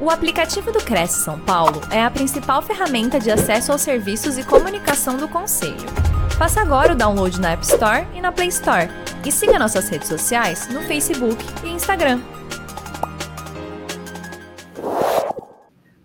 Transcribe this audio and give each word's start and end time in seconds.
O 0.00 0.10
aplicativo 0.10 0.70
do 0.70 0.78
Cresce 0.78 1.24
São 1.24 1.40
Paulo 1.40 1.80
é 1.90 2.00
a 2.00 2.08
principal 2.08 2.62
ferramenta 2.62 3.18
de 3.18 3.32
acesso 3.32 3.72
aos 3.72 3.80
serviços 3.80 4.38
e 4.38 4.44
comunicação 4.44 5.16
do 5.16 5.28
Conselho. 5.28 5.88
Faça 6.38 6.60
agora 6.60 6.92
o 6.92 6.96
download 6.96 7.40
na 7.40 7.50
App 7.50 7.64
Store 7.64 8.06
e 8.14 8.20
na 8.20 8.30
Play 8.30 8.46
Store. 8.46 8.88
E 9.26 9.32
siga 9.32 9.58
nossas 9.58 9.88
redes 9.88 10.06
sociais 10.06 10.68
no 10.68 10.82
Facebook 10.82 11.44
e 11.64 11.70
Instagram. 11.70 12.22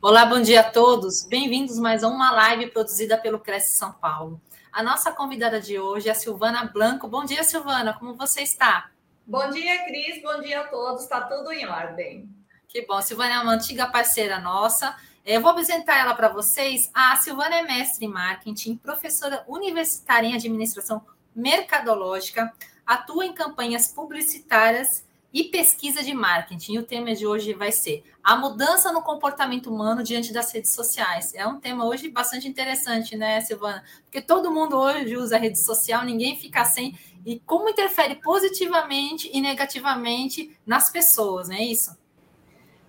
Olá, 0.02 0.25
bom 0.25 0.41
dia 0.41 0.62
a 0.62 0.71
todos. 0.71 1.23
Bem-vindos 1.28 1.78
mais 1.78 2.04
a 2.04 2.07
uma 2.07 2.32
live 2.32 2.71
produzida 2.71 3.16
pelo 3.16 3.38
Cresce 3.38 3.78
São 3.78 3.91
Paulo. 3.91 4.41
A 4.71 4.82
nossa 4.82 5.12
convidada 5.12 5.62
de 5.62 5.78
hoje 5.78 6.10
é 6.10 6.14
a 6.14 6.16
Silvana 6.16 6.66
Blanco. 6.66 7.07
Bom 7.07 7.23
dia, 7.23 7.44
Silvana. 7.44 7.94
Como 7.94 8.16
você 8.16 8.41
está? 8.41 8.89
Bom 9.23 9.52
dia, 9.52 9.86
Cris. 9.86 10.20
Bom 10.23 10.41
dia 10.41 10.62
a 10.62 10.68
todos. 10.68 11.04
Está 11.04 11.21
tudo 11.21 11.52
em 11.52 11.68
ordem. 11.68 12.43
Que 12.74 12.88
bom. 12.88 13.00
Silvana 13.04 13.36
é 13.36 13.40
uma 13.40 13.54
antiga 13.54 13.86
parceira 13.86 14.40
nossa. 14.40 14.96
Eu 15.23 15.42
vou 15.42 15.52
apresentar 15.52 15.95
ela 16.00 16.16
para 16.16 16.27
vocês. 16.27 16.90
A 16.91 17.16
Silvana 17.18 17.58
é 17.58 17.62
mestre 17.62 18.04
em 18.04 18.09
marketing, 18.09 18.77
professora 18.77 19.45
universitária 19.48 20.26
em 20.26 20.34
administração 20.34 21.05
mercadológica, 21.36 22.52
atua 22.84 23.28
em 23.28 23.34
campanhas 23.34 23.90
publicitárias 23.90 25.05
e 25.31 25.44
pesquisa 25.44 26.02
de 26.02 26.16
marketing. 26.16 26.73
E 26.73 26.80
o 26.80 26.84
tema 26.84 27.14
de 27.14 27.28
hoje 27.28 27.54
vai 27.54 27.72
ser 27.72 28.04
a 28.23 28.36
mudança 28.36 28.92
no 28.92 29.03
comportamento 29.03 29.72
humano 29.72 30.02
diante 30.02 30.34
das 30.34 30.52
redes 30.52 30.73
sociais. 30.73 31.31
É 31.36 31.45
um 31.45 31.59
tema 31.59 31.86
hoje 31.86 32.09
bastante 32.09 32.48
interessante, 32.48 33.16
né, 33.16 33.40
Silvana? 33.42 33.84
Porque 34.03 34.20
todo 34.20 34.52
mundo 34.52 34.78
hoje 34.80 35.16
usa 35.16 35.38
rede 35.38 35.59
social, 35.59 36.03
ninguém 36.03 36.40
fica 36.40 36.66
sem. 36.66 36.98
E 37.23 37.40
como 37.42 37.70
interfere 37.70 38.16
positivamente 38.16 39.30
e 39.31 39.40
negativamente 39.40 40.58
nas 40.66 40.90
pessoas, 40.90 41.50
não 41.50 41.55
é 41.55 41.62
isso? 41.62 42.02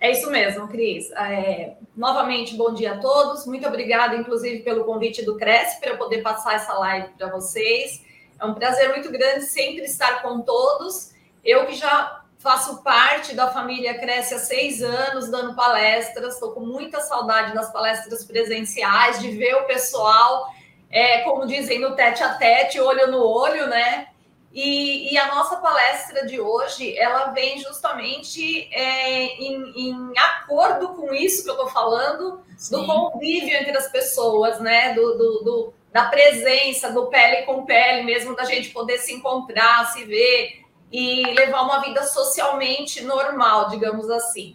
É 0.04 0.10
isso 0.10 0.30
mesmo, 0.30 0.68
Cris. 0.68 1.10
É, 1.12 1.76
novamente, 1.96 2.54
bom 2.56 2.74
dia 2.74 2.92
a 2.92 2.98
todos. 2.98 3.46
Muito 3.46 3.66
obrigada, 3.66 4.14
inclusive, 4.14 4.58
pelo 4.58 4.84
convite 4.84 5.24
do 5.24 5.38
Cresce 5.38 5.80
para 5.80 5.96
poder 5.96 6.20
passar 6.20 6.56
essa 6.56 6.74
live 6.74 7.08
para 7.16 7.28
vocês. 7.28 8.04
É 8.38 8.44
um 8.44 8.52
prazer 8.52 8.90
muito 8.90 9.10
grande 9.10 9.46
sempre 9.46 9.84
estar 9.84 10.20
com 10.20 10.42
todos. 10.42 11.14
Eu 11.42 11.64
que 11.64 11.72
já 11.74 12.22
faço 12.36 12.82
parte 12.82 13.34
da 13.34 13.50
família 13.50 13.98
Cresce 13.98 14.34
há 14.34 14.38
seis 14.38 14.82
anos, 14.82 15.30
dando 15.30 15.56
palestras. 15.56 16.34
Estou 16.34 16.52
com 16.52 16.60
muita 16.60 17.00
saudade 17.00 17.54
das 17.54 17.72
palestras 17.72 18.26
presenciais, 18.26 19.22
de 19.22 19.30
ver 19.30 19.54
o 19.54 19.64
pessoal, 19.64 20.50
é, 20.90 21.20
como 21.20 21.46
dizem, 21.46 21.80
no 21.80 21.96
tete 21.96 22.22
a 22.22 22.34
tete, 22.34 22.78
olho 22.78 23.10
no 23.10 23.24
olho, 23.26 23.68
né? 23.68 24.08
E, 24.54 25.12
e, 25.12 25.18
a 25.18 25.34
nossa 25.34 25.56
palestra 25.56 26.24
de 26.24 26.40
hoje, 26.40 26.96
ela 26.96 27.32
vem 27.32 27.58
justamente 27.58 28.72
é, 28.72 29.24
em, 29.42 29.72
em, 29.76 30.12
acordo 30.16 30.90
com 30.90 31.12
isso 31.12 31.42
que 31.42 31.50
eu 31.50 31.54
estou 31.54 31.68
falando, 31.68 32.40
Sim. 32.56 32.76
do 32.76 32.86
convívio 32.86 33.52
entre 33.52 33.76
as 33.76 33.90
pessoas, 33.90 34.60
né? 34.60 34.94
Do, 34.94 35.18
do, 35.18 35.42
do, 35.42 35.74
da 35.92 36.04
presença, 36.04 36.92
do 36.92 37.08
pele 37.08 37.42
com 37.42 37.66
pele 37.66 38.04
mesmo, 38.04 38.36
da 38.36 38.44
gente 38.44 38.70
poder 38.70 38.98
se 38.98 39.12
encontrar, 39.12 39.92
se 39.92 40.04
ver 40.04 40.62
e 40.92 41.24
levar 41.34 41.62
uma 41.62 41.80
vida 41.80 42.04
socialmente 42.04 43.02
normal, 43.02 43.70
digamos 43.70 44.08
assim. 44.08 44.54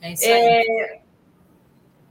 É 0.00 0.12
isso 0.12 0.24
aí. 0.24 0.30
É, 0.30 1.00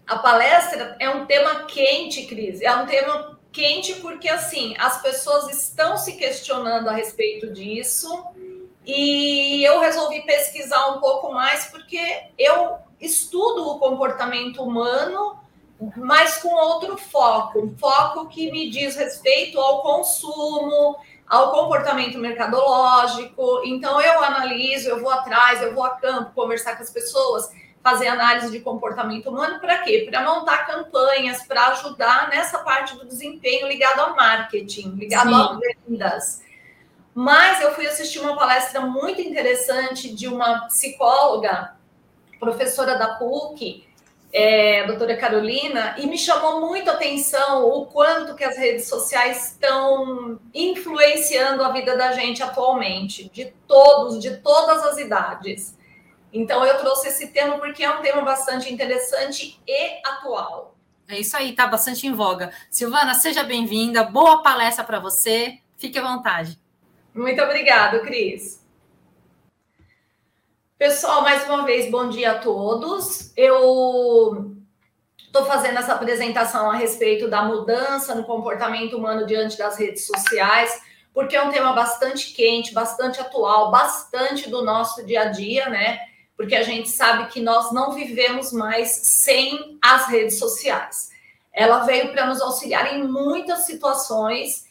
a 0.06 0.20
palestra 0.20 0.98
é 1.00 1.10
um 1.10 1.26
tema 1.26 1.64
quente, 1.64 2.26
Cris, 2.26 2.62
é 2.62 2.76
um 2.76 2.86
tema 2.86 3.35
quente 3.56 3.96
porque 3.96 4.28
assim 4.28 4.76
as 4.78 5.02
pessoas 5.02 5.50
estão 5.50 5.96
se 5.98 6.18
questionando 6.18 6.90
a 6.90 6.92
respeito 6.92 7.52
disso. 7.52 8.24
E 8.86 9.64
eu 9.64 9.80
resolvi 9.80 10.22
pesquisar 10.24 10.90
um 10.90 11.00
pouco 11.00 11.34
mais 11.34 11.66
porque 11.66 11.98
eu 12.38 12.78
estudo 13.00 13.68
o 13.68 13.80
comportamento 13.80 14.62
humano, 14.62 15.40
mas 15.98 16.38
com 16.38 16.50
outro 16.50 16.96
foco, 16.98 17.62
um 17.62 17.76
foco 17.78 18.28
que 18.28 18.52
me 18.52 18.70
diz 18.70 18.96
respeito 18.96 19.60
ao 19.60 19.82
consumo, 19.82 20.98
ao 21.26 21.52
comportamento 21.52 22.20
mercadológico. 22.20 23.62
Então 23.66 24.00
eu 24.00 24.24
analiso, 24.24 24.90
eu 24.90 25.02
vou 25.02 25.10
atrás, 25.10 25.62
eu 25.62 25.74
vou 25.74 25.84
a 25.84 25.92
campo 25.92 26.34
conversar 26.36 26.76
com 26.76 26.84
as 26.84 26.92
pessoas 26.92 27.50
fazer 27.86 28.08
análise 28.08 28.50
de 28.50 28.62
comportamento 28.62 29.30
humano 29.30 29.60
para 29.60 29.78
quê? 29.84 30.08
Para 30.10 30.24
montar 30.24 30.66
campanhas, 30.66 31.44
para 31.44 31.68
ajudar 31.68 32.30
nessa 32.32 32.58
parte 32.58 32.96
do 32.96 33.06
desempenho 33.06 33.68
ligado 33.68 34.00
ao 34.00 34.16
marketing, 34.16 34.96
ligado 34.96 35.30
Sim. 35.30 35.36
a 35.36 35.60
vendas. 35.88 36.42
Mas 37.14 37.62
eu 37.62 37.76
fui 37.76 37.86
assistir 37.86 38.18
uma 38.18 38.36
palestra 38.36 38.82
muito 38.82 39.22
interessante 39.22 40.12
de 40.16 40.28
uma 40.28 40.66
psicóloga, 40.66 41.76
professora 42.40 42.98
da 42.98 43.14
PUC, 43.18 43.88
é, 44.34 44.82
a 44.82 44.88
doutora 44.88 45.16
Carolina, 45.16 45.94
e 46.00 46.08
me 46.08 46.18
chamou 46.18 46.62
muito 46.62 46.90
a 46.90 46.94
atenção 46.94 47.70
o 47.70 47.86
quanto 47.86 48.34
que 48.34 48.44
as 48.44 48.58
redes 48.58 48.88
sociais 48.88 49.52
estão 49.52 50.40
influenciando 50.56 51.64
a 51.64 51.72
vida 51.72 51.96
da 51.96 52.14
gente 52.14 52.42
atualmente, 52.42 53.30
de 53.30 53.54
todos, 53.68 54.20
de 54.20 54.38
todas 54.38 54.84
as 54.88 54.98
idades. 54.98 55.78
Então, 56.36 56.66
eu 56.66 56.78
trouxe 56.78 57.08
esse 57.08 57.28
tema 57.28 57.58
porque 57.58 57.82
é 57.82 57.90
um 57.90 58.02
tema 58.02 58.22
bastante 58.22 58.72
interessante 58.72 59.58
e 59.66 60.02
atual. 60.06 60.76
É 61.08 61.18
isso 61.18 61.38
aí, 61.38 61.52
está 61.52 61.66
bastante 61.66 62.06
em 62.06 62.12
voga. 62.12 62.52
Silvana, 62.70 63.14
seja 63.14 63.42
bem-vinda. 63.42 64.04
Boa 64.04 64.44
palestra 64.44 64.84
para 64.84 65.00
você. 65.00 65.60
Fique 65.78 65.98
à 65.98 66.02
vontade. 66.02 66.60
Muito 67.14 67.42
obrigada, 67.42 68.02
Cris. 68.02 68.62
Pessoal, 70.78 71.22
mais 71.22 71.48
uma 71.48 71.64
vez, 71.64 71.90
bom 71.90 72.10
dia 72.10 72.34
a 72.34 72.40
todos. 72.40 73.32
Eu 73.38 74.58
estou 75.18 75.46
fazendo 75.46 75.80
essa 75.80 75.94
apresentação 75.94 76.70
a 76.70 76.76
respeito 76.76 77.30
da 77.30 77.44
mudança 77.44 78.14
no 78.14 78.26
comportamento 78.26 78.98
humano 78.98 79.26
diante 79.26 79.58
das 79.58 79.78
redes 79.80 80.06
sociais, 80.06 80.82
porque 81.14 81.38
é 81.38 81.42
um 81.42 81.50
tema 81.50 81.72
bastante 81.72 82.34
quente, 82.34 82.74
bastante 82.74 83.22
atual, 83.22 83.72
bastante 83.72 84.50
do 84.50 84.66
nosso 84.66 85.06
dia 85.06 85.22
a 85.22 85.26
dia, 85.30 85.70
né? 85.70 86.14
Porque 86.38 86.56
a 86.56 86.64
gente 86.64 86.90
sabe 86.90 87.32
que 87.32 87.40
nós 87.40 87.72
não 87.72 87.94
vivemos 87.94 88.52
mais 88.52 88.90
sem 88.92 89.78
as 89.82 90.08
redes 90.08 90.38
sociais. 90.38 91.10
Ela 91.54 91.86
veio 91.86 92.12
para 92.12 92.26
nos 92.26 92.42
auxiliar 92.42 92.94
em 92.94 93.08
muitas 93.08 93.66
situações, 93.66 94.66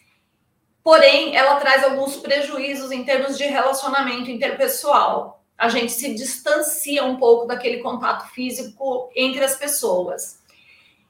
porém, 0.82 1.34
ela 1.34 1.56
traz 1.56 1.82
alguns 1.84 2.16
prejuízos 2.16 2.90
em 2.90 3.04
termos 3.04 3.38
de 3.38 3.44
relacionamento 3.44 4.30
interpessoal. 4.30 5.42
A 5.56 5.68
gente 5.68 5.92
se 5.92 6.14
distancia 6.14 7.04
um 7.04 7.16
pouco 7.16 7.46
daquele 7.46 7.78
contato 7.78 8.28
físico 8.34 9.10
entre 9.16 9.42
as 9.42 9.56
pessoas. 9.56 10.43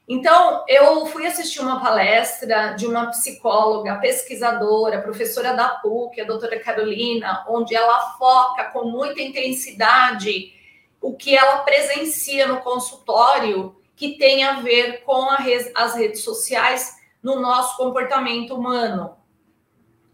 Então, 0.07 0.63
eu 0.67 1.05
fui 1.07 1.25
assistir 1.25 1.59
uma 1.59 1.79
palestra 1.79 2.75
de 2.75 2.85
uma 2.85 3.07
psicóloga, 3.07 3.95
pesquisadora, 3.95 5.01
professora 5.01 5.53
da 5.53 5.69
PUC, 5.69 6.21
a 6.21 6.25
doutora 6.25 6.59
Carolina, 6.59 7.43
onde 7.47 7.75
ela 7.75 8.11
foca 8.11 8.65
com 8.65 8.85
muita 8.85 9.21
intensidade 9.21 10.53
o 11.01 11.15
que 11.15 11.35
ela 11.35 11.59
presencia 11.59 12.47
no 12.47 12.61
consultório 12.61 13.75
que 13.95 14.17
tem 14.17 14.43
a 14.43 14.59
ver 14.59 15.03
com 15.03 15.29
a 15.29 15.37
as 15.75 15.95
redes 15.95 16.23
sociais 16.23 16.97
no 17.21 17.39
nosso 17.39 17.77
comportamento 17.77 18.55
humano. 18.55 19.15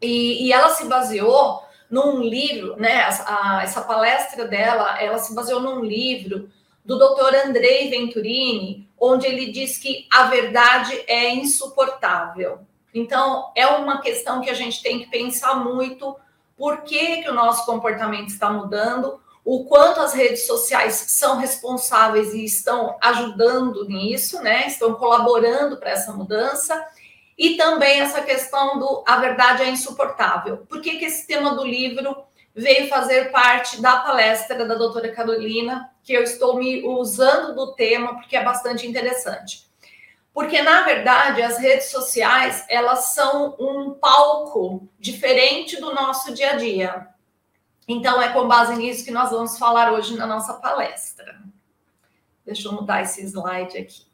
E, 0.02 0.47
e 0.47 0.53
ela 0.53 0.69
se 0.69 0.85
baseou 0.85 1.62
num 1.90 2.22
livro, 2.22 2.78
né? 2.78 3.02
A, 3.02 3.58
a, 3.58 3.63
essa 3.63 3.81
palestra 3.81 4.47
dela, 4.47 5.02
ela 5.02 5.18
se 5.18 5.35
baseou 5.35 5.59
num 5.59 5.84
livro 5.84 6.50
do 6.85 6.97
doutor 6.97 7.35
Andrei 7.35 7.90
Venturini, 7.90 8.90
onde 9.01 9.25
ele 9.25 9.51
diz 9.51 9.79
que 9.79 10.07
a 10.12 10.25
verdade 10.25 11.03
é 11.07 11.34
insuportável. 11.34 12.59
Então, 12.94 13.51
é 13.56 13.66
uma 13.66 14.00
questão 14.00 14.41
que 14.41 14.50
a 14.50 14.53
gente 14.53 14.84
tem 14.84 15.00
que 15.00 15.09
pensar 15.09 15.56
muito 15.56 16.16
por 16.56 16.84
que, 16.84 17.23
que 17.23 17.29
o 17.29 17.34
nosso 17.34 17.66
comportamento 17.66 18.28
está 18.28 18.51
mudando, 18.51 19.19
o 19.44 19.66
quanto 19.66 20.00
as 20.00 20.13
redes 20.13 20.45
sociais 20.45 20.94
são 20.94 21.38
responsáveis 21.38 22.31
e 22.35 22.45
estão 22.45 22.95
ajudando 23.01 23.85
nisso, 23.85 24.40
né? 24.43 24.67
Estão 24.67 24.93
colaborando 24.93 25.78
para 25.78 25.90
essa 25.90 26.14
mudança. 26.14 26.85
E 27.35 27.58
também 27.58 28.02
essa 28.02 28.22
questão 28.22 28.78
do 28.78 29.03
a 29.08 29.17
verdade 29.17 29.64
é 29.64 29.70
insuportável. 29.70 30.58
Por 30.70 30.79
que, 30.79 30.97
que 30.97 31.05
esse 31.05 31.26
tema 31.26 31.55
do 31.55 31.66
livro 31.66 32.16
veio 32.53 32.87
fazer 32.87 33.31
parte 33.31 33.81
da 33.81 33.97
palestra 33.97 34.64
da 34.64 34.76
doutora 34.76 35.11
Carolina, 35.11 35.90
que 36.03 36.14
eu 36.14 36.24
estou 36.24 36.58
me 36.58 36.84
usando 36.86 37.56
do 37.56 37.74
tema 37.74 38.16
porque 38.16 38.36
é 38.36 38.44
bastante 38.44 38.88
interessante. 38.88 39.70
Porque, 40.34 40.62
na 40.62 40.84
verdade, 40.84 41.42
as 41.42 41.58
redes 41.58 41.92
sociais, 41.92 42.66
elas 42.70 43.14
são 43.14 43.56
um 43.59 43.94
palco 43.94 44.88
diferente 44.98 45.80
do 45.80 45.94
nosso 45.94 46.34
dia 46.34 46.52
a 46.52 46.56
dia. 46.56 47.08
Então, 47.88 48.22
é 48.22 48.32
com 48.32 48.48
base 48.48 48.76
nisso 48.76 49.03
que 49.03 49.12
nós 49.12 49.30
vamos 49.30 49.58
falar 49.58 49.92
hoje 49.92 50.16
na 50.16 50.26
nossa 50.26 50.53
palestra. 50.53 51.42
Deixa 52.46 52.68
eu 52.68 52.72
mudar 52.72 53.02
esse 53.02 53.22
slide 53.24 53.78
aqui. 53.78 54.06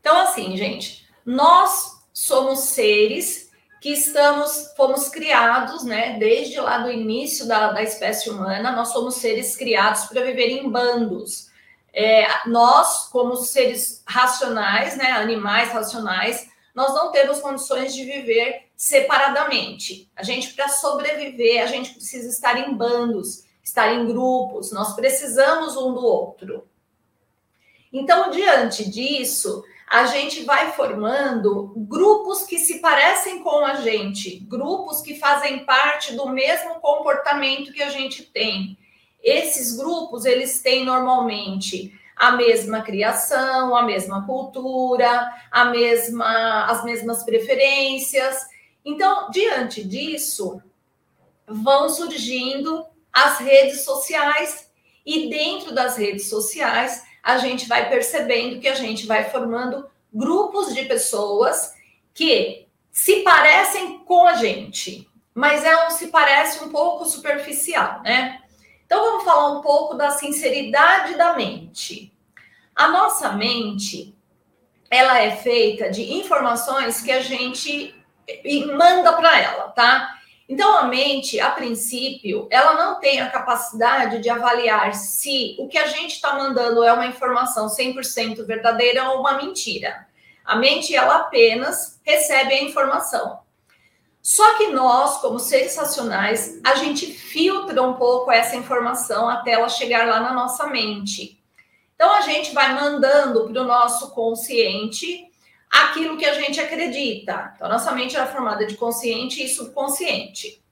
Então, 0.00 0.16
assim, 0.18 0.56
gente, 0.56 1.06
nós 1.24 2.02
somos 2.12 2.60
seres 2.60 3.45
que 3.86 3.92
estamos, 3.92 4.72
fomos 4.76 5.08
criados, 5.08 5.84
né, 5.84 6.18
desde 6.18 6.58
lá 6.58 6.78
do 6.78 6.90
início 6.90 7.46
da, 7.46 7.70
da 7.70 7.84
espécie 7.84 8.28
humana, 8.28 8.72
nós 8.72 8.88
somos 8.88 9.14
seres 9.14 9.56
criados 9.56 10.06
para 10.06 10.24
viver 10.24 10.48
em 10.48 10.68
bandos. 10.68 11.52
É, 11.92 12.26
nós, 12.48 13.06
como 13.12 13.36
seres 13.36 14.02
racionais, 14.04 14.96
né, 14.96 15.12
animais 15.12 15.70
racionais, 15.70 16.48
nós 16.74 16.94
não 16.94 17.12
temos 17.12 17.38
condições 17.38 17.94
de 17.94 18.04
viver 18.04 18.64
separadamente. 18.76 20.10
A 20.16 20.24
gente, 20.24 20.52
para 20.54 20.68
sobreviver, 20.68 21.62
a 21.62 21.66
gente 21.66 21.94
precisa 21.94 22.28
estar 22.28 22.58
em 22.58 22.74
bandos, 22.74 23.44
estar 23.62 23.94
em 23.94 24.04
grupos, 24.04 24.72
nós 24.72 24.96
precisamos 24.96 25.76
um 25.76 25.94
do 25.94 26.04
outro. 26.04 26.66
Então, 27.92 28.32
diante 28.32 28.90
disso, 28.90 29.62
a 29.88 30.06
gente 30.06 30.42
vai 30.42 30.72
formando 30.72 31.72
grupos 31.76 32.42
que 32.42 32.58
se 32.58 32.80
parecem 32.80 33.42
com 33.42 33.64
a 33.64 33.74
gente, 33.76 34.40
grupos 34.40 35.00
que 35.00 35.14
fazem 35.14 35.64
parte 35.64 36.14
do 36.14 36.28
mesmo 36.28 36.80
comportamento 36.80 37.72
que 37.72 37.82
a 37.82 37.88
gente 37.88 38.24
tem. 38.24 38.76
Esses 39.22 39.76
grupos, 39.76 40.24
eles 40.24 40.60
têm 40.60 40.84
normalmente 40.84 41.92
a 42.16 42.32
mesma 42.32 42.80
criação, 42.82 43.76
a 43.76 43.82
mesma 43.82 44.26
cultura, 44.26 45.32
a 45.52 45.66
mesma, 45.66 46.64
as 46.64 46.82
mesmas 46.82 47.22
preferências. 47.22 48.44
Então, 48.84 49.30
diante 49.30 49.84
disso, 49.84 50.60
vão 51.46 51.88
surgindo 51.88 52.84
as 53.12 53.38
redes 53.38 53.84
sociais 53.84 54.68
e 55.04 55.28
dentro 55.28 55.72
das 55.72 55.96
redes 55.96 56.28
sociais 56.28 57.05
a 57.26 57.38
gente 57.38 57.66
vai 57.66 57.88
percebendo 57.88 58.60
que 58.60 58.68
a 58.68 58.74
gente 58.76 59.04
vai 59.04 59.28
formando 59.28 59.90
grupos 60.14 60.72
de 60.72 60.84
pessoas 60.84 61.74
que 62.14 62.68
se 62.88 63.24
parecem 63.24 63.98
com 64.04 64.28
a 64.28 64.34
gente, 64.34 65.10
mas 65.34 65.64
é 65.64 65.86
um 65.86 65.90
se 65.90 66.06
parece 66.06 66.62
um 66.62 66.68
pouco 66.68 67.04
superficial, 67.04 68.00
né? 68.04 68.40
Então 68.86 69.04
vamos 69.04 69.24
falar 69.24 69.58
um 69.58 69.60
pouco 69.60 69.94
da 69.94 70.10
sinceridade 70.10 71.16
da 71.16 71.34
mente. 71.34 72.16
A 72.76 72.86
nossa 72.86 73.32
mente, 73.32 74.16
ela 74.88 75.20
é 75.20 75.34
feita 75.34 75.90
de 75.90 76.12
informações 76.12 77.00
que 77.00 77.10
a 77.10 77.20
gente 77.20 77.92
manda 78.72 79.12
para 79.14 79.40
ela, 79.40 79.68
tá? 79.70 80.15
Então, 80.48 80.78
a 80.78 80.84
mente, 80.84 81.40
a 81.40 81.50
princípio, 81.50 82.46
ela 82.50 82.74
não 82.74 83.00
tem 83.00 83.20
a 83.20 83.30
capacidade 83.30 84.20
de 84.20 84.30
avaliar 84.30 84.94
se 84.94 85.56
o 85.58 85.66
que 85.66 85.76
a 85.76 85.88
gente 85.88 86.14
está 86.14 86.34
mandando 86.34 86.84
é 86.84 86.92
uma 86.92 87.06
informação 87.06 87.66
100% 87.66 88.44
verdadeira 88.46 89.10
ou 89.10 89.20
uma 89.20 89.36
mentira. 89.36 90.06
A 90.44 90.54
mente, 90.54 90.94
ela 90.94 91.16
apenas 91.16 92.00
recebe 92.04 92.54
a 92.54 92.62
informação. 92.62 93.40
Só 94.22 94.56
que 94.56 94.68
nós, 94.68 95.18
como 95.18 95.38
seres 95.40 95.76
racionais, 95.76 96.60
a 96.64 96.76
gente 96.76 97.06
filtra 97.06 97.82
um 97.82 97.94
pouco 97.94 98.30
essa 98.30 98.56
informação 98.56 99.28
até 99.28 99.52
ela 99.52 99.68
chegar 99.68 100.06
lá 100.06 100.20
na 100.20 100.32
nossa 100.32 100.68
mente. 100.68 101.42
Então, 101.96 102.12
a 102.12 102.20
gente 102.20 102.54
vai 102.54 102.72
mandando 102.72 103.48
para 103.48 103.62
o 103.62 103.64
nosso 103.64 104.10
consciente 104.10 105.28
aquilo 105.70 106.16
que 106.16 106.24
a 106.24 106.34
gente 106.34 106.60
acredita. 106.60 107.52
Então, 107.54 107.68
nossa 107.68 107.92
mente 107.92 108.16
é 108.16 108.26
formada 108.26 108.66
de 108.66 108.76
consciente 108.76 109.42
e 109.42 109.48
subconsciente. 109.48 110.62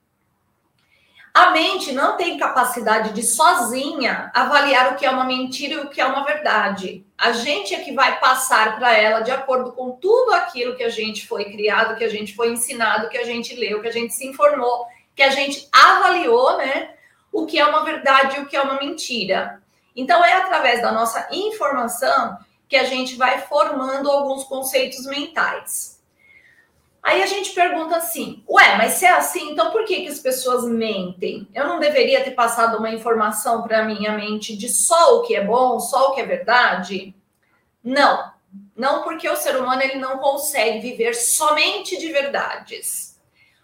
A 1.35 1.51
mente 1.51 1.91
não 1.91 2.15
tem 2.15 2.37
capacidade 2.37 3.11
de 3.11 3.21
sozinha 3.21 4.31
avaliar 4.33 4.93
o 4.93 4.95
que 4.95 5.05
é 5.05 5.11
uma 5.11 5.25
mentira 5.25 5.73
e 5.73 5.77
o 5.79 5.89
que 5.89 5.99
é 5.99 6.05
uma 6.05 6.23
verdade. 6.23 7.05
A 7.17 7.33
gente 7.33 7.75
é 7.75 7.81
que 7.81 7.91
vai 7.91 8.21
passar 8.21 8.77
para 8.77 8.97
ela 8.97 9.19
de 9.19 9.31
acordo 9.31 9.73
com 9.73 9.91
tudo 9.91 10.31
aquilo 10.31 10.77
que 10.77 10.83
a 10.83 10.89
gente 10.89 11.27
foi 11.27 11.43
criado, 11.43 11.97
que 11.97 12.05
a 12.05 12.09
gente 12.09 12.33
foi 12.33 12.53
ensinado, 12.53 13.09
que 13.09 13.17
a 13.17 13.25
gente 13.25 13.53
leu, 13.53 13.81
que 13.81 13.89
a 13.89 13.91
gente 13.91 14.13
se 14.13 14.25
informou, 14.25 14.85
que 15.13 15.21
a 15.21 15.29
gente 15.29 15.67
avaliou, 15.73 16.57
né? 16.57 16.93
O 17.33 17.45
que 17.45 17.59
é 17.59 17.65
uma 17.65 17.83
verdade 17.83 18.37
e 18.37 18.39
o 18.39 18.45
que 18.45 18.55
é 18.55 18.61
uma 18.61 18.79
mentira. 18.79 19.61
Então, 19.93 20.23
é 20.23 20.35
através 20.35 20.81
da 20.81 20.93
nossa 20.93 21.27
informação 21.33 22.37
que 22.67 22.75
a 22.75 22.83
gente 22.83 23.15
vai 23.15 23.41
formando 23.41 24.09
alguns 24.09 24.43
conceitos 24.43 25.05
mentais. 25.05 25.95
Aí 27.05 27.21
a 27.21 27.27
gente 27.27 27.51
pergunta 27.51 27.95
assim: 27.97 28.43
ué, 28.49 28.77
mas 28.77 28.93
se 28.93 29.05
é 29.05 29.11
assim, 29.11 29.51
então 29.51 29.71
por 29.71 29.85
que, 29.85 30.01
que 30.01 30.07
as 30.07 30.19
pessoas 30.19 30.63
mentem? 30.63 31.47
Eu 31.53 31.67
não 31.67 31.79
deveria 31.79 32.23
ter 32.23 32.31
passado 32.31 32.79
uma 32.79 32.89
informação 32.89 33.61
para 33.61 33.81
a 33.81 33.85
minha 33.85 34.13
mente 34.13 34.57
de 34.57 34.67
só 34.67 35.17
o 35.17 35.21
que 35.21 35.35
é 35.35 35.43
bom, 35.43 35.79
só 35.79 36.09
o 36.09 36.15
que 36.15 36.21
é 36.21 36.25
verdade? 36.25 37.13
Não, 37.83 38.33
não 38.75 39.03
porque 39.03 39.29
o 39.29 39.35
ser 39.35 39.55
humano 39.55 39.83
ele 39.83 39.99
não 39.99 40.17
consegue 40.17 40.79
viver 40.79 41.13
somente 41.13 41.95
de 41.99 42.11
verdades. 42.11 43.19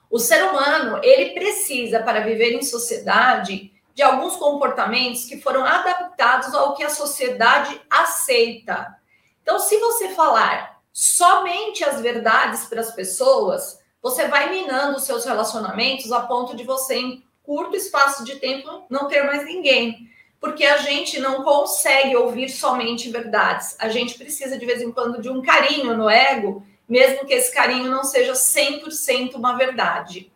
O 0.07 0.19
ser 0.19 0.43
humano 0.43 0.99
ele 1.03 1.31
precisa 1.31 2.03
para 2.03 2.19
viver 2.19 2.53
em 2.53 2.61
sociedade 2.61 3.70
de 3.93 4.01
alguns 4.01 4.35
comportamentos 4.35 5.25
que 5.25 5.41
foram 5.41 5.65
adaptados 5.65 6.53
ao 6.53 6.75
que 6.75 6.83
a 6.83 6.89
sociedade 6.89 7.81
aceita. 7.89 8.95
Então, 9.41 9.59
se 9.59 9.77
você 9.77 10.09
falar 10.09 10.81
somente 10.93 11.83
as 11.83 12.01
verdades 12.01 12.65
para 12.65 12.81
as 12.81 12.93
pessoas, 12.93 13.79
você 14.01 14.27
vai 14.27 14.49
minando 14.49 14.97
os 14.97 15.03
seus 15.03 15.25
relacionamentos 15.25 16.11
a 16.11 16.21
ponto 16.21 16.55
de 16.55 16.63
você, 16.63 16.95
em 16.95 17.23
curto 17.43 17.75
espaço 17.75 18.23
de 18.23 18.35
tempo, 18.37 18.85
não 18.89 19.07
ter 19.07 19.23
mais 19.23 19.45
ninguém. 19.45 20.09
Porque 20.39 20.65
a 20.65 20.77
gente 20.77 21.19
não 21.19 21.43
consegue 21.43 22.15
ouvir 22.15 22.49
somente 22.49 23.11
verdades. 23.11 23.75
A 23.77 23.89
gente 23.89 24.17
precisa, 24.17 24.57
de 24.57 24.65
vez 24.65 24.81
em 24.81 24.91
quando, 24.91 25.21
de 25.21 25.29
um 25.29 25.41
carinho 25.41 25.95
no 25.95 26.09
ego, 26.09 26.65
mesmo 26.89 27.25
que 27.25 27.33
esse 27.33 27.53
carinho 27.53 27.89
não 27.89 28.03
seja 28.03 28.33
100% 28.33 29.35
uma 29.35 29.55
verdade. 29.55 30.31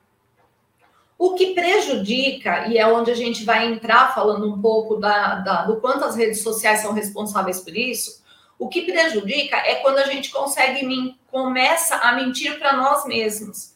O 1.17 1.33
que 1.33 1.53
prejudica, 1.53 2.67
e 2.67 2.77
é 2.77 2.85
onde 2.85 3.09
a 3.09 3.15
gente 3.15 3.45
vai 3.45 3.67
entrar 3.67 4.13
falando 4.13 4.53
um 4.53 4.61
pouco 4.61 4.97
da, 4.97 5.35
da, 5.35 5.63
do 5.63 5.79
quanto 5.79 6.03
as 6.03 6.15
redes 6.15 6.41
sociais 6.41 6.81
são 6.81 6.93
responsáveis 6.93 7.61
por 7.61 7.75
isso, 7.75 8.23
o 8.59 8.67
que 8.67 8.81
prejudica 8.81 9.57
é 9.57 9.75
quando 9.75 9.99
a 9.99 10.05
gente 10.05 10.29
consegue 10.29 11.15
começa 11.31 11.95
a 11.97 12.13
mentir 12.13 12.57
para 12.57 12.73
nós 12.73 13.05
mesmos. 13.05 13.73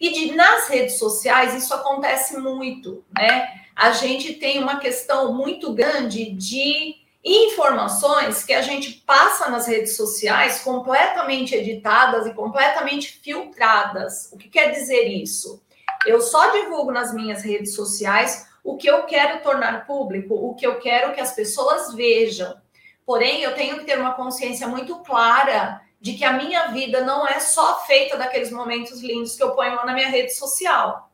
E 0.00 0.12
de, 0.12 0.34
nas 0.34 0.68
redes 0.68 0.98
sociais 0.98 1.54
isso 1.54 1.74
acontece 1.74 2.36
muito, 2.36 3.04
né? 3.16 3.48
A 3.74 3.92
gente 3.92 4.34
tem 4.34 4.60
uma 4.60 4.78
questão 4.78 5.32
muito 5.32 5.72
grande 5.72 6.30
de 6.30 6.96
informações 7.24 8.42
que 8.44 8.52
a 8.52 8.62
gente 8.62 9.02
passa 9.06 9.48
nas 9.48 9.66
redes 9.66 9.96
sociais 9.96 10.60
completamente 10.60 11.54
editadas 11.54 12.26
e 12.26 12.34
completamente 12.34 13.20
filtradas. 13.22 14.30
O 14.32 14.36
que 14.36 14.48
quer 14.48 14.70
dizer 14.70 15.04
isso? 15.08 15.60
Eu 16.08 16.22
só 16.22 16.52
divulgo 16.52 16.90
nas 16.90 17.12
minhas 17.12 17.42
redes 17.42 17.74
sociais 17.74 18.48
o 18.64 18.78
que 18.78 18.88
eu 18.88 19.04
quero 19.04 19.42
tornar 19.42 19.86
público, 19.86 20.34
o 20.34 20.54
que 20.54 20.66
eu 20.66 20.78
quero 20.78 21.12
que 21.12 21.20
as 21.20 21.34
pessoas 21.34 21.94
vejam. 21.94 22.56
Porém, 23.04 23.42
eu 23.42 23.54
tenho 23.54 23.78
que 23.78 23.84
ter 23.84 23.98
uma 23.98 24.14
consciência 24.14 24.66
muito 24.66 25.00
clara 25.00 25.82
de 26.00 26.14
que 26.14 26.24
a 26.24 26.32
minha 26.32 26.68
vida 26.68 27.02
não 27.02 27.26
é 27.26 27.38
só 27.40 27.84
feita 27.84 28.16
daqueles 28.16 28.50
momentos 28.50 29.02
lindos 29.02 29.36
que 29.36 29.42
eu 29.42 29.50
ponho 29.50 29.76
na 29.84 29.92
minha 29.92 30.08
rede 30.08 30.34
social. 30.34 31.10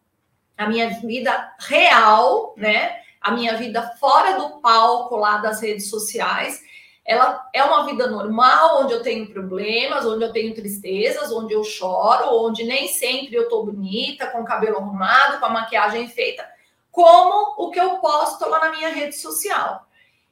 A 0.56 0.68
minha 0.68 0.90
vida 1.00 1.52
real, 1.58 2.54
né? 2.56 3.00
A 3.20 3.32
minha 3.32 3.56
vida 3.56 3.96
fora 3.98 4.38
do 4.38 4.60
palco 4.60 5.16
lá 5.16 5.38
das 5.38 5.60
redes 5.60 5.90
sociais, 5.90 6.62
ela 7.04 7.48
é 7.52 7.62
uma 7.62 7.84
vida 7.84 8.06
normal, 8.06 8.82
onde 8.82 8.94
eu 8.94 9.02
tenho 9.02 9.28
problemas, 9.30 10.06
onde 10.06 10.24
eu 10.24 10.32
tenho 10.32 10.54
tristezas, 10.54 11.30
onde 11.30 11.52
eu 11.52 11.62
choro, 11.62 12.44
onde 12.46 12.64
nem 12.64 12.88
sempre 12.88 13.34
eu 13.34 13.48
tô 13.48 13.62
bonita, 13.64 14.28
com 14.28 14.40
o 14.40 14.44
cabelo 14.44 14.78
arrumado, 14.78 15.38
com 15.38 15.44
a 15.44 15.50
maquiagem 15.50 16.08
feita, 16.08 16.48
como 16.90 17.54
o 17.58 17.70
que 17.70 17.78
eu 17.78 17.98
posto 17.98 18.48
lá 18.48 18.60
na 18.60 18.70
minha 18.70 18.88
rede 18.88 19.16
social. 19.16 19.86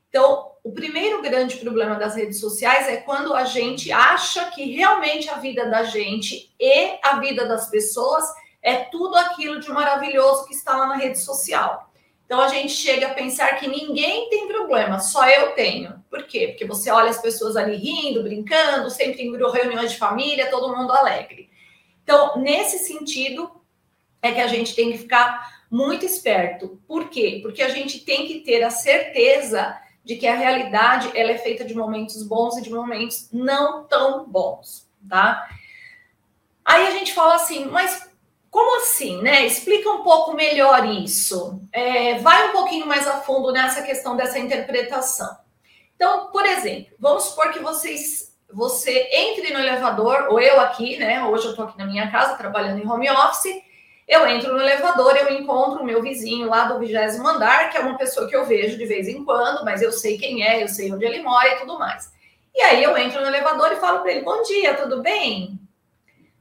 Então, 0.09 0.53
o 0.65 0.73
primeiro 0.73 1.21
grande 1.21 1.57
problema 1.57 1.97
das 1.97 2.15
redes 2.15 2.41
sociais 2.41 2.89
é 2.89 2.99
quando 2.99 3.35
a 3.35 3.45
gente 3.45 3.91
acha 3.93 4.47
que 4.47 4.73
realmente 4.73 5.29
a 5.29 5.35
vida 5.35 5.67
da 5.67 5.83
gente 5.83 6.55
e 6.59 6.99
a 7.03 7.19
vida 7.19 7.47
das 7.47 7.69
pessoas 7.69 8.25
é 8.63 8.85
tudo 8.85 9.17
aquilo 9.17 9.61
de 9.61 9.71
maravilhoso 9.71 10.47
que 10.47 10.55
está 10.55 10.77
lá 10.77 10.87
na 10.87 10.97
rede 10.97 11.19
social. 11.19 11.92
Então 12.33 12.41
a 12.41 12.49
gente 12.49 12.73
chega 12.73 13.09
a 13.09 13.13
pensar 13.13 13.61
que 13.61 13.69
ninguém 13.69 14.31
tem 14.31 14.49
problema, 14.49 14.99
só 14.99 15.29
eu 15.29 15.53
tenho. 15.53 16.03
Por 16.09 16.23
quê? 16.23 16.49
Porque 16.49 16.65
você 16.65 16.91
olha 16.91 17.11
as 17.11 17.21
pessoas 17.21 17.57
ali 17.57 17.77
rindo, 17.77 18.23
brincando, 18.23 18.89
sempre 18.89 19.21
em 19.21 19.31
reuniões 19.37 19.93
de 19.93 19.99
família, 19.99 20.51
todo 20.51 20.75
mundo 20.75 20.95
alegre. 20.95 21.51
Então, 22.03 22.39
nesse 22.39 22.79
sentido, 22.79 23.51
é 24.23 24.33
que 24.33 24.41
a 24.41 24.47
gente 24.47 24.75
tem 24.75 24.91
que 24.91 24.97
ficar 24.97 25.63
muito 25.71 26.07
esperto. 26.07 26.81
Por 26.89 27.11
quê? 27.11 27.41
Porque 27.43 27.63
a 27.63 27.69
gente 27.69 28.01
tem 28.01 28.27
que 28.27 28.41
ter 28.41 28.63
a 28.63 28.71
certeza 28.71 29.79
de 30.03 30.17
que 30.17 30.27
a 30.27 30.35
realidade 30.35 31.11
ela 31.15 31.33
é 31.33 31.37
feita 31.37 31.67
de 31.67 31.75
momentos 31.75 32.23
bons 32.23 32.57
e 32.57 32.63
de 32.63 32.71
momentos 32.71 33.29
não 33.31 33.85
tão 33.85 34.25
bons, 34.25 34.89
tá? 35.07 35.47
Aí 36.65 36.87
a 36.87 36.93
gente 36.93 37.13
fala 37.13 37.35
assim, 37.35 37.67
mas 37.67 38.11
como 38.53 38.83
assim, 38.83 39.23
né? 39.23 39.47
Explica 39.47 39.91
um 39.91 40.03
pouco 40.03 40.35
melhor 40.35 40.87
isso. 40.87 41.59
É, 41.73 42.19
vai 42.19 42.51
um 42.51 42.53
pouquinho 42.53 42.87
mais 42.87 43.09
a 43.09 43.17
fundo 43.23 43.51
nessa 43.51 43.81
questão 43.81 44.15
dessa 44.15 44.39
interpretação. 44.39 45.35
Então, 45.97 46.27
por 46.31 46.45
exemplo, 46.45 46.93
vamos 47.01 47.25
supor 47.25 47.51
que 47.51 47.61
vocês 47.61 48.31
você 48.53 49.09
entre 49.11 49.55
no 49.55 49.59
elevador, 49.59 50.27
ou 50.29 50.39
eu 50.39 50.61
aqui, 50.61 50.99
né? 50.99 51.25
Hoje 51.25 51.47
eu 51.47 51.57
tô 51.57 51.63
aqui 51.63 51.79
na 51.79 51.87
minha 51.87 52.11
casa 52.11 52.37
trabalhando 52.37 52.79
em 52.79 52.87
home 52.87 53.11
office. 53.11 53.63
Eu 54.07 54.29
entro 54.29 54.53
no 54.53 54.61
elevador, 54.61 55.17
eu 55.17 55.33
encontro 55.33 55.81
o 55.81 55.87
meu 55.87 56.03
vizinho 56.03 56.47
lá 56.47 56.67
do 56.67 56.79
vigésimo 56.79 57.27
andar, 57.27 57.71
que 57.71 57.79
é 57.79 57.81
uma 57.81 57.97
pessoa 57.97 58.29
que 58.29 58.37
eu 58.37 58.45
vejo 58.45 58.77
de 58.77 58.85
vez 58.85 59.09
em 59.09 59.25
quando, 59.25 59.65
mas 59.65 59.81
eu 59.81 59.91
sei 59.91 60.19
quem 60.19 60.47
é, 60.47 60.63
eu 60.63 60.69
sei 60.69 60.93
onde 60.93 61.07
ele 61.07 61.23
mora 61.23 61.49
e 61.49 61.61
tudo 61.61 61.79
mais. 61.79 62.13
E 62.55 62.61
aí 62.61 62.83
eu 62.83 62.95
entro 62.99 63.23
no 63.23 63.29
elevador 63.29 63.73
e 63.73 63.77
falo 63.77 64.01
para 64.01 64.13
ele: 64.13 64.21
Bom 64.21 64.43
dia, 64.43 64.75
tudo 64.75 65.01
bem? 65.01 65.59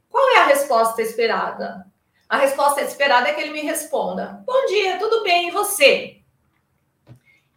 Qual 0.10 0.30
é 0.32 0.40
a 0.40 0.48
resposta 0.48 1.02
esperada? 1.02 1.90
A 2.32 2.38
resposta 2.38 2.80
esperada 2.80 3.28
é 3.28 3.34
que 3.34 3.42
ele 3.42 3.52
me 3.52 3.60
responda: 3.60 4.42
Bom 4.46 4.66
dia, 4.68 4.98
tudo 4.98 5.22
bem, 5.22 5.50
e 5.50 5.52
você? 5.52 6.22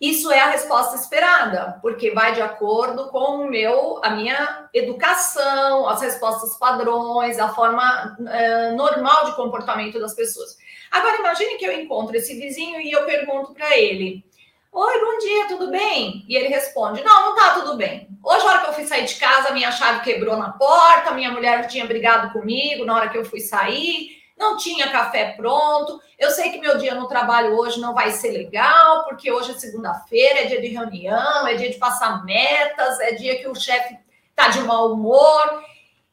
Isso 0.00 0.32
é 0.32 0.40
a 0.40 0.50
resposta 0.50 0.96
esperada, 0.96 1.78
porque 1.80 2.10
vai 2.10 2.34
de 2.34 2.42
acordo 2.42 3.08
com 3.10 3.36
o 3.36 3.48
meu, 3.48 4.00
a 4.04 4.10
minha 4.10 4.68
educação, 4.74 5.88
as 5.88 6.02
respostas 6.02 6.58
padrões, 6.58 7.38
a 7.38 7.50
forma 7.54 8.16
é, 8.28 8.72
normal 8.72 9.26
de 9.26 9.36
comportamento 9.36 10.00
das 10.00 10.12
pessoas. 10.12 10.58
Agora 10.90 11.18
imagine 11.18 11.54
que 11.54 11.64
eu 11.64 11.80
encontro 11.80 12.16
esse 12.16 12.34
vizinho 12.34 12.80
e 12.80 12.90
eu 12.90 13.04
pergunto 13.04 13.54
para 13.54 13.78
ele: 13.78 14.24
Oi, 14.72 15.00
bom 15.00 15.18
dia, 15.18 15.46
tudo 15.46 15.70
bem? 15.70 16.24
E 16.28 16.34
ele 16.34 16.48
responde: 16.48 17.00
Não, 17.04 17.26
não 17.26 17.36
tá 17.36 17.54
tudo 17.54 17.76
bem. 17.76 18.08
Hoje, 18.24 18.44
na 18.44 18.50
hora 18.50 18.60
que 18.62 18.70
eu 18.70 18.72
fui 18.72 18.86
sair 18.86 19.04
de 19.04 19.14
casa, 19.14 19.52
minha 19.52 19.70
chave 19.70 20.00
quebrou 20.00 20.36
na 20.36 20.50
porta, 20.50 21.12
minha 21.12 21.30
mulher 21.30 21.64
tinha 21.68 21.86
brigado 21.86 22.32
comigo 22.32 22.84
na 22.84 22.96
hora 22.96 23.08
que 23.08 23.16
eu 23.16 23.24
fui 23.24 23.38
sair 23.38 24.23
não 24.44 24.56
tinha 24.56 24.90
café 24.90 25.32
pronto. 25.32 26.00
Eu 26.18 26.30
sei 26.30 26.50
que 26.50 26.60
meu 26.60 26.78
dia 26.78 26.94
no 26.94 27.08
trabalho 27.08 27.56
hoje 27.56 27.80
não 27.80 27.94
vai 27.94 28.10
ser 28.10 28.30
legal, 28.30 29.04
porque 29.04 29.32
hoje 29.32 29.52
é 29.52 29.54
segunda-feira, 29.54 30.40
é 30.40 30.46
dia 30.46 30.60
de 30.60 30.68
reunião, 30.68 31.46
é 31.46 31.54
dia 31.54 31.70
de 31.70 31.78
passar 31.78 32.24
metas, 32.24 33.00
é 33.00 33.12
dia 33.12 33.38
que 33.38 33.48
o 33.48 33.54
chefe 33.54 33.98
tá 34.34 34.48
de 34.48 34.60
mau 34.60 34.92
humor. 34.92 35.64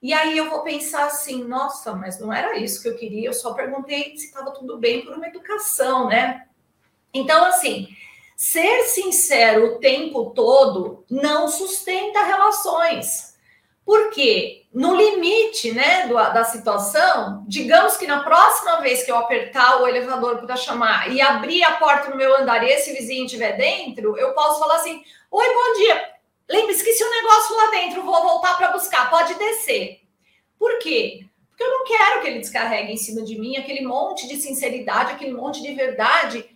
E 0.01 0.13
aí 0.13 0.37
eu 0.37 0.49
vou 0.49 0.63
pensar 0.63 1.05
assim, 1.05 1.43
nossa, 1.43 1.93
mas 1.93 2.19
não 2.19 2.33
era 2.33 2.57
isso 2.57 2.81
que 2.81 2.89
eu 2.89 2.97
queria, 2.97 3.29
eu 3.29 3.33
só 3.33 3.53
perguntei 3.53 4.17
se 4.17 4.25
estava 4.25 4.51
tudo 4.51 4.77
bem 4.77 5.05
por 5.05 5.15
uma 5.15 5.27
educação, 5.27 6.07
né? 6.07 6.47
Então, 7.13 7.45
assim, 7.45 7.87
ser 8.35 8.85
sincero 8.85 9.75
o 9.75 9.79
tempo 9.79 10.31
todo 10.31 11.05
não 11.09 11.47
sustenta 11.47 12.23
relações. 12.23 13.30
Por 13.91 14.09
quê? 14.11 14.67
no 14.73 14.95
limite 14.95 15.73
né, 15.73 16.07
do, 16.07 16.13
da 16.13 16.45
situação, 16.45 17.43
digamos 17.45 17.97
que 17.97 18.07
na 18.07 18.23
próxima 18.23 18.79
vez 18.79 19.03
que 19.03 19.11
eu 19.11 19.17
apertar 19.17 19.81
o 19.81 19.85
elevador 19.85 20.37
para 20.37 20.55
chamar 20.55 21.11
e 21.11 21.19
abrir 21.19 21.61
a 21.61 21.73
porta 21.73 22.09
no 22.09 22.15
meu 22.15 22.37
andar 22.37 22.63
e 22.63 22.71
esse 22.71 22.93
vizinho 22.93 23.25
estiver 23.25 23.57
dentro, 23.57 24.17
eu 24.17 24.31
posso 24.31 24.59
falar 24.59 24.75
assim: 24.75 25.03
Oi, 25.29 25.45
bom 25.45 25.73
dia. 25.77 26.13
Lembre, 26.49 26.71
esqueci 26.71 27.03
um 27.03 27.09
negócio 27.09 27.57
lá 27.57 27.71
dentro, 27.71 28.03
vou 28.03 28.21
voltar 28.21 28.55
para 28.55 28.71
buscar, 28.71 29.09
pode 29.09 29.33
descer. 29.33 29.99
Por 30.57 30.79
quê? 30.79 31.25
Porque 31.49 31.63
eu 31.63 31.69
não 31.69 31.83
quero 31.83 32.21
que 32.21 32.27
ele 32.27 32.39
descarregue 32.39 32.93
em 32.93 32.97
cima 32.97 33.23
de 33.23 33.37
mim 33.37 33.57
aquele 33.57 33.85
monte 33.85 34.25
de 34.25 34.37
sinceridade, 34.37 35.11
aquele 35.11 35.33
monte 35.33 35.61
de 35.61 35.73
verdade 35.73 36.49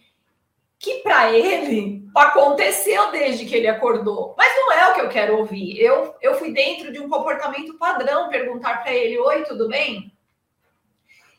que 0.80 0.96
para 1.00 1.32
ele 1.32 2.08
aconteceu 2.16 3.12
desde 3.12 3.46
que 3.46 3.56
ele 3.56 3.68
acordou. 3.68 4.36
Mas 4.38 4.56
não 4.56 4.72
é 4.72 4.90
o 4.90 4.94
que 4.94 5.02
eu 5.02 5.10
quero 5.10 5.38
ouvir. 5.38 5.80
Eu, 5.80 6.16
eu 6.22 6.36
fui 6.36 6.52
dentro 6.52 6.92
de 6.92 7.00
um 7.00 7.10
comportamento 7.10 7.78
padrão 7.78 8.30
perguntar 8.30 8.82
para 8.82 8.94
ele: 8.94 9.18
Oi, 9.20 9.44
tudo 9.44 9.68
bem? 9.68 10.12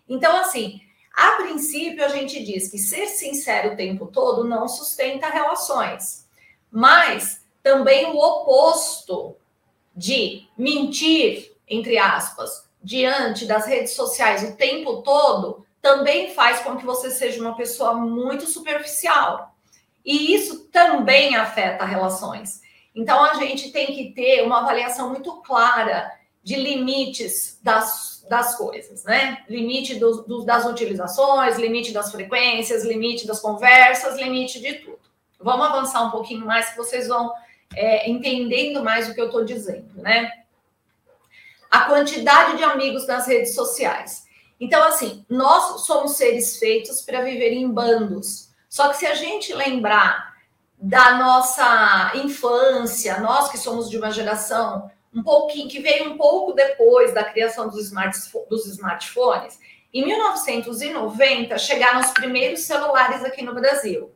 Então, 0.09 0.37
assim, 0.37 0.81
a 1.14 1.33
princípio 1.33 2.05
a 2.05 2.09
gente 2.09 2.45
diz 2.45 2.71
que 2.71 2.78
ser 2.78 3.07
sincero 3.07 3.73
o 3.73 3.76
tempo 3.76 4.07
todo 4.07 4.45
não 4.45 4.69
sustenta 4.69 5.28
relações, 5.28 6.28
mas 6.71 7.45
também 7.62 8.07
o 8.07 8.16
oposto 8.16 9.37
de 9.95 10.47
mentir, 10.57 11.52
entre 11.66 11.99
aspas, 11.99 12.69
diante 12.83 13.47
das 13.47 13.66
redes 13.66 13.95
sociais 13.95 14.45
o 14.45 14.57
tempo 14.57 15.02
todo 15.02 15.66
também 15.87 16.35
faz 16.35 16.61
com 16.61 16.76
que 16.76 16.85
você 16.85 17.12
seja 17.12 17.40
uma 17.40 17.57
pessoa 17.57 17.95
muito 17.95 18.45
superficial. 18.47 19.55
E 20.05 20.35
isso 20.35 20.66
também 20.66 21.37
afeta 21.37 21.85
relações. 21.85 22.61
Então, 22.93 23.23
a 23.23 23.35
gente 23.35 23.71
tem 23.71 23.87
que 23.87 24.12
ter 24.12 24.43
uma 24.43 24.62
avaliação 24.62 25.11
muito 25.11 25.40
clara 25.43 26.11
de 26.43 26.57
limites 26.57 27.61
das, 27.62 28.26
das 28.28 28.57
coisas, 28.57 29.05
né? 29.05 29.45
Limite 29.49 29.95
do, 29.95 30.23
do, 30.23 30.45
das 30.45 30.64
utilizações, 30.64 31.57
limite 31.57 31.93
das 31.93 32.11
frequências, 32.11 32.85
limite 32.85 33.26
das 33.26 33.38
conversas, 33.38 34.16
limite 34.16 34.61
de 34.61 34.75
tudo. 34.75 34.99
Vamos 35.38 35.66
avançar 35.66 36.02
um 36.02 36.11
pouquinho 36.11 36.45
mais, 36.45 36.71
que 36.71 36.76
vocês 36.76 37.07
vão 37.07 37.33
é, 37.76 38.11
entendendo 38.11 38.83
mais 38.83 39.09
o 39.09 39.14
que 39.14 39.21
eu 39.21 39.26
estou 39.26 39.45
dizendo, 39.45 39.90
né? 39.95 40.33
A 41.71 41.83
quantidade 41.83 42.57
de 42.57 42.64
amigos 42.64 43.07
nas 43.07 43.26
redes 43.26 43.55
sociais. 43.55 44.25
Então, 44.61 44.83
assim, 44.85 45.25
nós 45.29 45.85
somos 45.85 46.17
seres 46.17 46.59
feitos 46.59 47.03
para 47.03 47.23
viver 47.23 47.53
em 47.53 47.71
bandos. 47.71 48.51
Só 48.69 48.89
que 48.89 48.99
se 48.99 49.07
a 49.07 49.15
gente 49.15 49.53
lembrar 49.53 50.35
da 50.79 51.17
nossa 51.17 52.13
infância, 52.15 53.19
nós 53.21 53.51
que 53.51 53.59
somos 53.59 53.89
de 53.89 53.97
uma 53.97 54.11
geração 54.11 54.91
um 55.15 55.23
pouquinho 55.23 55.69
que 55.69 55.81
veio 55.81 56.13
um 56.13 56.19
pouco 56.19 56.53
depois 56.53 57.15
da 57.15 57.25
criação 57.25 57.69
dos, 57.69 57.87
smart, 57.87 58.15
dos 58.51 58.67
smartphones, 58.67 59.59
em 59.93 60.05
1990 60.05 61.57
chegaram 61.57 62.01
os 62.01 62.11
primeiros 62.11 62.61
celulares 62.61 63.25
aqui 63.25 63.43
no 63.43 63.55
Brasil. 63.55 64.13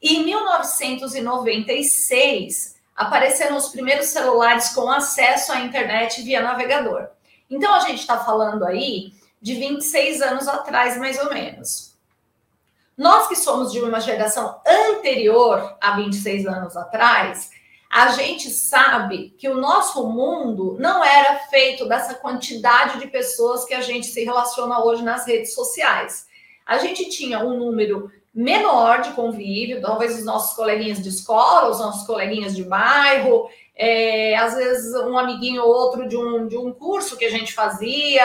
E 0.00 0.18
em 0.18 0.24
1996 0.24 2.76
apareceram 2.94 3.56
os 3.56 3.66
primeiros 3.68 4.06
celulares 4.06 4.68
com 4.68 4.88
acesso 4.88 5.50
à 5.52 5.58
internet 5.60 6.22
via 6.22 6.40
navegador. 6.40 7.08
Então 7.50 7.74
a 7.74 7.80
gente 7.80 7.98
está 7.98 8.20
falando 8.20 8.64
aí 8.64 9.12
de 9.40 9.54
26 9.54 10.20
anos 10.22 10.48
atrás, 10.48 10.96
mais 10.98 11.18
ou 11.18 11.32
menos. 11.32 11.96
Nós 12.96 13.28
que 13.28 13.36
somos 13.36 13.70
de 13.70 13.80
uma 13.80 14.00
geração 14.00 14.60
anterior 14.66 15.76
a 15.80 15.96
26 15.96 16.46
anos 16.46 16.76
atrás, 16.76 17.50
a 17.90 18.08
gente 18.08 18.50
sabe 18.50 19.34
que 19.38 19.48
o 19.48 19.54
nosso 19.54 20.06
mundo 20.08 20.76
não 20.78 21.02
era 21.02 21.38
feito 21.50 21.88
dessa 21.88 22.14
quantidade 22.14 22.98
de 22.98 23.06
pessoas 23.06 23.64
que 23.64 23.72
a 23.72 23.80
gente 23.80 24.06
se 24.06 24.24
relaciona 24.24 24.84
hoje 24.84 25.02
nas 25.02 25.26
redes 25.26 25.54
sociais. 25.54 26.26
A 26.66 26.78
gente 26.78 27.08
tinha 27.08 27.38
um 27.38 27.56
número 27.56 28.10
menor 28.34 29.00
de 29.00 29.10
convívio, 29.12 29.80
talvez 29.80 30.18
os 30.18 30.24
nossos 30.24 30.54
coleguinhas 30.54 31.02
de 31.02 31.08
escola, 31.08 31.70
os 31.70 31.78
nossos 31.78 32.06
coleguinhas 32.06 32.54
de 32.54 32.62
bairro, 32.62 33.48
é, 33.74 34.36
às 34.36 34.54
vezes 34.54 34.94
um 34.94 35.16
amiguinho 35.16 35.62
ou 35.62 35.68
outro 35.68 36.08
de 36.08 36.16
um, 36.16 36.46
de 36.46 36.56
um 36.56 36.72
curso 36.72 37.16
que 37.16 37.24
a 37.24 37.30
gente 37.30 37.54
fazia. 37.54 38.22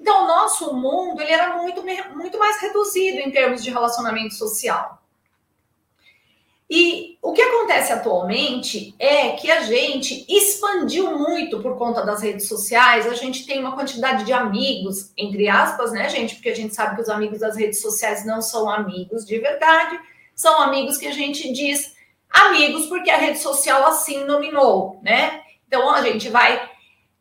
Então, 0.00 0.24
o 0.24 0.26
nosso 0.26 0.74
mundo 0.74 1.20
ele 1.20 1.30
era 1.30 1.58
muito, 1.58 1.82
muito 2.16 2.38
mais 2.38 2.58
reduzido 2.60 3.18
em 3.18 3.30
termos 3.30 3.62
de 3.62 3.70
relacionamento 3.70 4.34
social. 4.34 4.98
E 6.72 7.18
o 7.20 7.32
que 7.32 7.42
acontece 7.42 7.92
atualmente 7.92 8.94
é 8.96 9.30
que 9.32 9.50
a 9.50 9.62
gente 9.62 10.24
expandiu 10.28 11.18
muito 11.18 11.60
por 11.60 11.76
conta 11.76 12.06
das 12.06 12.22
redes 12.22 12.46
sociais, 12.46 13.08
a 13.08 13.14
gente 13.14 13.44
tem 13.44 13.58
uma 13.58 13.74
quantidade 13.74 14.24
de 14.24 14.32
amigos, 14.32 15.12
entre 15.16 15.48
aspas, 15.48 15.90
né, 15.90 16.08
gente? 16.08 16.36
Porque 16.36 16.48
a 16.48 16.54
gente 16.54 16.72
sabe 16.72 16.94
que 16.94 17.02
os 17.02 17.08
amigos 17.08 17.40
das 17.40 17.56
redes 17.56 17.82
sociais 17.82 18.24
não 18.24 18.40
são 18.40 18.70
amigos 18.70 19.26
de 19.26 19.36
verdade, 19.38 19.98
são 20.32 20.62
amigos 20.62 20.96
que 20.96 21.08
a 21.08 21.12
gente 21.12 21.52
diz 21.52 21.92
amigos 22.30 22.86
porque 22.86 23.10
a 23.10 23.16
rede 23.16 23.40
social 23.40 23.84
assim 23.86 24.24
nominou, 24.24 25.00
né? 25.02 25.42
Então 25.66 25.90
a 25.90 26.00
gente 26.02 26.28
vai 26.28 26.70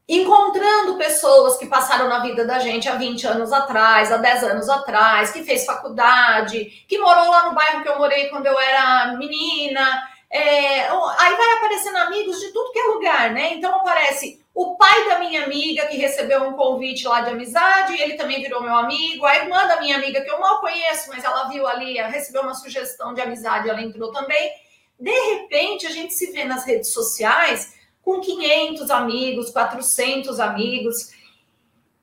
encontrando 0.10 0.98
pessoas 0.98 1.56
que 1.58 1.68
passaram 1.68 2.10
na 2.10 2.20
vida 2.20 2.44
da 2.44 2.58
gente 2.58 2.90
há 2.90 2.96
20 2.96 3.28
anos 3.28 3.54
atrás, 3.54 4.12
há 4.12 4.18
10 4.18 4.44
anos 4.44 4.68
atrás, 4.68 5.30
que 5.30 5.44
fez 5.44 5.66
faculdade, 5.66 6.84
que 6.88 6.98
morou 6.98 7.30
lá 7.30 7.46
no 7.46 7.54
bairro 7.54 7.84
que 7.84 7.90
eu 7.90 8.00
morei 8.00 8.28
quando 8.30 8.48
eu 8.48 8.60
era 8.60 9.16
menina. 9.18 10.02
É, 10.32 10.82
aí 10.82 11.36
vai 11.36 11.54
aparecendo 11.58 11.98
amigos 11.98 12.40
de 12.40 12.52
tudo 12.52 12.72
que 12.72 12.80
é 12.80 12.84
lugar, 12.84 13.32
né? 13.32 13.54
Então 13.54 13.76
aparece 13.76 14.44
o 14.54 14.76
pai 14.76 15.08
da 15.08 15.20
minha 15.20 15.44
amiga 15.44 15.86
que 15.86 15.98
recebeu 15.98 16.44
um 16.44 16.54
convite 16.54 17.08
lá 17.08 17.22
de 17.22 17.30
amizade, 17.30 18.02
ele 18.02 18.16
também 18.16 18.42
virou 18.42 18.64
meu 18.64 18.76
amigo, 18.76 19.26
a 19.26 19.38
irmã 19.38 19.68
da 19.68 19.80
minha 19.80 19.96
amiga 19.96 20.22
que 20.22 20.30
eu 20.30 20.40
mal 20.40 20.60
conheço, 20.60 21.10
mas 21.10 21.24
ela 21.24 21.48
viu 21.50 21.68
ali, 21.68 22.02
recebeu 22.02 22.42
uma 22.42 22.56
sugestão 22.56 23.14
de 23.14 23.22
amizade, 23.22 23.70
ela 23.70 23.82
entrou 23.82 24.12
também. 24.12 24.52
De 25.00 25.12
repente, 25.12 25.86
a 25.86 25.92
gente 25.92 26.14
se 26.14 26.32
vê 26.32 26.44
nas 26.44 26.66
redes 26.66 26.92
sociais 26.92 27.79
com 28.04 28.20
500 28.20 28.90
amigos, 28.90 29.50
400 29.52 30.40
amigos. 30.40 31.12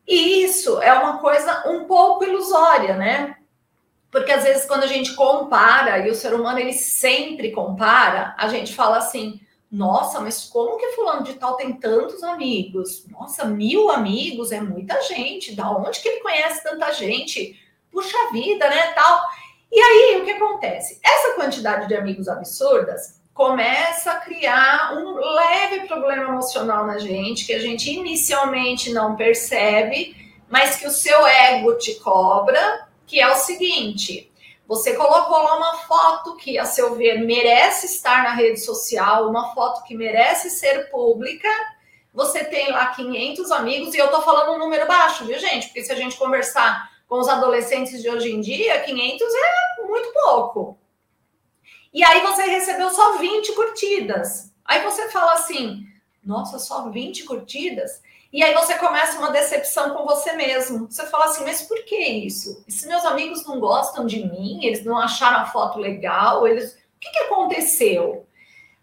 E 0.06 0.44
isso 0.44 0.80
é 0.80 0.92
uma 0.92 1.18
coisa 1.18 1.68
um 1.68 1.84
pouco 1.84 2.24
ilusória, 2.24 2.96
né? 2.96 3.36
Porque 4.10 4.32
às 4.32 4.44
vezes 4.44 4.66
quando 4.66 4.84
a 4.84 4.88
gente 4.88 5.14
compara, 5.14 5.98
e 6.06 6.10
o 6.10 6.14
ser 6.14 6.32
humano 6.32 6.58
ele 6.58 6.72
sempre 6.72 7.50
compara, 7.50 8.34
a 8.38 8.48
gente 8.48 8.74
fala 8.74 8.98
assim: 8.98 9.40
nossa, 9.70 10.20
mas 10.20 10.44
como 10.44 10.78
que 10.78 10.92
fulano 10.92 11.24
de 11.24 11.34
tal 11.34 11.56
tem 11.56 11.72
tantos 11.72 12.22
amigos? 12.22 13.04
Nossa, 13.08 13.44
mil 13.44 13.90
amigos 13.90 14.52
é 14.52 14.60
muita 14.60 15.00
gente. 15.02 15.54
Da 15.54 15.70
onde 15.70 16.00
que 16.00 16.08
ele 16.08 16.20
conhece 16.20 16.62
tanta 16.62 16.92
gente? 16.92 17.60
Puxa 17.90 18.30
vida, 18.32 18.68
né? 18.68 18.92
Tal. 18.92 19.20
E 19.70 19.80
aí, 19.80 20.20
o 20.20 20.24
que 20.24 20.30
acontece? 20.30 21.00
Essa 21.04 21.34
quantidade 21.34 21.88
de 21.88 21.96
amigos 21.96 22.28
absurdas 22.28 23.15
começa 23.36 24.12
a 24.12 24.20
criar 24.20 24.94
um 24.96 25.14
leve 25.14 25.86
problema 25.86 26.30
emocional 26.30 26.86
na 26.86 26.96
gente, 26.96 27.44
que 27.44 27.52
a 27.52 27.58
gente 27.58 27.92
inicialmente 27.92 28.90
não 28.90 29.14
percebe, 29.14 30.16
mas 30.48 30.76
que 30.76 30.86
o 30.86 30.90
seu 30.90 31.26
ego 31.26 31.74
te 31.74 31.96
cobra, 31.96 32.88
que 33.06 33.20
é 33.20 33.30
o 33.30 33.36
seguinte: 33.36 34.32
você 34.66 34.94
colocou 34.94 35.36
lá 35.36 35.58
uma 35.58 35.74
foto 35.80 36.36
que, 36.36 36.58
a 36.58 36.64
seu 36.64 36.94
ver, 36.94 37.26
merece 37.26 37.84
estar 37.84 38.24
na 38.24 38.32
rede 38.32 38.58
social, 38.60 39.28
uma 39.28 39.52
foto 39.52 39.84
que 39.84 39.94
merece 39.94 40.48
ser 40.48 40.90
pública. 40.90 41.48
Você 42.14 42.42
tem 42.42 42.70
lá 42.70 42.86
500 42.86 43.52
amigos, 43.52 43.92
e 43.92 43.98
eu 43.98 44.08
tô 44.08 44.22
falando 44.22 44.56
um 44.56 44.58
número 44.58 44.86
baixo, 44.86 45.26
viu, 45.26 45.38
gente? 45.38 45.66
Porque 45.66 45.84
se 45.84 45.92
a 45.92 45.96
gente 45.96 46.16
conversar 46.16 46.90
com 47.06 47.18
os 47.18 47.28
adolescentes 47.28 48.00
de 48.00 48.08
hoje 48.08 48.32
em 48.32 48.40
dia, 48.40 48.80
500 48.80 49.28
é 49.34 49.82
muito 49.82 50.10
pouco. 50.14 50.78
E 51.92 52.04
aí 52.04 52.20
você 52.20 52.42
recebeu 52.42 52.90
só 52.90 53.18
20 53.18 53.52
curtidas. 53.52 54.52
Aí 54.64 54.82
você 54.82 55.08
fala 55.10 55.34
assim: 55.34 55.86
nossa, 56.24 56.58
só 56.58 56.88
20 56.90 57.24
curtidas? 57.24 58.02
E 58.32 58.42
aí 58.42 58.52
você 58.52 58.74
começa 58.74 59.18
uma 59.18 59.30
decepção 59.30 59.90
com 59.94 60.04
você 60.04 60.32
mesmo. 60.32 60.90
Você 60.90 61.06
fala 61.06 61.26
assim, 61.26 61.44
mas 61.44 61.62
por 61.62 61.84
que 61.84 61.96
isso? 61.96 62.64
E 62.66 62.72
se 62.72 62.88
meus 62.88 63.04
amigos 63.04 63.46
não 63.46 63.60
gostam 63.60 64.04
de 64.04 64.26
mim, 64.28 64.64
eles 64.64 64.84
não 64.84 64.98
acharam 64.98 65.38
a 65.38 65.46
foto 65.46 65.78
legal, 65.78 66.46
eles. 66.46 66.72
O 66.72 67.00
que, 67.00 67.10
que 67.10 67.18
aconteceu? 67.20 68.26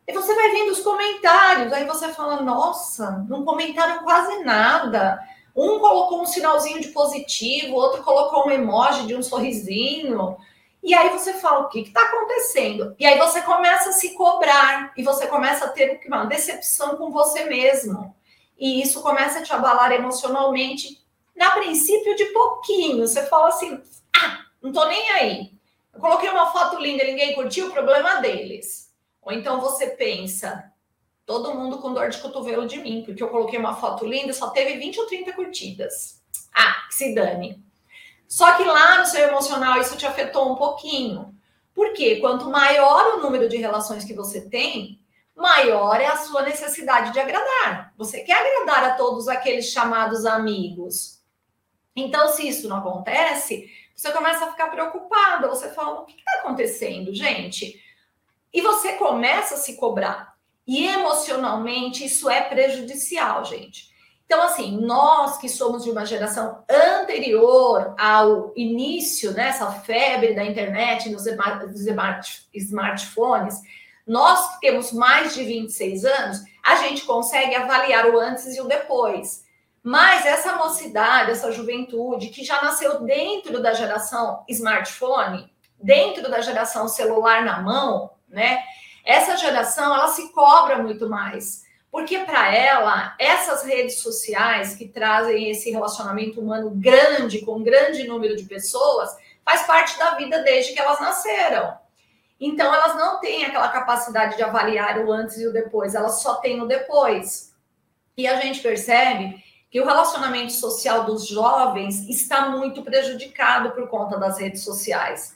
E 0.07 0.13
você 0.13 0.33
vai 0.33 0.51
vendo 0.51 0.71
os 0.71 0.79
comentários, 0.79 1.71
aí 1.73 1.85
você 1.85 2.09
fala, 2.09 2.41
nossa, 2.41 3.25
não 3.29 3.43
comentaram 3.43 4.03
quase 4.03 4.43
nada. 4.43 5.19
Um 5.55 5.79
colocou 5.79 6.21
um 6.21 6.25
sinalzinho 6.25 6.81
de 6.81 6.89
positivo, 6.89 7.75
outro 7.75 8.03
colocou 8.03 8.47
um 8.47 8.51
emoji 8.51 9.05
de 9.05 9.15
um 9.15 9.21
sorrisinho. 9.21 10.37
E 10.83 10.93
aí 10.93 11.09
você 11.09 11.35
fala, 11.35 11.61
o 11.61 11.69
que 11.69 11.79
está 11.79 12.01
acontecendo? 12.03 12.93
E 12.99 13.05
aí 13.05 13.17
você 13.17 13.41
começa 13.41 13.89
a 13.89 13.93
se 13.93 14.13
cobrar 14.15 14.91
e 14.97 15.01
você 15.01 15.27
começa 15.27 15.65
a 15.65 15.69
ter 15.69 16.01
uma 16.05 16.25
decepção 16.25 16.97
com 16.97 17.09
você 17.09 17.45
mesmo. 17.45 18.13
E 18.59 18.81
isso 18.81 19.01
começa 19.01 19.39
a 19.39 19.43
te 19.43 19.53
abalar 19.53 19.93
emocionalmente, 19.93 21.01
na 21.33 21.51
princípio 21.51 22.15
de 22.17 22.25
pouquinho. 22.25 23.07
Você 23.07 23.25
fala 23.27 23.47
assim, 23.47 23.81
ah, 24.13 24.45
não 24.61 24.73
tô 24.73 24.83
nem 24.85 25.09
aí. 25.11 25.53
Eu 25.93 26.01
coloquei 26.01 26.29
uma 26.29 26.51
foto 26.51 26.77
linda, 26.77 27.05
ninguém 27.05 27.33
curtiu, 27.33 27.69
o 27.69 27.71
problema 27.71 28.15
deles. 28.15 28.93
Ou 29.21 29.31
então 29.31 29.61
você 29.61 29.87
pensa, 29.87 30.69
todo 31.25 31.55
mundo 31.55 31.77
com 31.77 31.93
dor 31.93 32.09
de 32.09 32.17
cotovelo 32.17 32.67
de 32.67 32.79
mim, 32.79 33.03
porque 33.05 33.23
eu 33.23 33.29
coloquei 33.29 33.57
uma 33.57 33.75
foto 33.75 34.05
linda, 34.05 34.33
só 34.33 34.49
teve 34.49 34.77
20 34.77 34.99
ou 34.99 35.07
30 35.07 35.31
curtidas. 35.31 36.21
Ah, 36.53 36.87
que 36.89 36.95
se 36.95 37.15
dane. 37.15 37.63
Só 38.33 38.53
que 38.53 38.63
lá 38.63 38.97
no 38.97 39.05
seu 39.05 39.27
emocional 39.27 39.79
isso 39.79 39.95
te 39.95 40.07
afetou 40.07 40.51
um 40.51 40.55
pouquinho. 40.55 41.35
Porque 41.71 42.15
quanto 42.15 42.49
maior 42.49 43.13
o 43.13 43.21
número 43.21 43.47
de 43.47 43.57
relações 43.57 44.03
que 44.03 44.13
você 44.15 44.49
tem, 44.49 44.99
maior 45.35 46.01
é 46.01 46.07
a 46.07 46.17
sua 46.17 46.41
necessidade 46.41 47.13
de 47.13 47.19
agradar. 47.19 47.93
Você 47.95 48.21
quer 48.21 48.33
agradar 48.33 48.89
a 48.89 48.95
todos 48.95 49.27
aqueles 49.27 49.67
chamados 49.67 50.25
amigos. 50.25 51.21
Então, 51.95 52.27
se 52.29 52.47
isso 52.47 52.67
não 52.67 52.77
acontece, 52.77 53.69
você 53.95 54.11
começa 54.11 54.45
a 54.45 54.51
ficar 54.51 54.69
preocupada. 54.71 55.47
Você 55.47 55.69
fala: 55.69 55.99
o 55.99 56.05
que 56.05 56.17
está 56.17 56.39
acontecendo, 56.39 57.13
gente? 57.13 57.79
E 58.51 58.61
você 58.61 58.93
começa 58.93 59.53
a 59.53 59.59
se 59.59 59.75
cobrar. 59.75 60.35
E 60.65 60.87
emocionalmente, 60.87 62.03
isso 62.03 62.27
é 62.27 62.41
prejudicial, 62.41 63.45
gente. 63.45 63.92
Então, 64.25 64.41
assim, 64.41 64.79
nós 64.79 65.37
que 65.37 65.47
somos 65.47 65.83
de 65.83 65.91
uma 65.91 66.05
geração 66.05 66.63
anterior 66.69 67.93
ao 67.99 68.51
início 68.55 69.31
né, 69.31 69.53
febre 69.83 70.33
da 70.33 70.43
internet, 70.43 71.11
smart, 71.11 72.47
smartphones, 72.53 73.59
nós 74.07 74.53
que 74.53 74.61
temos 74.61 74.91
mais 74.91 75.33
de 75.33 75.43
26 75.43 76.05
anos, 76.05 76.39
a 76.63 76.77
gente 76.77 77.03
consegue 77.03 77.55
avaliar 77.55 78.09
o 78.09 78.19
antes 78.19 78.55
e 78.55 78.61
o 78.61 78.67
depois. 78.67 79.43
Mas 79.81 80.25
essa 80.25 80.55
mocidade, 80.55 81.31
essa 81.31 81.51
juventude 81.51 82.29
que 82.29 82.43
já 82.43 82.61
nasceu 82.61 83.01
dentro 83.01 83.61
da 83.61 83.73
geração 83.73 84.43
smartphone, 84.47 85.51
dentro 85.77 86.29
da 86.29 86.39
geração 86.39 86.87
celular 86.87 87.43
na 87.43 87.61
mão, 87.61 88.11
né? 88.29 88.63
Essa 89.05 89.35
geração, 89.35 89.93
ela 89.93 90.07
se 90.07 90.31
cobra 90.31 90.81
muito 90.81 91.09
mais 91.09 91.63
porque 91.93 92.17
para 92.17 92.51
ela, 92.51 93.15
essas 93.19 93.63
redes 93.63 93.99
sociais 93.99 94.73
que 94.73 94.87
trazem 94.87 95.51
esse 95.51 95.69
relacionamento 95.69 96.41
humano 96.41 96.71
grande, 96.71 97.45
com 97.45 97.57
um 97.57 97.63
grande 97.63 98.07
número 98.07 98.35
de 98.35 98.45
pessoas, 98.45 99.15
faz 99.45 99.61
parte 99.67 99.99
da 99.99 100.15
vida 100.15 100.41
desde 100.41 100.73
que 100.73 100.79
elas 100.79 100.99
nasceram. 100.99 101.77
Então, 102.39 102.73
elas 102.73 102.95
não 102.95 103.19
têm 103.19 103.45
aquela 103.45 103.69
capacidade 103.69 104.35
de 104.35 104.41
avaliar 104.41 105.05
o 105.05 105.11
antes 105.11 105.37
e 105.37 105.45
o 105.45 105.53
depois, 105.53 105.93
elas 105.93 106.19
só 106.23 106.37
têm 106.37 106.59
o 106.63 106.65
depois. 106.65 107.53
E 108.17 108.25
a 108.25 108.41
gente 108.41 108.61
percebe 108.61 109.35
que 109.69 109.79
o 109.79 109.85
relacionamento 109.85 110.51
social 110.51 111.03
dos 111.03 111.27
jovens 111.27 112.09
está 112.09 112.49
muito 112.49 112.81
prejudicado 112.81 113.69
por 113.69 113.87
conta 113.87 114.17
das 114.17 114.39
redes 114.39 114.63
sociais. 114.63 115.35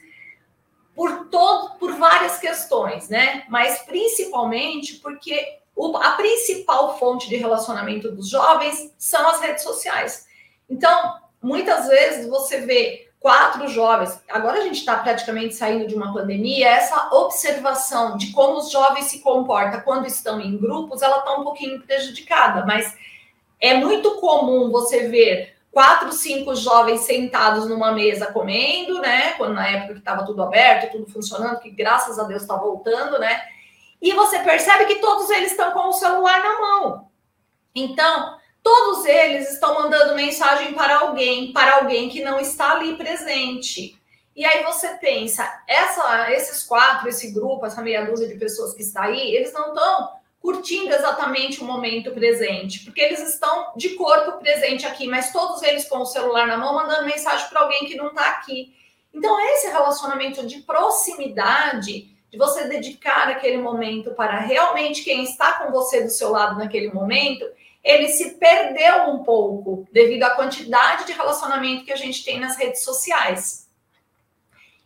Por 0.96 1.28
todo, 1.28 1.78
por 1.78 1.94
várias 1.94 2.40
questões, 2.40 3.10
né? 3.10 3.46
Mas 3.48 3.84
principalmente 3.84 4.96
porque 4.96 5.60
a 6.02 6.12
principal 6.12 6.98
fonte 6.98 7.30
de 7.30 7.36
relacionamento 7.36 8.12
dos 8.12 8.30
jovens 8.30 8.94
são 8.98 9.28
as 9.30 9.40
redes 9.40 9.64
sociais. 9.64 10.26
Então, 10.70 11.16
muitas 11.42 11.88
vezes 11.88 12.28
você 12.28 12.62
vê 12.62 13.10
quatro 13.20 13.68
jovens, 13.68 14.22
agora 14.30 14.60
a 14.60 14.62
gente 14.62 14.80
está 14.80 14.98
praticamente 14.98 15.56
saindo 15.56 15.88
de 15.88 15.96
uma 15.96 16.14
pandemia, 16.14 16.70
essa 16.70 17.10
observação 17.14 18.16
de 18.16 18.32
como 18.32 18.58
os 18.58 18.72
jovens 18.72 19.06
se 19.06 19.20
comportam 19.20 19.82
quando 19.82 20.06
estão 20.06 20.40
em 20.40 20.58
grupos, 20.58 21.02
ela 21.02 21.20
está 21.20 21.36
um 21.36 21.44
pouquinho 21.44 21.82
prejudicada, 21.82 22.66
mas 22.66 22.96
é 23.60 23.74
muito 23.74 24.20
comum 24.20 24.70
você 24.70 25.08
ver 25.08 25.56
quatro, 25.72 26.12
cinco 26.12 26.56
jovens 26.56 27.02
sentados 27.02 27.68
numa 27.68 27.92
mesa 27.92 28.32
comendo, 28.32 29.00
né? 29.00 29.34
Quando 29.34 29.54
na 29.54 29.68
época 29.68 29.94
que 29.94 30.00
estava 30.00 30.26
tudo 30.26 30.42
aberto, 30.42 30.92
tudo 30.92 31.12
funcionando, 31.12 31.60
que 31.60 31.70
graças 31.70 32.18
a 32.18 32.24
Deus 32.24 32.42
está 32.44 32.56
voltando, 32.56 33.20
né? 33.20 33.42
E 34.02 34.14
você 34.14 34.40
percebe 34.40 34.86
que 34.86 34.96
todos 34.96 35.30
eles 35.30 35.52
estão 35.52 35.72
com 35.72 35.90
o 35.90 35.94
celular 35.94 36.44
na 36.44 36.60
mão. 36.60 37.12
Então, 37.74 38.38
todos 38.64 39.06
eles 39.06 39.52
estão 39.54 39.76
mandando 39.76 40.16
mensagem 40.16 40.74
para 40.74 41.00
alguém, 41.00 41.52
para 41.54 41.76
alguém 41.76 42.10
que 42.10 42.24
não 42.24 42.40
está 42.40 42.74
ali 42.74 42.96
presente. 42.96 44.00
E 44.36 44.46
aí 44.46 44.64
você 44.64 44.90
pensa, 44.98 45.64
essa, 45.68 46.32
esses 46.32 46.64
quatro, 46.64 47.10
esse 47.10 47.32
grupo, 47.32 47.66
essa 47.66 47.82
meia 47.82 48.06
dúzia 48.06 48.28
de 48.28 48.36
pessoas 48.36 48.74
que 48.74 48.84
está 48.84 49.06
aí, 49.06 49.36
eles 49.36 49.52
não 49.52 49.70
estão 49.70 50.12
curtindo 50.40 50.94
exatamente 50.94 51.60
o 51.60 51.66
momento 51.66 52.12
presente, 52.12 52.86
porque 52.86 53.02
eles 53.02 53.20
estão 53.20 53.74
de 53.76 53.96
corpo 53.96 54.34
presente 54.40 54.86
aqui, 54.86 55.08
mas 55.08 55.32
todos 55.32 55.64
eles 55.64 55.90
com 55.90 56.00
o 56.00 56.06
celular 56.06 56.46
na 56.46 56.58
mão 56.58 56.76
mandando 56.76 57.06
mensagem 57.06 57.50
para 57.50 57.62
alguém 57.62 57.86
que 57.86 57.96
não 57.96 58.08
está 58.10 58.30
aqui. 58.30 58.76
Então, 59.14 59.40
esse 59.54 59.68
relacionamento 59.68 60.46
de 60.46 60.60
proximidade 60.60 62.16
de 62.30 62.38
você 62.38 62.66
dedicar 62.66 63.30
aquele 63.30 63.58
momento 63.58 64.12
para 64.12 64.40
realmente 64.40 65.04
quem 65.04 65.24
está 65.24 65.54
com 65.54 65.72
você 65.72 66.04
do 66.04 66.10
seu 66.10 66.30
lado 66.32 66.58
naquele 66.58 66.92
momento, 66.92 67.46
ele 67.84 68.10
se 68.10 68.32
perdeu 68.32 69.10
um 69.10 69.24
pouco 69.24 69.88
devido 69.92 70.24
à 70.24 70.32
quantidade 70.32 71.06
de 71.06 71.14
relacionamento 71.14 71.86
que 71.86 71.94
a 71.94 71.98
gente 71.98 72.24
tem 72.26 72.40
nas 72.40 72.58
redes 72.58 72.84
sociais. 72.84 73.70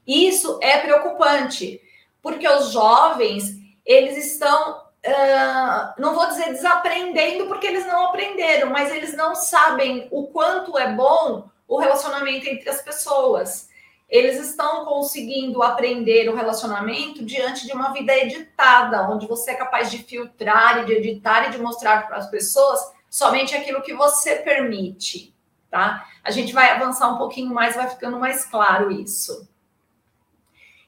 Isso 0.06 0.60
é 0.62 0.78
preocupante, 0.80 1.82
porque 2.22 2.48
os 2.48 2.72
jovens, 2.72 3.56
eles 3.84 4.18
estão, 4.18 4.78
uh, 4.78 5.94
não 5.98 6.14
vou 6.14 6.28
dizer 6.28 6.52
desaprendendo, 6.52 7.48
porque 7.48 7.66
eles 7.66 7.88
não 7.88 8.08
aprenderam, 8.08 8.70
mas 8.70 8.92
eles 8.92 9.16
não 9.16 9.34
sabem 9.34 10.08
o 10.12 10.28
quanto 10.28 10.78
é 10.78 10.92
bom 10.92 11.50
o 11.68 11.80
relacionamento 11.80 12.48
entre 12.48 12.70
as 12.70 12.82
pessoas 12.82 13.71
eles 14.12 14.38
estão 14.46 14.84
conseguindo 14.84 15.64
aprender 15.64 16.28
o 16.28 16.36
relacionamento 16.36 17.24
diante 17.24 17.66
de 17.66 17.72
uma 17.72 17.94
vida 17.94 18.14
editada, 18.14 19.10
onde 19.10 19.26
você 19.26 19.52
é 19.52 19.56
capaz 19.56 19.90
de 19.90 20.00
filtrar 20.00 20.80
e 20.80 20.86
de 20.86 20.92
editar 20.92 21.48
e 21.48 21.52
de 21.52 21.58
mostrar 21.58 22.06
para 22.06 22.18
as 22.18 22.30
pessoas 22.30 22.92
somente 23.10 23.56
aquilo 23.56 23.82
que 23.82 23.94
você 23.94 24.36
permite, 24.36 25.34
tá? 25.70 26.06
A 26.22 26.30
gente 26.30 26.52
vai 26.52 26.72
avançar 26.72 27.08
um 27.08 27.18
pouquinho 27.18 27.54
mais, 27.54 27.76
vai 27.76 27.90
ficando 27.90 28.20
mais 28.20 28.44
claro 28.44 28.92
isso. 28.92 29.48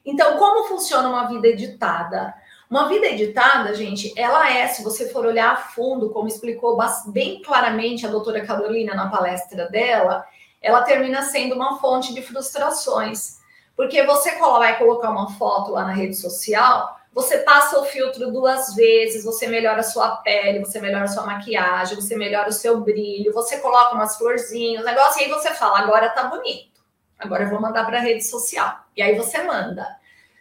Então, 0.04 0.36
como 0.36 0.68
funciona 0.68 1.08
uma 1.08 1.26
vida 1.26 1.48
editada? 1.48 2.34
Uma 2.68 2.88
vida 2.88 3.06
editada, 3.06 3.74
gente, 3.74 4.12
ela 4.18 4.50
é, 4.50 4.66
se 4.68 4.84
você 4.84 5.08
for 5.08 5.24
olhar 5.24 5.52
a 5.52 5.56
fundo, 5.56 6.10
como 6.10 6.28
explicou 6.28 6.76
bem 7.06 7.40
claramente 7.40 8.06
a 8.06 8.10
doutora 8.10 8.44
Carolina 8.44 8.94
na 8.94 9.08
palestra 9.08 9.66
dela, 9.70 10.26
ela 10.64 10.82
termina 10.82 11.22
sendo 11.22 11.54
uma 11.54 11.78
fonte 11.78 12.14
de 12.14 12.22
frustrações. 12.22 13.38
Porque 13.76 14.02
você 14.04 14.36
vai 14.38 14.78
colocar 14.78 15.10
uma 15.10 15.30
foto 15.32 15.72
lá 15.72 15.84
na 15.84 15.92
rede 15.92 16.16
social, 16.16 16.98
você 17.12 17.38
passa 17.38 17.78
o 17.78 17.84
filtro 17.84 18.32
duas 18.32 18.74
vezes, 18.74 19.24
você 19.24 19.46
melhora 19.46 19.80
a 19.80 19.84
sua 19.84 20.16
pele, 20.16 20.60
você 20.60 20.80
melhora 20.80 21.04
a 21.04 21.08
sua 21.08 21.24
maquiagem, 21.24 21.94
você 21.94 22.16
melhora 22.16 22.48
o 22.48 22.52
seu 22.52 22.80
brilho, 22.80 23.32
você 23.32 23.58
coloca 23.58 23.94
umas 23.94 24.16
florzinhas, 24.16 24.84
negócio, 24.84 25.20
e 25.20 25.24
aí 25.24 25.30
você 25.30 25.50
fala, 25.50 25.80
agora 25.80 26.08
tá 26.08 26.24
bonito. 26.24 26.82
Agora 27.18 27.44
eu 27.44 27.50
vou 27.50 27.60
mandar 27.60 27.84
para 27.84 27.98
a 27.98 28.00
rede 28.00 28.24
social. 28.24 28.84
E 28.96 29.02
aí 29.02 29.14
você 29.16 29.42
manda. 29.42 29.86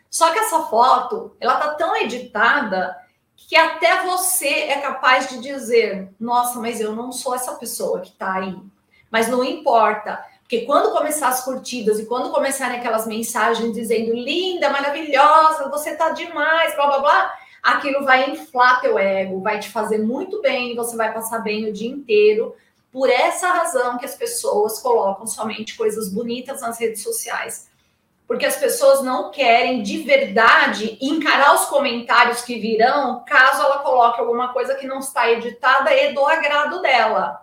Só 0.09 0.31
que 0.31 0.39
essa 0.39 0.61
foto, 0.63 1.35
ela 1.39 1.57
tá 1.57 1.75
tão 1.75 1.95
editada 1.97 2.95
que 3.35 3.55
até 3.55 4.03
você 4.03 4.47
é 4.47 4.79
capaz 4.79 5.27
de 5.29 5.39
dizer: 5.39 6.13
"Nossa, 6.19 6.59
mas 6.59 6.79
eu 6.79 6.95
não 6.95 7.11
sou 7.11 7.35
essa 7.35 7.53
pessoa 7.55 8.01
que 8.01 8.11
tá 8.11 8.33
aí". 8.33 8.55
Mas 9.13 9.27
não 9.27 9.43
importa, 9.43 10.25
porque 10.39 10.61
quando 10.61 10.91
começar 10.91 11.27
as 11.27 11.45
curtidas 11.45 11.99
e 11.99 12.07
quando 12.07 12.31
começarem 12.31 12.79
aquelas 12.79 13.05
mensagens 13.05 13.71
dizendo 13.71 14.11
linda, 14.11 14.71
maravilhosa, 14.71 15.69
você 15.69 15.95
tá 15.95 16.09
demais, 16.09 16.73
blá 16.73 16.87
blá 16.87 16.99
blá, 16.99 17.33
aquilo 17.61 18.03
vai 18.03 18.31
inflar 18.31 18.81
teu 18.81 18.97
ego, 18.97 19.39
vai 19.39 19.59
te 19.59 19.69
fazer 19.69 19.99
muito 19.99 20.41
bem, 20.41 20.75
você 20.75 20.97
vai 20.97 21.13
passar 21.13 21.43
bem 21.43 21.69
o 21.69 21.71
dia 21.71 21.91
inteiro. 21.91 22.55
Por 22.91 23.07
essa 23.07 23.49
razão 23.49 23.99
que 23.99 24.05
as 24.05 24.15
pessoas 24.15 24.79
colocam 24.79 25.27
somente 25.27 25.77
coisas 25.77 26.09
bonitas 26.09 26.61
nas 26.61 26.79
redes 26.79 27.03
sociais. 27.03 27.69
Porque 28.27 28.47
as 28.47 28.55
pessoas 28.55 29.03
não 29.03 29.29
querem 29.29 29.83
de 29.83 29.99
verdade 29.99 30.97
encarar 30.99 31.53
os 31.53 31.65
comentários 31.65 32.41
que 32.41 32.57
virão 32.57 33.23
caso 33.27 33.61
ela 33.61 33.77
coloque 33.79 34.19
alguma 34.19 34.51
coisa 34.51 34.73
que 34.73 34.87
não 34.87 34.97
está 34.97 35.29
editada 35.29 35.93
e 35.93 36.13
do 36.13 36.25
agrado 36.25 36.81
dela. 36.81 37.42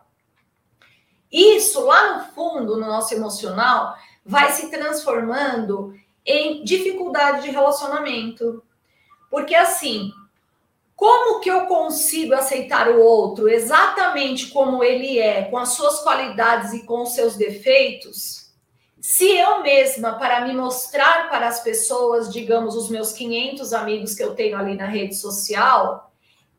Isso 1.30 1.84
lá 1.84 2.18
no 2.18 2.24
fundo, 2.32 2.76
no 2.76 2.86
nosso 2.86 3.14
emocional, 3.14 3.94
vai 4.24 4.52
se 4.52 4.70
transformando 4.70 5.94
em 6.26 6.64
dificuldade 6.64 7.42
de 7.42 7.50
relacionamento. 7.50 8.62
Porque 9.30 9.54
assim, 9.54 10.12
como 10.96 11.40
que 11.40 11.50
eu 11.50 11.66
consigo 11.66 12.34
aceitar 12.34 12.88
o 12.90 13.00
outro 13.00 13.48
exatamente 13.48 14.48
como 14.48 14.84
ele 14.84 15.18
é, 15.18 15.44
com 15.44 15.56
as 15.56 15.70
suas 15.70 16.00
qualidades 16.00 16.72
e 16.72 16.84
com 16.84 17.02
os 17.02 17.14
seus 17.14 17.36
defeitos? 17.36 18.50
Se 19.00 19.24
eu 19.24 19.62
mesma, 19.62 20.18
para 20.18 20.42
me 20.46 20.52
mostrar 20.52 21.30
para 21.30 21.48
as 21.48 21.62
pessoas, 21.62 22.30
digamos, 22.30 22.76
os 22.76 22.90
meus 22.90 23.12
500 23.12 23.72
amigos 23.72 24.14
que 24.14 24.22
eu 24.22 24.34
tenho 24.34 24.58
ali 24.58 24.74
na 24.74 24.84
rede 24.84 25.14
social, 25.14 26.09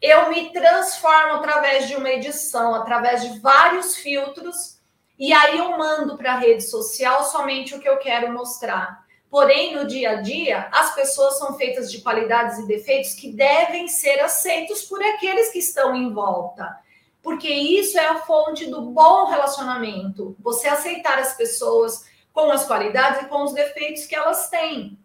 eu 0.02 0.30
me 0.30 0.52
transformo 0.52 1.34
através 1.34 1.88
de 1.88 1.96
uma 1.96 2.10
edição, 2.10 2.74
através 2.74 3.22
de 3.22 3.40
vários 3.40 3.96
filtros, 3.96 4.80
e 5.18 5.32
aí 5.32 5.60
eu 5.60 5.78
mando 5.78 6.18
para 6.18 6.34
a 6.34 6.38
rede 6.40 6.64
social 6.64 7.24
somente 7.26 7.76
o 7.76 7.80
que 7.80 7.88
eu 7.88 7.98
quero 7.98 8.34
mostrar. 8.34 9.06
Porém, 9.30 9.76
no 9.76 9.86
dia 9.86 10.12
a 10.12 10.16
dia, 10.16 10.68
as 10.72 10.96
pessoas 10.96 11.38
são 11.38 11.56
feitas 11.56 11.92
de 11.92 12.02
qualidades 12.02 12.58
e 12.58 12.68
defeitos 12.68 13.14
que 13.14 13.32
devem 13.32 13.88
ser 13.88 14.20
aceitos 14.20 14.82
por 14.82 15.02
aqueles 15.02 15.52
que 15.52 15.60
estão 15.60 15.96
em 15.96 16.12
volta. 16.12 16.78
Porque 17.22 17.48
isso 17.48 17.98
é 17.98 18.08
a 18.08 18.18
fonte 18.24 18.66
do 18.66 18.82
bom 18.82 19.28
relacionamento. 19.28 20.36
Você 20.40 20.68
aceitar 20.68 21.20
as 21.20 21.38
pessoas 21.38 22.10
com 22.34 22.52
as 22.52 22.66
qualidades 22.66 23.22
e 23.22 23.26
com 23.26 23.44
os 23.44 23.54
defeitos 23.54 24.06
que 24.06 24.16
elas 24.16 24.50
têm. 24.50 24.98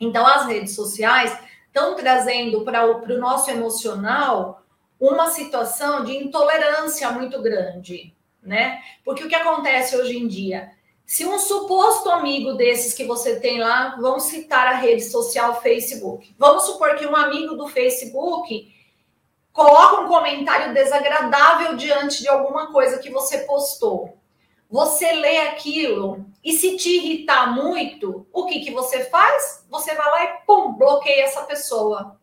Então, 0.00 0.26
as 0.26 0.46
redes 0.46 0.74
sociais 0.74 1.36
estão 1.74 1.96
trazendo 1.96 2.64
para 2.64 2.86
o 2.86 3.18
nosso 3.18 3.50
emocional 3.50 4.62
uma 5.00 5.28
situação 5.30 6.04
de 6.04 6.16
intolerância 6.16 7.10
muito 7.10 7.42
grande, 7.42 8.14
né? 8.40 8.80
Porque 9.04 9.24
o 9.24 9.28
que 9.28 9.34
acontece 9.34 9.96
hoje 9.96 10.16
em 10.16 10.28
dia? 10.28 10.70
Se 11.04 11.26
um 11.26 11.36
suposto 11.36 12.08
amigo 12.10 12.54
desses 12.54 12.94
que 12.94 13.04
você 13.04 13.40
tem 13.40 13.58
lá, 13.58 13.96
vamos 14.00 14.22
citar 14.22 14.68
a 14.68 14.76
rede 14.76 15.02
social 15.02 15.60
Facebook. 15.60 16.34
Vamos 16.38 16.62
supor 16.62 16.94
que 16.94 17.06
um 17.06 17.16
amigo 17.16 17.56
do 17.56 17.66
Facebook 17.66 18.72
coloca 19.52 20.02
um 20.02 20.08
comentário 20.08 20.72
desagradável 20.72 21.76
diante 21.76 22.22
de 22.22 22.28
alguma 22.28 22.72
coisa 22.72 22.98
que 23.00 23.10
você 23.10 23.38
postou. 23.38 24.16
Você 24.74 25.12
lê 25.12 25.38
aquilo 25.38 26.26
e 26.42 26.52
se 26.52 26.76
te 26.76 26.88
irritar 26.88 27.54
muito, 27.54 28.26
o 28.32 28.44
que, 28.44 28.58
que 28.58 28.72
você 28.72 29.04
faz? 29.04 29.64
Você 29.70 29.94
vai 29.94 30.04
lá 30.04 30.24
e 30.24 30.44
pum, 30.44 30.72
bloqueia 30.72 31.22
essa 31.22 31.44
pessoa. 31.44 32.18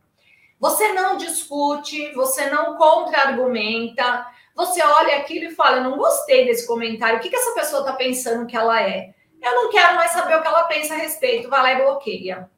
Você 0.59 0.91
não 0.91 1.15
discute, 1.15 2.11
você 2.11 2.49
não 2.49 2.75
contra-argumenta, 2.75 4.27
você 4.53 4.83
olha 4.83 5.15
aquilo 5.15 5.45
e 5.45 5.55
fala: 5.55 5.77
Eu 5.77 5.83
não 5.85 5.97
gostei 5.97 6.43
desse 6.43 6.67
comentário, 6.67 7.19
o 7.19 7.21
que, 7.21 7.29
que 7.29 7.37
essa 7.37 7.53
pessoa 7.53 7.83
está 7.83 7.93
pensando 7.93 8.45
que 8.45 8.57
ela 8.57 8.81
é? 8.81 9.15
Eu 9.41 9.55
não 9.55 9.71
quero 9.71 9.95
mais 9.95 10.11
saber 10.11 10.35
o 10.35 10.41
que 10.41 10.47
ela 10.49 10.65
pensa 10.65 10.93
a 10.93 10.97
respeito, 10.97 11.49
vai 11.49 11.61
lá 11.61 11.71
e 11.71 11.83
bloqueia. 11.85 12.51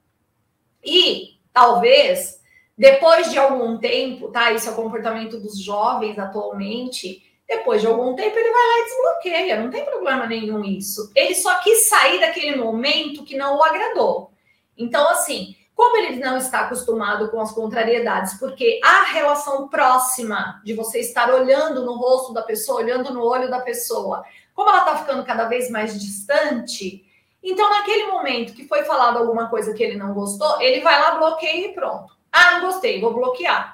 E 0.83 1.37
talvez, 1.53 2.41
depois 2.75 3.29
de 3.29 3.37
algum 3.37 3.77
tempo, 3.77 4.31
tá? 4.31 4.51
Isso 4.53 4.67
é 4.67 4.71
o 4.71 4.75
comportamento 4.75 5.39
dos 5.39 5.63
jovens 5.63 6.17
atualmente. 6.17 7.31
Depois 7.47 7.81
de 7.81 7.87
algum 7.87 8.15
tempo, 8.15 8.37
ele 8.37 8.51
vai 8.51 8.67
lá 8.67 8.79
e 8.79 8.83
desbloqueia, 8.85 9.59
não 9.59 9.69
tem 9.69 9.85
problema 9.85 10.25
nenhum 10.25 10.63
isso. 10.63 11.11
Ele 11.15 11.35
só 11.35 11.59
quis 11.59 11.87
sair 11.87 12.19
daquele 12.19 12.55
momento 12.55 13.23
que 13.23 13.35
não 13.35 13.57
o 13.57 13.63
agradou. 13.63 14.31
Então, 14.77 15.07
assim, 15.09 15.55
como 15.75 15.97
ele 15.97 16.19
não 16.19 16.37
está 16.37 16.61
acostumado 16.61 17.29
com 17.29 17.41
as 17.41 17.51
contrariedades, 17.51 18.35
porque 18.39 18.79
a 18.83 19.03
relação 19.03 19.67
próxima 19.67 20.61
de 20.63 20.73
você 20.73 20.99
estar 20.99 21.33
olhando 21.33 21.83
no 21.85 21.95
rosto 21.95 22.33
da 22.33 22.41
pessoa, 22.41 22.81
olhando 22.81 23.13
no 23.13 23.23
olho 23.23 23.49
da 23.49 23.59
pessoa, 23.59 24.23
como 24.53 24.69
ela 24.69 24.79
está 24.79 24.97
ficando 24.97 25.25
cada 25.25 25.45
vez 25.45 25.69
mais 25.69 25.99
distante, 25.99 27.03
então 27.41 27.69
naquele 27.69 28.05
momento 28.05 28.53
que 28.53 28.67
foi 28.67 28.83
falado 28.83 29.17
alguma 29.17 29.49
coisa 29.49 29.73
que 29.73 29.83
ele 29.83 29.97
não 29.97 30.13
gostou, 30.13 30.61
ele 30.61 30.81
vai 30.81 30.99
lá, 30.99 31.15
bloqueia 31.17 31.67
e 31.67 31.73
pronto. 31.73 32.13
Ah, 32.31 32.53
não 32.53 32.67
gostei, 32.67 33.01
vou 33.01 33.13
bloquear. 33.13 33.72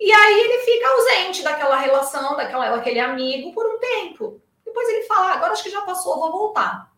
E 0.00 0.12
aí 0.12 0.40
ele 0.40 0.58
fica 0.64 0.88
ausente 0.88 1.42
daquela 1.42 1.76
relação, 1.76 2.36
daquela, 2.36 2.70
daquele 2.70 3.00
amigo 3.00 3.52
por 3.52 3.66
um 3.66 3.78
tempo. 3.78 4.40
Depois 4.64 4.88
ele 4.88 5.02
fala, 5.04 5.30
ah, 5.30 5.34
agora 5.34 5.52
acho 5.52 5.62
que 5.62 5.70
já 5.70 5.82
passou, 5.82 6.20
vou 6.20 6.30
voltar. 6.30 6.92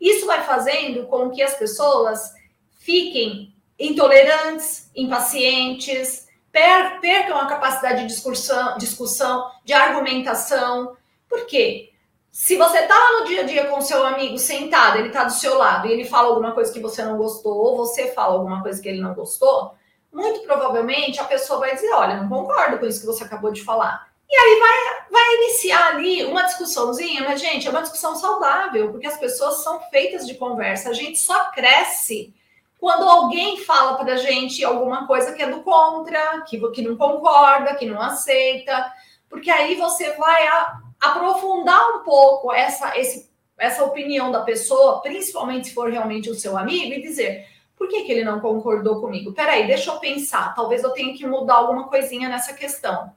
Isso 0.00 0.26
vai 0.26 0.44
fazendo 0.44 1.06
com 1.06 1.30
que 1.30 1.42
as 1.42 1.54
pessoas 1.54 2.32
fiquem 2.78 3.54
intolerantes, 3.78 4.90
impacientes, 4.94 6.28
per 6.50 7.00
percam 7.00 7.36
a 7.36 7.46
capacidade 7.46 8.02
de 8.02 8.06
discussão, 8.06 8.78
discussão, 8.78 9.50
de 9.64 9.72
argumentação. 9.72 10.96
Por 11.28 11.46
quê? 11.46 11.92
Se 12.30 12.56
você 12.56 12.78
está 12.78 13.18
no 13.18 13.26
dia 13.26 13.42
a 13.42 13.44
dia 13.44 13.66
com 13.66 13.80
seu 13.80 14.04
amigo 14.06 14.38
sentado, 14.38 14.98
ele 14.98 15.08
está 15.08 15.24
do 15.24 15.32
seu 15.32 15.58
lado 15.58 15.86
e 15.86 15.92
ele 15.92 16.04
fala 16.04 16.28
alguma 16.28 16.52
coisa 16.52 16.72
que 16.72 16.80
você 16.80 17.04
não 17.04 17.16
gostou, 17.16 17.56
ou 17.56 17.76
você 17.76 18.12
fala 18.12 18.34
alguma 18.34 18.62
coisa 18.62 18.80
que 18.80 18.88
ele 18.88 19.00
não 19.00 19.14
gostou, 19.14 19.74
muito 20.12 20.40
provavelmente 20.40 21.20
a 21.20 21.24
pessoa 21.24 21.60
vai 21.60 21.74
dizer: 21.74 21.92
Olha, 21.92 22.16
não 22.16 22.28
concordo 22.28 22.78
com 22.78 22.86
isso 22.86 23.00
que 23.00 23.06
você 23.06 23.24
acabou 23.24 23.52
de 23.52 23.64
falar. 23.64 24.08
E 24.30 24.36
aí 24.36 24.58
vai, 24.58 25.06
vai 25.10 25.34
iniciar 25.36 25.88
ali 25.88 26.24
uma 26.26 26.42
discussãozinha, 26.42 27.24
mas, 27.24 27.40
gente, 27.40 27.66
é 27.66 27.70
uma 27.70 27.80
discussão 27.80 28.14
saudável, 28.14 28.90
porque 28.90 29.06
as 29.06 29.16
pessoas 29.16 29.62
são 29.62 29.80
feitas 29.88 30.26
de 30.26 30.34
conversa, 30.34 30.90
a 30.90 30.92
gente 30.92 31.18
só 31.18 31.50
cresce 31.50 32.34
quando 32.78 33.08
alguém 33.08 33.56
fala 33.64 33.96
para 33.96 34.12
a 34.12 34.16
gente 34.16 34.62
alguma 34.64 35.06
coisa 35.06 35.32
que 35.32 35.42
é 35.42 35.50
do 35.50 35.62
contra, 35.62 36.42
que, 36.42 36.60
que 36.70 36.82
não 36.82 36.96
concorda, 36.96 37.74
que 37.74 37.86
não 37.86 38.00
aceita, 38.00 38.92
porque 39.28 39.50
aí 39.50 39.74
você 39.76 40.12
vai 40.12 40.46
a, 40.46 40.78
aprofundar 41.00 41.96
um 41.96 42.04
pouco 42.04 42.52
essa, 42.52 42.96
esse, 42.98 43.30
essa 43.58 43.82
opinião 43.82 44.30
da 44.30 44.42
pessoa, 44.42 45.00
principalmente 45.00 45.68
se 45.68 45.74
for 45.74 45.90
realmente 45.90 46.30
o 46.30 46.34
seu 46.34 46.56
amigo, 46.56 46.92
e 46.92 47.02
dizer 47.02 47.46
por 47.78 47.88
que, 47.88 48.02
que 48.02 48.10
ele 48.10 48.24
não 48.24 48.40
concordou 48.40 49.00
comigo? 49.00 49.32
Peraí, 49.32 49.66
deixa 49.66 49.92
eu 49.92 50.00
pensar, 50.00 50.52
talvez 50.54 50.82
eu 50.82 50.90
tenha 50.90 51.16
que 51.16 51.24
mudar 51.24 51.54
alguma 51.54 51.88
coisinha 51.88 52.28
nessa 52.28 52.52
questão. 52.52 53.12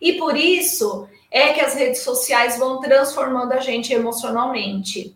E 0.00 0.14
por 0.14 0.34
isso 0.34 1.06
é 1.30 1.52
que 1.52 1.60
as 1.60 1.74
redes 1.74 2.00
sociais 2.00 2.58
vão 2.58 2.80
transformando 2.80 3.52
a 3.52 3.60
gente 3.60 3.92
emocionalmente. 3.92 5.14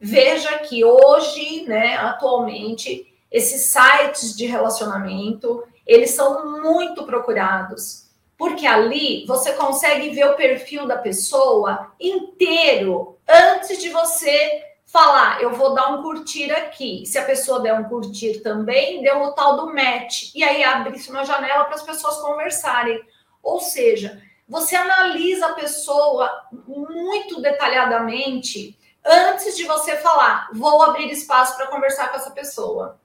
Veja 0.00 0.58
que 0.58 0.84
hoje, 0.84 1.62
né, 1.68 1.96
atualmente, 1.96 3.06
esses 3.30 3.70
sites 3.70 4.36
de 4.36 4.46
relacionamento, 4.46 5.62
eles 5.86 6.10
são 6.10 6.60
muito 6.60 7.04
procurados, 7.04 8.08
porque 8.36 8.66
ali 8.66 9.24
você 9.26 9.52
consegue 9.52 10.10
ver 10.10 10.26
o 10.26 10.34
perfil 10.34 10.86
da 10.88 10.98
pessoa 10.98 11.92
inteiro 12.00 13.16
antes 13.28 13.78
de 13.78 13.90
você 13.90 14.71
falar, 14.92 15.42
eu 15.42 15.54
vou 15.54 15.74
dar 15.74 15.88
um 15.88 16.02
curtir 16.02 16.52
aqui. 16.52 17.06
Se 17.06 17.16
a 17.16 17.24
pessoa 17.24 17.60
der 17.60 17.72
um 17.72 17.84
curtir 17.84 18.40
também, 18.40 19.02
deu 19.02 19.22
o 19.22 19.32
tal 19.32 19.56
do 19.56 19.74
match. 19.74 20.34
E 20.34 20.44
aí 20.44 20.62
abre-se 20.62 21.10
uma 21.10 21.24
janela 21.24 21.64
para 21.64 21.76
as 21.76 21.82
pessoas 21.82 22.18
conversarem. 22.18 23.02
Ou 23.42 23.58
seja, 23.58 24.22
você 24.46 24.76
analisa 24.76 25.46
a 25.46 25.54
pessoa 25.54 26.30
muito 26.66 27.40
detalhadamente 27.40 28.78
antes 29.02 29.56
de 29.56 29.64
você 29.64 29.96
falar, 29.96 30.50
vou 30.52 30.82
abrir 30.82 31.10
espaço 31.10 31.56
para 31.56 31.68
conversar 31.68 32.10
com 32.10 32.16
essa 32.16 32.30
pessoa. 32.30 33.00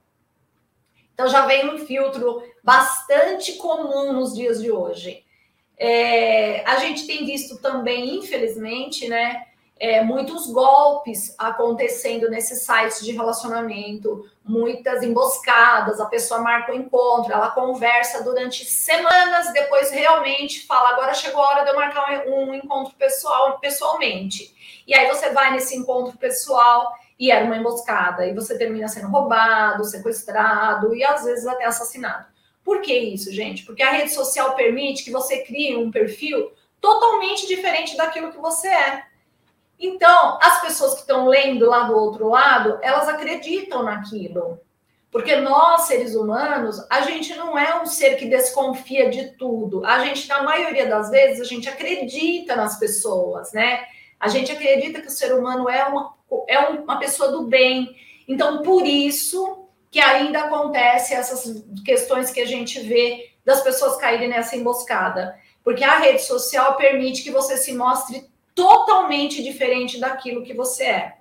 Então 1.14 1.26
já 1.26 1.46
vem 1.46 1.70
um 1.70 1.86
filtro 1.86 2.42
bastante 2.62 3.54
comum 3.54 4.12
nos 4.12 4.34
dias 4.34 4.60
de 4.60 4.70
hoje. 4.70 5.24
É, 5.76 6.62
a 6.66 6.76
gente 6.76 7.06
tem 7.06 7.24
visto 7.24 7.58
também, 7.60 8.18
infelizmente, 8.18 9.08
né, 9.08 9.47
é, 9.80 10.02
muitos 10.02 10.46
golpes 10.50 11.34
acontecendo 11.38 12.28
nesses 12.28 12.62
sites 12.62 13.04
de 13.04 13.12
relacionamento, 13.12 14.28
muitas 14.44 15.02
emboscadas, 15.02 16.00
a 16.00 16.06
pessoa 16.06 16.40
marca 16.40 16.72
o 16.72 16.74
um 16.74 16.78
encontro, 16.78 17.32
ela 17.32 17.50
conversa 17.50 18.24
durante 18.24 18.64
semanas, 18.64 19.52
depois 19.52 19.90
realmente 19.90 20.66
fala, 20.66 20.90
agora 20.90 21.14
chegou 21.14 21.42
a 21.42 21.48
hora 21.48 21.64
de 21.64 21.70
eu 21.70 21.76
marcar 21.76 22.26
um, 22.26 22.50
um 22.50 22.54
encontro 22.54 22.94
pessoal 22.96 23.58
pessoalmente. 23.58 24.54
E 24.86 24.94
aí 24.94 25.06
você 25.08 25.30
vai 25.30 25.52
nesse 25.52 25.76
encontro 25.76 26.16
pessoal 26.18 26.92
e 27.18 27.30
era 27.30 27.44
uma 27.44 27.56
emboscada, 27.56 28.26
e 28.26 28.34
você 28.34 28.56
termina 28.56 28.88
sendo 28.88 29.08
roubado, 29.08 29.84
sequestrado 29.84 30.94
e 30.94 31.04
às 31.04 31.24
vezes 31.24 31.46
até 31.46 31.64
assassinado. 31.64 32.26
Por 32.64 32.80
que 32.80 32.92
isso, 32.92 33.32
gente? 33.32 33.64
Porque 33.64 33.82
a 33.82 33.90
rede 33.90 34.12
social 34.12 34.54
permite 34.54 35.02
que 35.02 35.10
você 35.10 35.38
crie 35.38 35.76
um 35.76 35.90
perfil 35.90 36.52
totalmente 36.80 37.46
diferente 37.46 37.96
daquilo 37.96 38.30
que 38.30 38.38
você 38.38 38.68
é. 38.68 39.07
Então, 39.78 40.38
as 40.42 40.60
pessoas 40.60 40.94
que 40.94 41.00
estão 41.00 41.26
lendo 41.26 41.66
lá 41.66 41.84
do 41.84 41.96
outro 41.96 42.28
lado, 42.28 42.78
elas 42.82 43.08
acreditam 43.08 43.82
naquilo. 43.82 44.60
Porque 45.10 45.36
nós, 45.36 45.82
seres 45.82 46.14
humanos, 46.14 46.84
a 46.90 47.00
gente 47.02 47.34
não 47.34 47.58
é 47.58 47.80
um 47.80 47.86
ser 47.86 48.16
que 48.16 48.26
desconfia 48.26 49.08
de 49.08 49.30
tudo. 49.38 49.84
A 49.84 50.04
gente, 50.04 50.28
na 50.28 50.42
maioria 50.42 50.86
das 50.86 51.10
vezes, 51.10 51.40
a 51.40 51.44
gente 51.44 51.68
acredita 51.68 52.54
nas 52.54 52.78
pessoas, 52.78 53.52
né? 53.52 53.86
A 54.20 54.28
gente 54.28 54.52
acredita 54.52 55.00
que 55.00 55.06
o 55.06 55.12
ser 55.12 55.32
humano 55.32 55.68
é 55.68 55.84
uma, 55.84 56.14
é 56.46 56.58
uma 56.58 56.98
pessoa 56.98 57.30
do 57.30 57.46
bem. 57.46 57.96
Então, 58.26 58.62
por 58.62 58.84
isso 58.84 59.68
que 59.90 60.00
ainda 60.00 60.40
acontece 60.40 61.14
essas 61.14 61.64
questões 61.84 62.30
que 62.30 62.40
a 62.40 62.46
gente 62.46 62.80
vê 62.80 63.32
das 63.44 63.62
pessoas 63.62 63.96
caírem 63.96 64.28
nessa 64.28 64.56
emboscada. 64.56 65.38
Porque 65.64 65.84
a 65.84 65.98
rede 65.98 66.22
social 66.22 66.76
permite 66.76 67.22
que 67.22 67.30
você 67.30 67.56
se 67.56 67.72
mostre 67.72 68.28
totalmente 68.58 69.40
diferente 69.40 70.00
daquilo 70.00 70.42
que 70.42 70.52
você 70.52 70.84
é. 70.84 71.14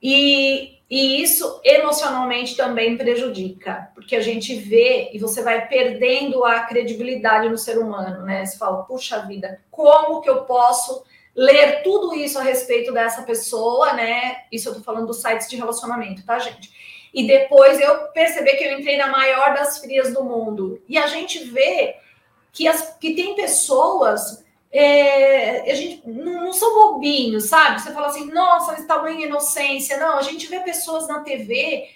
E, 0.00 0.78
e 0.88 1.20
isso 1.20 1.60
emocionalmente 1.64 2.56
também 2.56 2.96
prejudica, 2.96 3.90
porque 3.92 4.14
a 4.14 4.20
gente 4.20 4.54
vê 4.54 5.10
e 5.12 5.18
você 5.18 5.42
vai 5.42 5.66
perdendo 5.66 6.44
a 6.44 6.60
credibilidade 6.60 7.48
no 7.48 7.58
ser 7.58 7.78
humano, 7.78 8.24
né? 8.24 8.46
Você 8.46 8.56
fala, 8.56 8.84
puxa 8.84 9.26
vida, 9.26 9.60
como 9.68 10.20
que 10.20 10.30
eu 10.30 10.44
posso 10.44 11.02
ler 11.34 11.82
tudo 11.82 12.14
isso 12.14 12.38
a 12.38 12.42
respeito 12.42 12.92
dessa 12.92 13.22
pessoa, 13.22 13.92
né? 13.94 14.44
Isso 14.52 14.68
eu 14.68 14.74
tô 14.74 14.80
falando 14.82 15.08
dos 15.08 15.20
sites 15.20 15.48
de 15.48 15.56
relacionamento, 15.56 16.24
tá, 16.24 16.38
gente? 16.38 16.70
E 17.12 17.26
depois 17.26 17.80
eu 17.80 18.06
percebi 18.12 18.52
que 18.52 18.62
eu 18.62 18.78
entrei 18.78 18.96
na 18.96 19.08
maior 19.08 19.52
das 19.52 19.78
frias 19.78 20.14
do 20.14 20.22
mundo. 20.22 20.80
E 20.88 20.96
a 20.96 21.08
gente 21.08 21.40
vê 21.40 21.96
que, 22.52 22.68
as, 22.68 22.96
que 23.00 23.14
tem 23.14 23.34
pessoas 23.34 24.45
é, 24.72 25.70
a 25.70 25.74
gente 25.74 26.08
não, 26.08 26.44
não, 26.44 26.52
são 26.52 26.74
bobinhos, 26.74 27.48
sabe? 27.48 27.80
Você 27.80 27.92
fala 27.92 28.08
assim, 28.08 28.26
nossa, 28.26 28.72
mas 28.72 28.86
tamanha 28.86 29.26
inocência. 29.26 29.96
Não, 29.96 30.18
a 30.18 30.22
gente 30.22 30.46
vê 30.46 30.60
pessoas 30.60 31.08
na 31.08 31.20
TV, 31.20 31.88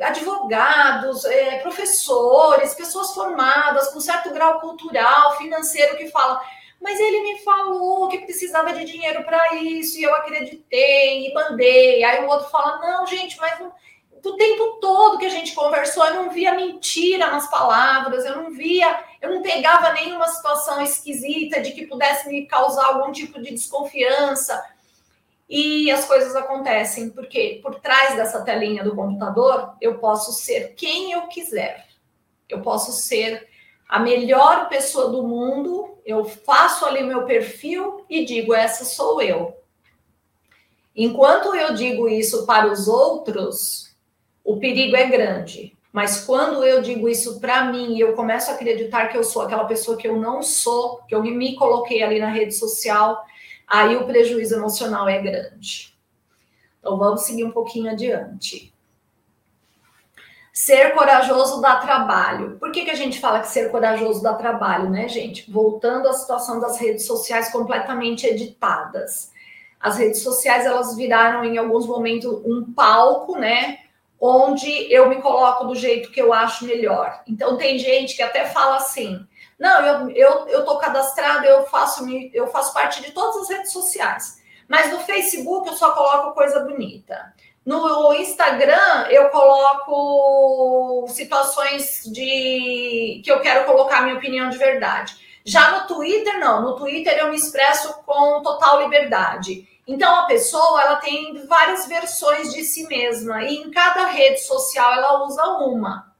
advogados, 0.00 1.24
é, 1.24 1.58
professores, 1.60 2.74
pessoas 2.74 3.14
formadas 3.14 3.88
com 3.88 4.00
certo 4.00 4.30
grau 4.30 4.60
cultural, 4.60 5.36
financeiro, 5.38 5.96
que 5.96 6.10
falam, 6.10 6.38
mas 6.80 7.00
ele 7.00 7.22
me 7.22 7.38
falou 7.38 8.08
que 8.08 8.18
precisava 8.18 8.72
de 8.74 8.84
dinheiro 8.84 9.24
para 9.24 9.54
isso, 9.54 9.98
e 9.98 10.02
eu 10.02 10.14
acreditei 10.14 11.28
e 11.28 11.32
mandei. 11.32 12.04
Aí 12.04 12.24
o 12.24 12.28
outro 12.28 12.50
fala, 12.50 12.78
não, 12.78 13.06
gente, 13.06 13.38
mas 13.38 13.58
não 13.58 13.72
tempo 14.36 14.78
todo 14.80 15.18
que 15.18 15.26
a 15.26 15.30
gente 15.30 15.54
conversou, 15.54 16.04
eu 16.06 16.14
não 16.14 16.30
via 16.30 16.54
mentira 16.54 17.30
nas 17.30 17.48
palavras, 17.50 18.24
eu 18.24 18.36
não 18.36 18.50
via, 18.50 18.98
eu 19.24 19.34
não 19.34 19.42
pegava 19.42 19.94
nenhuma 19.94 20.28
situação 20.28 20.82
esquisita 20.82 21.62
de 21.62 21.72
que 21.72 21.86
pudesse 21.86 22.28
me 22.28 22.46
causar 22.46 22.84
algum 22.84 23.10
tipo 23.10 23.40
de 23.40 23.52
desconfiança. 23.52 24.62
E 25.48 25.90
as 25.90 26.04
coisas 26.04 26.36
acontecem 26.36 27.08
porque 27.08 27.58
por 27.62 27.76
trás 27.76 28.16
dessa 28.16 28.42
telinha 28.42 28.84
do 28.84 28.94
computador 28.94 29.74
eu 29.80 29.98
posso 29.98 30.30
ser 30.32 30.74
quem 30.74 31.12
eu 31.12 31.22
quiser. 31.22 31.86
Eu 32.50 32.60
posso 32.60 32.92
ser 32.92 33.48
a 33.88 33.98
melhor 33.98 34.68
pessoa 34.68 35.10
do 35.10 35.22
mundo, 35.22 35.96
eu 36.04 36.26
faço 36.26 36.84
ali 36.84 37.02
meu 37.02 37.24
perfil 37.24 38.04
e 38.10 38.26
digo: 38.26 38.52
essa 38.52 38.84
sou 38.84 39.22
eu. 39.22 39.56
Enquanto 40.94 41.54
eu 41.54 41.72
digo 41.72 42.10
isso 42.10 42.44
para 42.44 42.70
os 42.70 42.88
outros, 42.88 43.96
o 44.44 44.58
perigo 44.58 44.94
é 44.94 45.06
grande. 45.06 45.74
Mas 45.94 46.24
quando 46.24 46.64
eu 46.64 46.82
digo 46.82 47.08
isso 47.08 47.38
para 47.38 47.66
mim 47.66 47.94
e 47.94 48.00
eu 48.00 48.14
começo 48.14 48.50
a 48.50 48.54
acreditar 48.54 49.06
que 49.06 49.16
eu 49.16 49.22
sou 49.22 49.42
aquela 49.42 49.64
pessoa 49.64 49.96
que 49.96 50.08
eu 50.08 50.16
não 50.16 50.42
sou, 50.42 50.96
que 51.06 51.14
eu 51.14 51.22
me 51.22 51.54
coloquei 51.54 52.02
ali 52.02 52.18
na 52.18 52.30
rede 52.30 52.52
social, 52.52 53.24
aí 53.64 53.94
o 53.94 54.04
prejuízo 54.04 54.56
emocional 54.56 55.08
é 55.08 55.22
grande. 55.22 55.96
Então 56.80 56.98
vamos 56.98 57.20
seguir 57.20 57.44
um 57.44 57.52
pouquinho 57.52 57.92
adiante. 57.92 58.74
Ser 60.52 60.94
corajoso 60.94 61.60
dá 61.60 61.76
trabalho. 61.76 62.58
Por 62.58 62.72
que, 62.72 62.84
que 62.84 62.90
a 62.90 62.96
gente 62.96 63.20
fala 63.20 63.38
que 63.38 63.46
ser 63.46 63.70
corajoso 63.70 64.20
dá 64.20 64.34
trabalho, 64.34 64.90
né, 64.90 65.08
gente? 65.08 65.48
Voltando 65.48 66.08
à 66.08 66.12
situação 66.12 66.58
das 66.58 66.76
redes 66.76 67.06
sociais 67.06 67.52
completamente 67.52 68.26
editadas. 68.26 69.30
As 69.78 69.96
redes 69.96 70.22
sociais 70.24 70.66
elas 70.66 70.96
viraram 70.96 71.44
em 71.44 71.56
alguns 71.56 71.86
momentos 71.86 72.32
um 72.44 72.72
palco, 72.72 73.38
né? 73.38 73.78
Onde 74.20 74.70
eu 74.92 75.08
me 75.08 75.20
coloco 75.20 75.64
do 75.64 75.74
jeito 75.74 76.10
que 76.10 76.20
eu 76.20 76.32
acho 76.32 76.64
melhor. 76.64 77.22
Então 77.26 77.56
tem 77.56 77.78
gente 77.78 78.16
que 78.16 78.22
até 78.22 78.46
fala 78.46 78.76
assim: 78.76 79.26
não, 79.58 79.80
eu, 79.84 80.10
eu, 80.10 80.48
eu 80.48 80.64
tô 80.64 80.78
cadastrado, 80.78 81.46
eu 81.46 81.66
faço, 81.66 82.04
eu 82.32 82.46
faço 82.48 82.72
parte 82.72 83.02
de 83.02 83.12
todas 83.12 83.42
as 83.42 83.48
redes 83.48 83.72
sociais. 83.72 84.42
Mas 84.68 84.90
no 84.90 85.00
Facebook 85.00 85.68
eu 85.68 85.74
só 85.74 85.92
coloco 85.92 86.34
coisa 86.34 86.60
bonita. 86.60 87.32
No 87.64 88.12
Instagram 88.14 89.06
eu 89.08 89.30
coloco 89.30 91.06
situações 91.08 92.02
de 92.04 93.22
que 93.24 93.30
eu 93.30 93.40
quero 93.40 93.64
colocar 93.64 94.02
minha 94.02 94.16
opinião 94.16 94.50
de 94.50 94.58
verdade. 94.58 95.16
Já 95.44 95.70
no 95.70 95.86
Twitter, 95.86 96.38
não. 96.38 96.62
No 96.62 96.76
Twitter 96.76 97.16
eu 97.18 97.30
me 97.30 97.36
expresso 97.36 98.02
com 98.04 98.42
total 98.42 98.82
liberdade. 98.82 99.68
Então 99.86 100.20
a 100.20 100.26
pessoa 100.26 100.80
ela 100.80 100.96
tem 100.96 101.46
várias 101.46 101.86
versões 101.86 102.52
de 102.52 102.64
si 102.64 102.86
mesma 102.86 103.42
e 103.44 103.56
em 103.56 103.70
cada 103.70 104.06
rede 104.06 104.40
social 104.40 104.92
ela 104.92 105.24
usa 105.24 105.44
uma. 105.58 106.14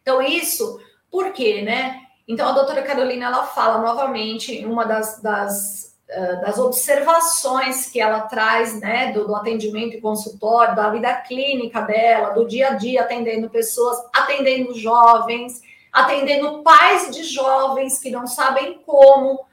Então 0.00 0.22
isso, 0.22 0.80
por 1.10 1.32
quê, 1.32 1.62
né? 1.62 2.02
Então 2.28 2.48
a 2.48 2.52
doutora 2.52 2.82
Carolina 2.82 3.26
ela 3.26 3.44
fala 3.44 3.78
novamente 3.78 4.64
uma 4.64 4.84
das, 4.84 5.20
das, 5.20 5.96
uh, 6.08 6.40
das 6.40 6.58
observações 6.58 7.88
que 7.88 8.00
ela 8.00 8.22
traz, 8.22 8.80
né, 8.80 9.12
do, 9.12 9.26
do 9.26 9.34
atendimento 9.34 9.96
e 9.96 10.00
consultório, 10.00 10.76
da 10.76 10.90
vida 10.90 11.14
clínica 11.22 11.80
dela, 11.80 12.30
do 12.30 12.46
dia 12.46 12.70
a 12.70 12.74
dia 12.74 13.02
atendendo 13.02 13.50
pessoas, 13.50 13.98
atendendo 14.12 14.74
jovens, 14.74 15.60
atendendo 15.92 16.62
pais 16.62 17.10
de 17.10 17.24
jovens 17.24 17.98
que 17.98 18.10
não 18.10 18.26
sabem 18.26 18.80
como 18.84 19.45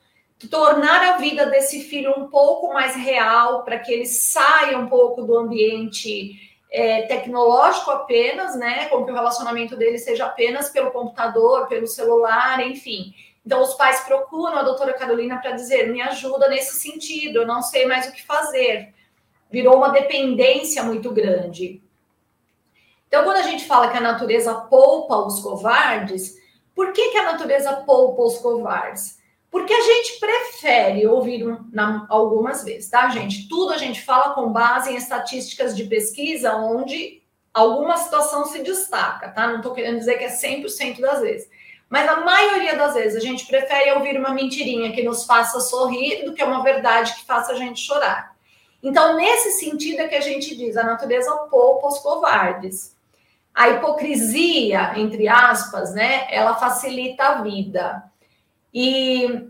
tornar 0.47 1.13
a 1.13 1.17
vida 1.17 1.45
desse 1.45 1.81
filho 1.83 2.13
um 2.17 2.27
pouco 2.27 2.73
mais 2.73 2.95
real, 2.95 3.63
para 3.63 3.79
que 3.79 3.91
ele 3.91 4.05
saia 4.05 4.77
um 4.77 4.87
pouco 4.87 5.21
do 5.21 5.37
ambiente 5.37 6.39
é, 6.71 7.03
tecnológico 7.03 7.91
apenas, 7.91 8.55
né? 8.55 8.85
Com 8.85 9.05
que 9.05 9.11
o 9.11 9.15
relacionamento 9.15 9.75
dele 9.75 9.97
seja 9.97 10.25
apenas 10.25 10.69
pelo 10.69 10.91
computador, 10.91 11.67
pelo 11.67 11.87
celular, 11.87 12.65
enfim. 12.65 13.13
Então, 13.45 13.61
os 13.61 13.73
pais 13.75 14.01
procuram 14.01 14.57
a 14.57 14.63
doutora 14.63 14.93
Carolina 14.93 15.37
para 15.37 15.51
dizer: 15.51 15.91
me 15.91 16.01
ajuda 16.01 16.49
nesse 16.49 16.79
sentido, 16.79 17.39
eu 17.39 17.47
não 17.47 17.61
sei 17.61 17.85
mais 17.85 18.07
o 18.07 18.11
que 18.11 18.25
fazer. 18.25 18.93
Virou 19.51 19.77
uma 19.77 19.89
dependência 19.89 20.81
muito 20.83 21.11
grande. 21.11 21.81
Então, 23.07 23.23
quando 23.23 23.37
a 23.37 23.43
gente 23.43 23.65
fala 23.65 23.91
que 23.91 23.97
a 23.97 24.01
natureza 24.01 24.55
poupa 24.55 25.17
os 25.17 25.39
covardes, 25.39 26.41
por 26.73 26.91
que, 26.91 27.11
que 27.11 27.17
a 27.17 27.31
natureza 27.31 27.71
poupa 27.85 28.23
os 28.23 28.39
covardes? 28.39 29.21
Porque 29.53 29.71
a 29.71 29.81
gente 29.81 30.19
prefere 30.19 31.05
ouvir 31.05 31.45
na, 31.71 32.07
algumas 32.09 32.63
vezes, 32.63 32.89
tá, 32.89 33.07
gente? 33.09 33.47
Tudo 33.47 33.71
a 33.71 33.77
gente 33.77 34.01
fala 34.01 34.33
com 34.33 34.51
base 34.51 34.89
em 34.89 34.95
estatísticas 34.95 35.77
de 35.77 35.83
pesquisa 35.83 36.55
onde 36.55 37.21
alguma 37.53 37.95
situação 37.97 38.45
se 38.45 38.63
destaca, 38.63 39.29
tá? 39.29 39.45
Não 39.45 39.57
estou 39.57 39.75
querendo 39.75 39.99
dizer 39.99 40.17
que 40.17 40.23
é 40.23 40.35
100% 40.35 40.99
das 40.99 41.21
vezes. 41.21 41.47
Mas 41.87 42.09
a 42.09 42.21
maioria 42.21 42.75
das 42.75 42.95
vezes 42.95 43.15
a 43.15 43.19
gente 43.19 43.45
prefere 43.45 43.91
ouvir 43.91 44.17
uma 44.17 44.33
mentirinha 44.33 44.91
que 44.91 45.03
nos 45.03 45.23
faça 45.23 45.59
sorrir 45.59 46.25
do 46.25 46.33
que 46.33 46.43
uma 46.43 46.63
verdade 46.63 47.13
que 47.13 47.23
faça 47.23 47.51
a 47.51 47.55
gente 47.55 47.79
chorar. 47.79 48.35
Então, 48.81 49.15
nesse 49.15 49.51
sentido 49.51 49.99
é 49.99 50.07
que 50.07 50.15
a 50.15 50.21
gente 50.21 50.55
diz, 50.55 50.75
a 50.77 50.83
natureza 50.83 51.31
poupa 51.51 51.89
os 51.89 51.99
covardes. 51.99 52.95
A 53.53 53.69
hipocrisia, 53.69 54.93
entre 54.97 55.27
aspas, 55.27 55.93
né, 55.93 56.25
ela 56.31 56.55
facilita 56.55 57.23
a 57.23 57.41
vida. 57.43 58.11
E, 58.73 59.49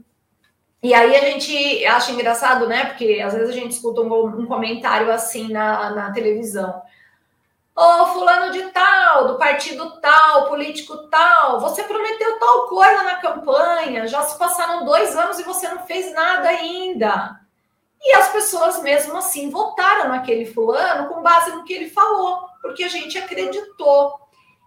e 0.82 0.94
aí 0.94 1.16
a 1.16 1.22
gente 1.22 1.86
acha 1.86 2.12
engraçado, 2.12 2.68
né? 2.68 2.86
Porque 2.86 3.22
às 3.24 3.34
vezes 3.34 3.50
a 3.50 3.54
gente 3.54 3.72
escuta 3.72 4.02
um, 4.02 4.26
um 4.42 4.46
comentário 4.46 5.12
assim 5.12 5.52
na, 5.52 5.92
na 5.92 6.12
televisão. 6.12 6.82
Ô, 7.76 7.82
oh, 7.82 8.06
fulano 8.08 8.52
de 8.52 8.70
tal, 8.70 9.28
do 9.30 9.38
partido 9.40 10.00
tal, 10.00 10.48
político 10.48 11.10
tal, 11.10 11.60
você 11.60 11.84
prometeu 11.84 12.38
tal 12.38 12.68
coisa 12.68 13.02
na 13.02 13.16
campanha, 13.16 14.06
já 14.08 14.22
se 14.22 14.38
passaram 14.38 14.86
dois 14.86 15.16
anos 15.18 15.40
e 15.40 15.44
você 15.44 15.68
não 15.70 15.80
fez 15.80 16.14
nada 16.14 16.50
ainda. 16.50 17.40
E 18.00 18.14
as 18.14 18.28
pessoas 18.30 18.84
mesmo 18.84 19.18
assim 19.18 19.50
votaram 19.50 20.10
naquele 20.10 20.46
fulano 20.46 21.08
com 21.08 21.24
base 21.24 21.52
no 21.52 21.64
que 21.64 21.74
ele 21.74 21.90
falou, 21.90 22.48
porque 22.62 22.84
a 22.84 22.90
gente 22.90 23.18
acreditou. 23.18 24.20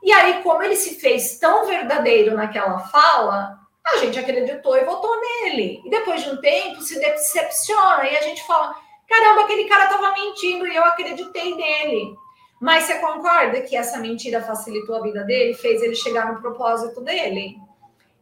E 0.03 0.13
aí, 0.13 0.43
como 0.43 0.63
ele 0.63 0.75
se 0.75 0.99
fez 0.99 1.39
tão 1.39 1.67
verdadeiro 1.67 2.35
naquela 2.35 2.81
fala, 2.81 3.66
a 3.87 3.99
gente 3.99 4.19
acreditou 4.19 4.77
e 4.77 4.85
votou 4.85 5.17
nele. 5.21 5.81
E 5.85 5.91
depois 5.91 6.23
de 6.23 6.31
um 6.31 6.41
tempo 6.41 6.81
se 6.83 6.99
decepciona 6.99 8.05
e 8.05 8.17
a 8.17 8.23
gente 8.23 8.45
fala: 8.47 8.75
caramba, 9.09 9.43
aquele 9.43 9.69
cara 9.69 9.85
estava 9.85 10.13
mentindo 10.13 10.67
e 10.67 10.75
eu 10.75 10.85
acreditei 10.85 11.55
nele. 11.55 12.15
Mas 12.61 12.85
você 12.85 12.99
concorda 12.99 13.61
que 13.61 13.77
essa 13.77 13.99
mentira 13.99 14.43
facilitou 14.43 14.97
a 14.97 15.03
vida 15.03 15.23
dele, 15.25 15.55
fez 15.55 15.83
ele 15.83 15.95
chegar 15.95 16.33
no 16.33 16.41
propósito 16.41 17.03
dele? 17.03 17.59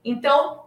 Então, 0.04 0.64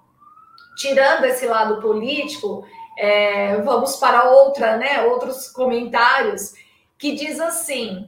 tirando 0.78 1.26
esse 1.26 1.46
lado 1.46 1.82
político, 1.82 2.66
é, 2.98 3.58
vamos 3.58 3.98
para 3.98 4.30
outra, 4.30 4.78
né? 4.78 5.04
Outros 5.04 5.50
comentários 5.50 6.54
que 6.98 7.14
diz 7.14 7.40
assim: 7.40 8.08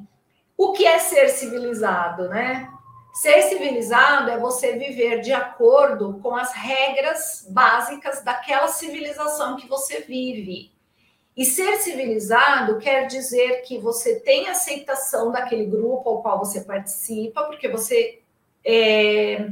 o 0.57 0.71
que 0.71 0.85
é 0.85 0.97
ser 0.97 1.29
civilizado, 1.29 2.29
né? 2.29 2.71
Ser 3.19 3.41
civilizado 3.49 4.31
é 4.31 4.37
você 4.37 4.77
viver 4.77 5.19
de 5.19 5.33
acordo 5.33 6.21
com 6.23 6.33
as 6.33 6.53
regras 6.53 7.45
básicas 7.49 8.23
daquela 8.23 8.69
civilização 8.69 9.57
que 9.57 9.67
você 9.67 9.99
vive. 9.99 10.71
E 11.35 11.43
ser 11.43 11.79
civilizado 11.79 12.79
quer 12.79 13.07
dizer 13.07 13.63
que 13.63 13.77
você 13.77 14.21
tem 14.21 14.47
aceitação 14.47 15.33
daquele 15.33 15.65
grupo 15.65 16.09
ao 16.09 16.21
qual 16.21 16.39
você 16.39 16.61
participa, 16.61 17.43
porque 17.43 17.67
você 17.67 18.21
é, 18.63 19.49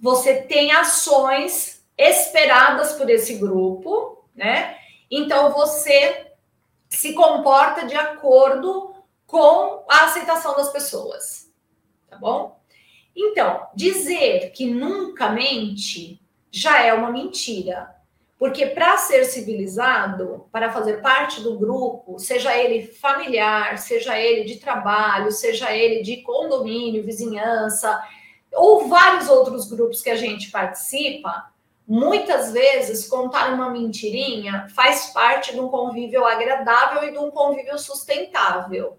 você 0.00 0.40
tem 0.40 0.72
ações 0.72 1.84
esperadas 1.98 2.94
por 2.94 3.10
esse 3.10 3.34
grupo, 3.34 4.24
né? 4.34 4.78
Então 5.10 5.52
você 5.52 6.32
se 6.88 7.12
comporta 7.12 7.84
de 7.84 7.96
acordo 7.96 8.94
com 9.26 9.84
a 9.90 10.06
aceitação 10.06 10.56
das 10.56 10.70
pessoas, 10.70 11.52
tá 12.08 12.16
bom? 12.16 12.61
Então, 13.14 13.66
dizer 13.74 14.52
que 14.52 14.66
nunca 14.66 15.30
mente 15.30 16.20
já 16.50 16.82
é 16.82 16.92
uma 16.92 17.10
mentira. 17.10 17.94
Porque 18.38 18.66
para 18.66 18.96
ser 18.96 19.24
civilizado, 19.24 20.48
para 20.50 20.72
fazer 20.72 21.00
parte 21.00 21.40
do 21.40 21.56
grupo, 21.56 22.18
seja 22.18 22.56
ele 22.56 22.88
familiar, 22.88 23.78
seja 23.78 24.18
ele 24.18 24.44
de 24.44 24.56
trabalho, 24.56 25.30
seja 25.30 25.70
ele 25.70 26.02
de 26.02 26.22
condomínio, 26.22 27.04
vizinhança, 27.04 28.02
ou 28.52 28.88
vários 28.88 29.28
outros 29.28 29.70
grupos 29.70 30.02
que 30.02 30.10
a 30.10 30.16
gente 30.16 30.50
participa, 30.50 31.52
muitas 31.86 32.52
vezes 32.52 33.06
contar 33.06 33.54
uma 33.54 33.70
mentirinha 33.70 34.66
faz 34.74 35.12
parte 35.12 35.52
de 35.52 35.60
um 35.60 35.68
convívio 35.68 36.24
agradável 36.24 37.08
e 37.08 37.12
de 37.12 37.18
um 37.18 37.30
convívio 37.30 37.78
sustentável. 37.78 38.98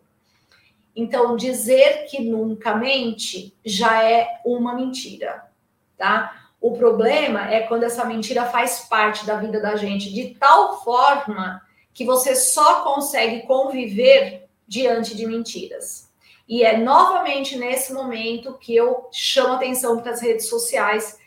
Então, 0.95 1.35
dizer 1.35 2.05
que 2.05 2.21
nunca 2.21 2.75
mente 2.75 3.55
já 3.65 4.03
é 4.03 4.27
uma 4.45 4.75
mentira, 4.75 5.49
tá? 5.97 6.49
O 6.61 6.71
problema 6.77 7.51
é 7.51 7.61
quando 7.61 7.83
essa 7.83 8.05
mentira 8.05 8.45
faz 8.45 8.87
parte 8.89 9.25
da 9.25 9.35
vida 9.35 9.59
da 9.59 9.75
gente 9.75 10.13
de 10.13 10.35
tal 10.35 10.83
forma 10.83 11.61
que 11.93 12.05
você 12.05 12.35
só 12.35 12.83
consegue 12.83 13.41
conviver 13.41 14.47
diante 14.67 15.15
de 15.15 15.25
mentiras. 15.25 16.09
E 16.47 16.63
é 16.63 16.77
novamente 16.77 17.57
nesse 17.57 17.93
momento 17.93 18.53
que 18.53 18.75
eu 18.75 19.07
chamo 19.11 19.53
atenção 19.53 19.99
para 19.99 20.11
as 20.11 20.21
redes 20.21 20.47
sociais 20.47 21.19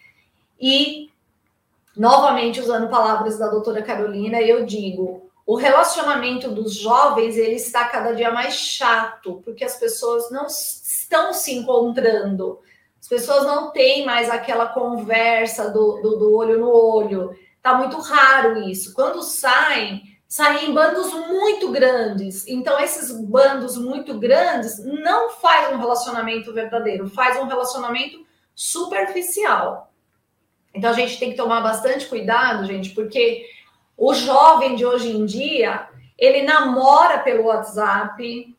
e 0.61 1.11
novamente 1.97 2.61
usando 2.61 2.91
palavras 2.91 3.39
da 3.39 3.49
doutora 3.49 3.83
Carolina, 3.83 4.41
eu 4.41 4.67
digo, 4.67 5.26
o 5.47 5.55
relacionamento 5.55 6.51
dos 6.51 6.75
jovens 6.75 7.37
ele 7.37 7.55
está 7.55 7.85
cada 7.85 8.13
dia 8.13 8.33
mais 8.33 8.55
chato, 8.55 9.41
porque 9.45 9.65
as 9.65 9.77
pessoas 9.77 10.29
não 10.29 10.47
estão 10.47 11.33
se 11.33 11.55
encontrando. 11.55 12.59
As 13.01 13.07
pessoas 13.07 13.47
não 13.47 13.71
têm 13.71 14.05
mais 14.05 14.29
aquela 14.29 14.67
conversa 14.67 15.71
do, 15.71 16.01
do, 16.03 16.17
do 16.17 16.35
olho 16.35 16.59
no 16.59 16.69
olho. 16.69 17.31
Tá 17.63 17.75
muito 17.75 17.97
raro 18.01 18.61
isso. 18.69 18.93
Quando 18.93 19.23
saem, 19.23 20.03
saem 20.27 20.71
em 20.71 20.75
bandos 20.75 21.13
muito 21.13 21.71
grandes. 21.71 22.45
Então, 22.49 22.81
esses 22.81 23.13
bandos 23.13 23.77
muito 23.77 24.19
grandes 24.19 24.85
não 24.85 25.31
faz 25.31 25.73
um 25.73 25.79
relacionamento 25.79 26.53
verdadeiro, 26.53 27.09
faz 27.09 27.39
um 27.39 27.47
relacionamento 27.47 28.27
superficial. 28.53 29.93
Então, 30.75 30.91
a 30.91 30.95
gente 30.95 31.21
tem 31.21 31.31
que 31.31 31.37
tomar 31.37 31.61
bastante 31.61 32.07
cuidado, 32.07 32.67
gente, 32.67 32.91
porque 32.91 33.47
o 33.97 34.13
jovem 34.15 34.77
de 34.77 34.85
hoje 34.85 35.17
em 35.17 35.25
dia, 35.25 35.89
ele 36.19 36.43
namora 36.43 37.19
pelo 37.19 37.45
WhatsApp, 37.45 38.55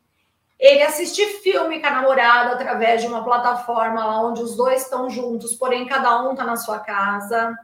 ele 0.59 0.81
assiste 0.81 1.23
filme 1.41 1.79
com 1.79 1.87
a 1.87 1.91
namorada 1.91 2.53
através 2.53 3.01
de 3.01 3.07
uma 3.07 3.23
plataforma 3.23 4.21
onde 4.23 4.41
os 4.41 4.55
dois 4.55 4.83
estão 4.83 5.09
juntos, 5.09 5.53
porém 5.53 5.85
cada 5.85 6.23
um 6.23 6.31
está 6.31 6.43
na 6.43 6.55
sua 6.55 6.79
casa. 6.79 7.55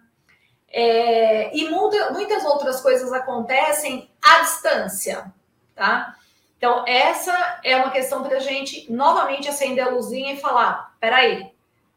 É, 0.70 1.56
e 1.56 1.70
muita, 1.70 2.12
muitas 2.12 2.44
outras 2.46 2.82
coisas 2.82 3.12
acontecem 3.12 4.12
à 4.22 4.42
distância, 4.42 5.32
tá? 5.76 6.16
Então, 6.58 6.84
essa 6.88 7.60
é 7.64 7.76
uma 7.76 7.92
questão 7.92 8.24
para 8.24 8.38
a 8.38 8.40
gente 8.40 8.92
novamente 8.92 9.50
acender 9.50 9.86
a 9.86 9.90
luzinha 9.90 10.34
e 10.34 10.40
falar: 10.40 10.96
peraí, 11.00 11.53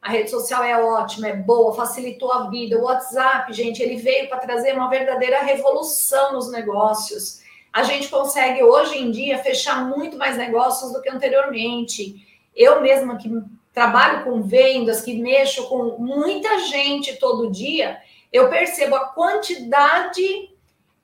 a 0.06 0.10
rede 0.10 0.30
social 0.30 0.62
é 0.62 0.80
ótima, 0.80 1.28
é 1.28 1.34
boa, 1.34 1.74
facilitou 1.74 2.32
a 2.32 2.48
vida. 2.48 2.78
O 2.78 2.84
WhatsApp, 2.84 3.52
gente, 3.52 3.82
ele 3.82 3.96
veio 3.96 4.28
para 4.28 4.38
trazer 4.38 4.72
uma 4.74 4.88
verdadeira 4.88 5.42
revolução 5.42 6.32
nos 6.32 6.50
negócios 6.50 7.44
a 7.76 7.82
gente 7.82 8.08
consegue 8.08 8.62
hoje 8.62 8.96
em 8.96 9.10
dia 9.10 9.36
fechar 9.36 9.86
muito 9.86 10.16
mais 10.16 10.38
negócios 10.38 10.94
do 10.94 11.02
que 11.02 11.10
anteriormente. 11.10 12.26
Eu 12.56 12.80
mesma 12.80 13.18
que 13.18 13.30
trabalho 13.70 14.24
com 14.24 14.40
vendas, 14.40 15.02
que 15.02 15.20
mexo 15.20 15.68
com 15.68 15.98
muita 15.98 16.60
gente 16.60 17.16
todo 17.16 17.50
dia, 17.50 17.98
eu 18.32 18.48
percebo 18.48 18.96
a 18.96 19.08
quantidade 19.08 20.48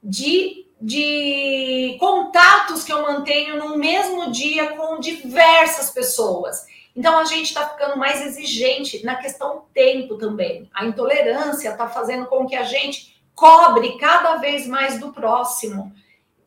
de, 0.03 0.67
de 0.81 1.99
contatos 2.01 2.85
que 2.85 2.93
eu 2.93 3.03
mantenho 3.03 3.59
no 3.59 3.77
mesmo 3.77 4.33
dia 4.33 4.71
com 4.71 4.99
diversas 4.99 5.91
pessoas. 5.91 6.65
Então 6.95 7.19
a 7.19 7.25
gente 7.25 7.47
está 7.47 7.69
ficando 7.69 7.97
mais 7.97 8.21
exigente 8.21 9.05
na 9.05 9.17
questão 9.17 9.65
tempo 9.73 10.17
também. 10.19 10.69
A 10.75 10.85
intolerância 10.85 11.71
está 11.71 11.89
fazendo 11.89 12.27
com 12.27 12.47
que 12.47 12.55
a 12.55 12.65
gente 12.65 13.23
cobre 13.35 13.97
cada 13.99 14.37
vez 14.37 14.67
mais 14.67 15.01
do 15.01 15.13
próximo 15.13 15.93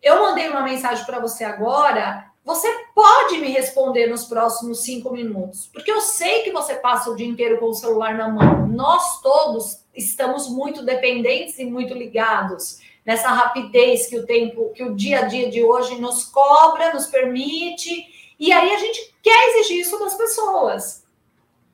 eu 0.05 0.21
mandei 0.21 0.47
uma 0.47 0.62
mensagem 0.62 1.03
para 1.03 1.19
você 1.19 1.43
agora, 1.43 2.27
você 2.43 2.67
pode 2.93 3.39
me 3.39 3.47
responder 3.47 4.05
nos 4.05 4.25
próximos 4.25 4.84
cinco 4.84 5.12
minutos, 5.12 5.67
porque 5.73 5.91
eu 5.91 5.99
sei 5.99 6.43
que 6.43 6.51
você 6.51 6.75
passa 6.75 7.10
o 7.10 7.15
dia 7.15 7.25
inteiro 7.25 7.58
com 7.58 7.65
o 7.65 7.73
celular 7.73 8.13
na 8.13 8.29
mão. 8.29 8.67
Nós 8.67 9.19
todos 9.19 9.84
estamos 9.95 10.47
muito 10.47 10.86
dependentes 10.86 11.58
e 11.58 11.65
muito 11.65 11.95
ligados 11.95 12.79
nessa 13.03 13.29
rapidez 13.29 14.05
que 14.05 14.19
o 14.19 14.27
tempo, 14.27 14.71
que 14.75 14.84
o 14.84 14.93
dia 14.93 15.21
a 15.21 15.23
dia 15.23 15.49
de 15.49 15.63
hoje 15.63 15.99
nos 15.99 16.25
cobra, 16.25 16.93
nos 16.93 17.08
permite, 17.08 18.05
e 18.39 18.52
aí 18.52 18.74
a 18.74 18.78
gente 18.78 19.15
quer 19.21 19.50
exigir 19.50 19.82
isso 19.82 19.98
das 20.00 20.15
pessoas. 20.15 21.06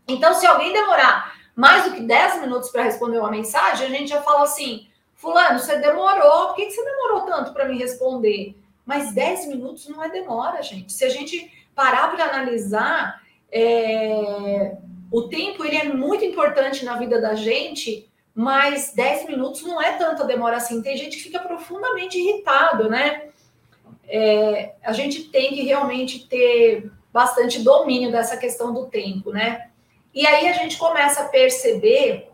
Então, 0.08 0.34
se 0.34 0.46
alguém 0.46 0.74
demorar 0.74 1.36
mais 1.56 1.86
do 1.86 1.92
que 1.92 2.02
10 2.02 2.42
minutos 2.42 2.70
para 2.70 2.84
responder 2.84 3.20
uma 3.20 3.32
mensagem, 3.32 3.88
a 3.88 3.90
gente 3.90 4.10
já 4.10 4.22
fala 4.22 4.44
assim: 4.44 4.88
Fulano, 5.16 5.60
você 5.60 5.78
demorou. 5.78 6.48
Por 6.48 6.56
que, 6.56 6.70
você 6.70 6.84
demorou 6.84 7.22
tanto 7.22 7.54
para 7.54 7.68
me 7.68 7.78
responder? 7.78 8.56
Mas 8.86 9.14
10 9.14 9.48
minutos 9.48 9.88
não 9.88 10.04
é 10.04 10.10
demora, 10.10 10.62
gente. 10.62 10.92
Se 10.92 11.06
a 11.06 11.10
gente 11.10 11.52
parar 11.76 12.12
para 12.12 12.26
analisar, 12.26 13.22
é... 13.52 14.78
o 15.12 15.24
tempo 15.24 15.64
ele 15.64 15.78
é 15.78 15.86
muito 15.86 16.26
importante 16.26 16.84
na 16.84 16.98
vida 16.98 17.22
da 17.22 17.36
gente, 17.36 18.10
mas 18.34 18.94
10 18.94 19.28
minutos 19.28 19.62
não 19.64 19.82
é 19.82 19.94
tanta 19.94 20.26
demora 20.26 20.58
assim. 20.58 20.82
Tem 20.82 20.98
gente 20.98 21.18
que 21.18 21.24
fica 21.24 21.40
profundamente 21.40 22.18
irritado, 22.18 22.90
né? 22.90 23.30
É... 24.12 24.74
a 24.84 24.92
gente 24.92 25.24
tem 25.24 25.50
que 25.54 25.64
realmente 25.64 26.28
ter 26.28 26.92
bastante 27.12 27.60
domínio 27.60 28.12
dessa 28.12 28.38
questão 28.38 28.74
do 28.74 28.86
tempo, 28.88 29.32
né? 29.32 29.68
E 30.14 30.26
aí 30.28 30.48
a 30.50 30.54
gente 30.54 30.78
começa 30.78 31.22
a 31.22 31.30
perceber 31.30 32.30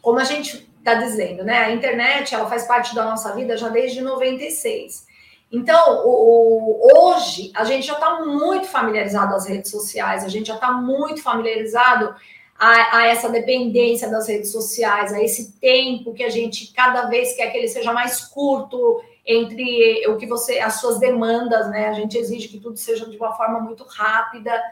como 0.00 0.18
a 0.18 0.24
gente 0.24 0.68
está 0.78 0.94
dizendo, 0.94 1.44
né? 1.44 1.58
A 1.58 1.72
internet 1.72 2.34
ela 2.34 2.48
faz 2.48 2.66
parte 2.66 2.94
da 2.94 3.04
nossa 3.04 3.34
vida 3.34 3.56
já 3.56 3.68
desde 3.68 4.00
96. 4.00 5.06
Então, 5.50 6.04
o, 6.04 6.10
o, 6.10 7.10
hoje 7.10 7.50
a 7.54 7.64
gente 7.64 7.86
já 7.86 7.94
está 7.94 8.24
muito 8.24 8.66
familiarizado 8.66 9.34
às 9.34 9.46
redes 9.46 9.70
sociais, 9.70 10.24
a 10.24 10.28
gente 10.28 10.48
já 10.48 10.54
está 10.54 10.72
muito 10.72 11.22
familiarizado 11.22 12.14
a, 12.58 12.98
a, 12.98 13.06
essa 13.06 13.28
dependência 13.28 14.10
das 14.10 14.28
redes 14.28 14.50
sociais, 14.50 15.12
a 15.12 15.22
esse 15.22 15.52
tempo 15.52 16.12
que 16.12 16.24
a 16.24 16.30
gente 16.30 16.72
cada 16.72 17.06
vez 17.06 17.34
quer 17.36 17.50
que 17.50 17.58
ele 17.58 17.68
seja 17.68 17.92
mais 17.92 18.24
curto 18.24 19.02
entre 19.26 20.06
o 20.08 20.16
que 20.16 20.26
você, 20.26 20.58
as 20.58 20.80
suas 20.80 20.98
demandas, 20.98 21.68
né? 21.70 21.88
A 21.88 21.92
gente 21.92 22.18
exige 22.18 22.48
que 22.48 22.60
tudo 22.60 22.76
seja 22.76 23.08
de 23.08 23.16
uma 23.16 23.32
forma 23.34 23.60
muito 23.60 23.84
rápida. 23.84 24.62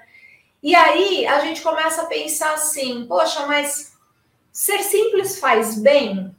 E 0.63 0.75
aí 0.75 1.27
a 1.27 1.41
gente 1.41 1.63
começa 1.63 2.03
a 2.03 2.07
pensar 2.07 2.55
assim, 2.55 3.07
poxa, 3.07 3.47
mas 3.47 3.97
ser 4.53 4.81
simples 4.81 5.39
faz 5.39 5.81
bem, 5.81 6.35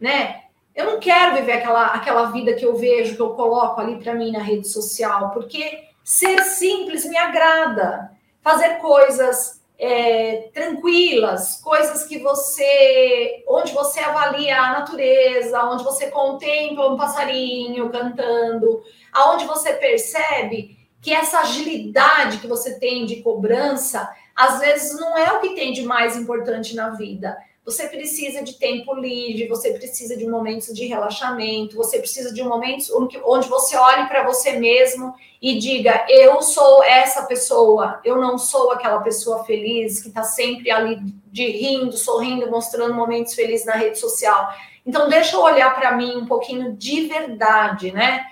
né? 0.00 0.44
Eu 0.74 0.86
não 0.86 1.00
quero 1.00 1.36
viver 1.36 1.52
aquela, 1.52 1.86
aquela 1.88 2.30
vida 2.30 2.54
que 2.54 2.64
eu 2.64 2.76
vejo, 2.76 3.16
que 3.16 3.22
eu 3.22 3.30
coloco 3.30 3.80
ali 3.80 3.98
para 3.98 4.14
mim 4.14 4.32
na 4.32 4.38
rede 4.38 4.68
social, 4.68 5.30
porque 5.30 5.84
ser 6.04 6.42
simples 6.44 7.04
me 7.04 7.18
agrada. 7.18 8.12
Fazer 8.40 8.76
coisas 8.76 9.57
é, 9.78 10.50
tranquilas, 10.52 11.60
coisas 11.62 12.04
que 12.04 12.18
você, 12.18 13.44
onde 13.46 13.72
você 13.72 14.00
avalia 14.00 14.60
a 14.60 14.72
natureza, 14.80 15.62
onde 15.64 15.84
você 15.84 16.10
contempla 16.10 16.92
um 16.92 16.96
passarinho 16.96 17.88
cantando, 17.90 18.82
aonde 19.12 19.44
você 19.44 19.74
percebe 19.74 20.76
que 21.00 21.12
essa 21.12 21.40
agilidade 21.40 22.38
que 22.38 22.48
você 22.48 22.78
tem 22.80 23.06
de 23.06 23.22
cobrança, 23.22 24.12
às 24.34 24.58
vezes 24.58 24.98
não 24.98 25.16
é 25.16 25.32
o 25.32 25.40
que 25.40 25.50
tem 25.50 25.72
de 25.72 25.82
mais 25.82 26.16
importante 26.16 26.74
na 26.74 26.90
vida. 26.90 27.38
Você 27.68 27.86
precisa 27.86 28.42
de 28.42 28.54
tempo 28.54 28.94
livre, 28.94 29.46
você 29.46 29.74
precisa 29.74 30.16
de 30.16 30.26
momentos 30.26 30.74
de 30.74 30.86
relaxamento, 30.86 31.76
você 31.76 31.98
precisa 31.98 32.32
de 32.32 32.42
momentos 32.42 32.90
onde 32.90 33.46
você 33.46 33.76
olhe 33.76 34.08
para 34.08 34.22
você 34.22 34.52
mesmo 34.52 35.14
e 35.40 35.58
diga: 35.58 36.06
Eu 36.08 36.40
sou 36.40 36.82
essa 36.82 37.26
pessoa, 37.26 38.00
eu 38.02 38.16
não 38.16 38.38
sou 38.38 38.70
aquela 38.70 39.02
pessoa 39.02 39.44
feliz 39.44 40.00
que 40.00 40.08
está 40.08 40.22
sempre 40.22 40.70
ali 40.70 40.98
de 41.26 41.46
rindo, 41.46 41.94
sorrindo, 41.94 42.50
mostrando 42.50 42.94
momentos 42.94 43.34
felizes 43.34 43.66
na 43.66 43.74
rede 43.74 43.98
social. 43.98 44.48
Então, 44.86 45.06
deixa 45.06 45.36
eu 45.36 45.42
olhar 45.42 45.74
para 45.74 45.94
mim 45.94 46.16
um 46.16 46.24
pouquinho 46.24 46.72
de 46.72 47.06
verdade, 47.06 47.92
né? 47.92 48.24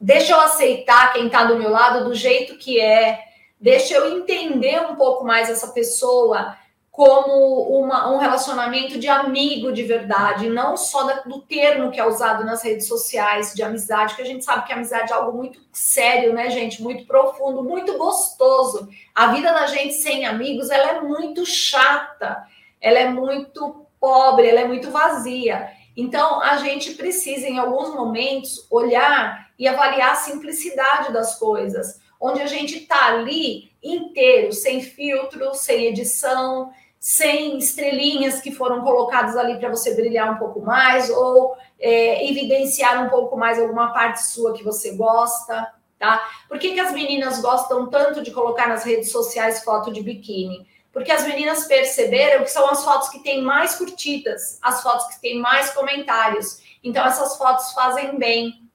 Deixa 0.00 0.34
eu 0.34 0.40
aceitar 0.40 1.12
quem 1.12 1.26
está 1.26 1.42
do 1.42 1.58
meu 1.58 1.68
lado 1.70 2.04
do 2.04 2.14
jeito 2.14 2.56
que 2.58 2.80
é, 2.80 3.18
deixa 3.60 3.94
eu 3.94 4.16
entender 4.16 4.80
um 4.82 4.94
pouco 4.94 5.24
mais 5.24 5.50
essa 5.50 5.66
pessoa 5.72 6.56
como 7.00 7.80
uma, 7.80 8.12
um 8.12 8.18
relacionamento 8.18 8.98
de 8.98 9.08
amigo 9.08 9.72
de 9.72 9.82
verdade, 9.84 10.50
não 10.50 10.76
só 10.76 11.04
da, 11.04 11.14
do 11.22 11.40
termo 11.40 11.90
que 11.90 11.98
é 11.98 12.06
usado 12.06 12.44
nas 12.44 12.62
redes 12.62 12.86
sociais 12.86 13.54
de 13.54 13.62
amizade, 13.62 14.14
que 14.14 14.20
a 14.20 14.24
gente 14.26 14.44
sabe 14.44 14.66
que 14.66 14.72
amizade 14.74 15.10
é 15.10 15.14
algo 15.14 15.34
muito 15.34 15.62
sério, 15.72 16.34
né, 16.34 16.50
gente? 16.50 16.82
Muito 16.82 17.06
profundo, 17.06 17.62
muito 17.62 17.96
gostoso. 17.96 18.86
A 19.14 19.28
vida 19.28 19.50
da 19.50 19.64
gente 19.64 19.94
sem 19.94 20.26
amigos, 20.26 20.68
ela 20.68 20.90
é 20.90 21.00
muito 21.00 21.46
chata, 21.46 22.44
ela 22.78 22.98
é 22.98 23.08
muito 23.08 23.86
pobre, 23.98 24.48
ela 24.48 24.60
é 24.60 24.68
muito 24.68 24.90
vazia. 24.90 25.70
Então, 25.96 26.42
a 26.42 26.58
gente 26.58 26.92
precisa, 26.96 27.46
em 27.46 27.58
alguns 27.58 27.94
momentos, 27.94 28.66
olhar 28.70 29.48
e 29.58 29.66
avaliar 29.66 30.12
a 30.12 30.16
simplicidade 30.16 31.14
das 31.14 31.38
coisas, 31.38 31.98
onde 32.20 32.42
a 32.42 32.46
gente 32.46 32.76
está 32.76 33.06
ali 33.06 33.70
inteiro, 33.82 34.52
sem 34.52 34.82
filtro, 34.82 35.54
sem 35.54 35.86
edição, 35.86 36.70
sem 37.00 37.56
estrelinhas 37.56 38.42
que 38.42 38.52
foram 38.52 38.82
colocadas 38.82 39.34
ali 39.34 39.58
para 39.58 39.70
você 39.70 39.94
brilhar 39.94 40.34
um 40.34 40.36
pouco 40.36 40.60
mais 40.60 41.08
ou 41.08 41.56
é, 41.80 42.28
evidenciar 42.28 43.02
um 43.02 43.08
pouco 43.08 43.38
mais 43.38 43.58
alguma 43.58 43.90
parte 43.90 44.22
sua 44.22 44.52
que 44.52 44.62
você 44.62 44.94
gosta, 44.94 45.72
tá? 45.98 46.22
Por 46.46 46.58
que, 46.58 46.74
que 46.74 46.80
as 46.80 46.92
meninas 46.92 47.40
gostam 47.40 47.88
tanto 47.88 48.22
de 48.22 48.30
colocar 48.30 48.68
nas 48.68 48.84
redes 48.84 49.10
sociais 49.10 49.64
foto 49.64 49.90
de 49.90 50.02
biquíni? 50.02 50.68
Porque 50.92 51.10
as 51.10 51.24
meninas 51.24 51.64
perceberam 51.64 52.44
que 52.44 52.50
são 52.50 52.68
as 52.68 52.84
fotos 52.84 53.08
que 53.08 53.20
têm 53.20 53.40
mais 53.40 53.76
curtidas, 53.76 54.58
as 54.60 54.82
fotos 54.82 55.06
que 55.06 55.22
têm 55.22 55.38
mais 55.38 55.70
comentários. 55.70 56.60
Então, 56.84 57.06
essas 57.06 57.38
fotos 57.38 57.72
fazem 57.72 58.18
bem. 58.18 58.68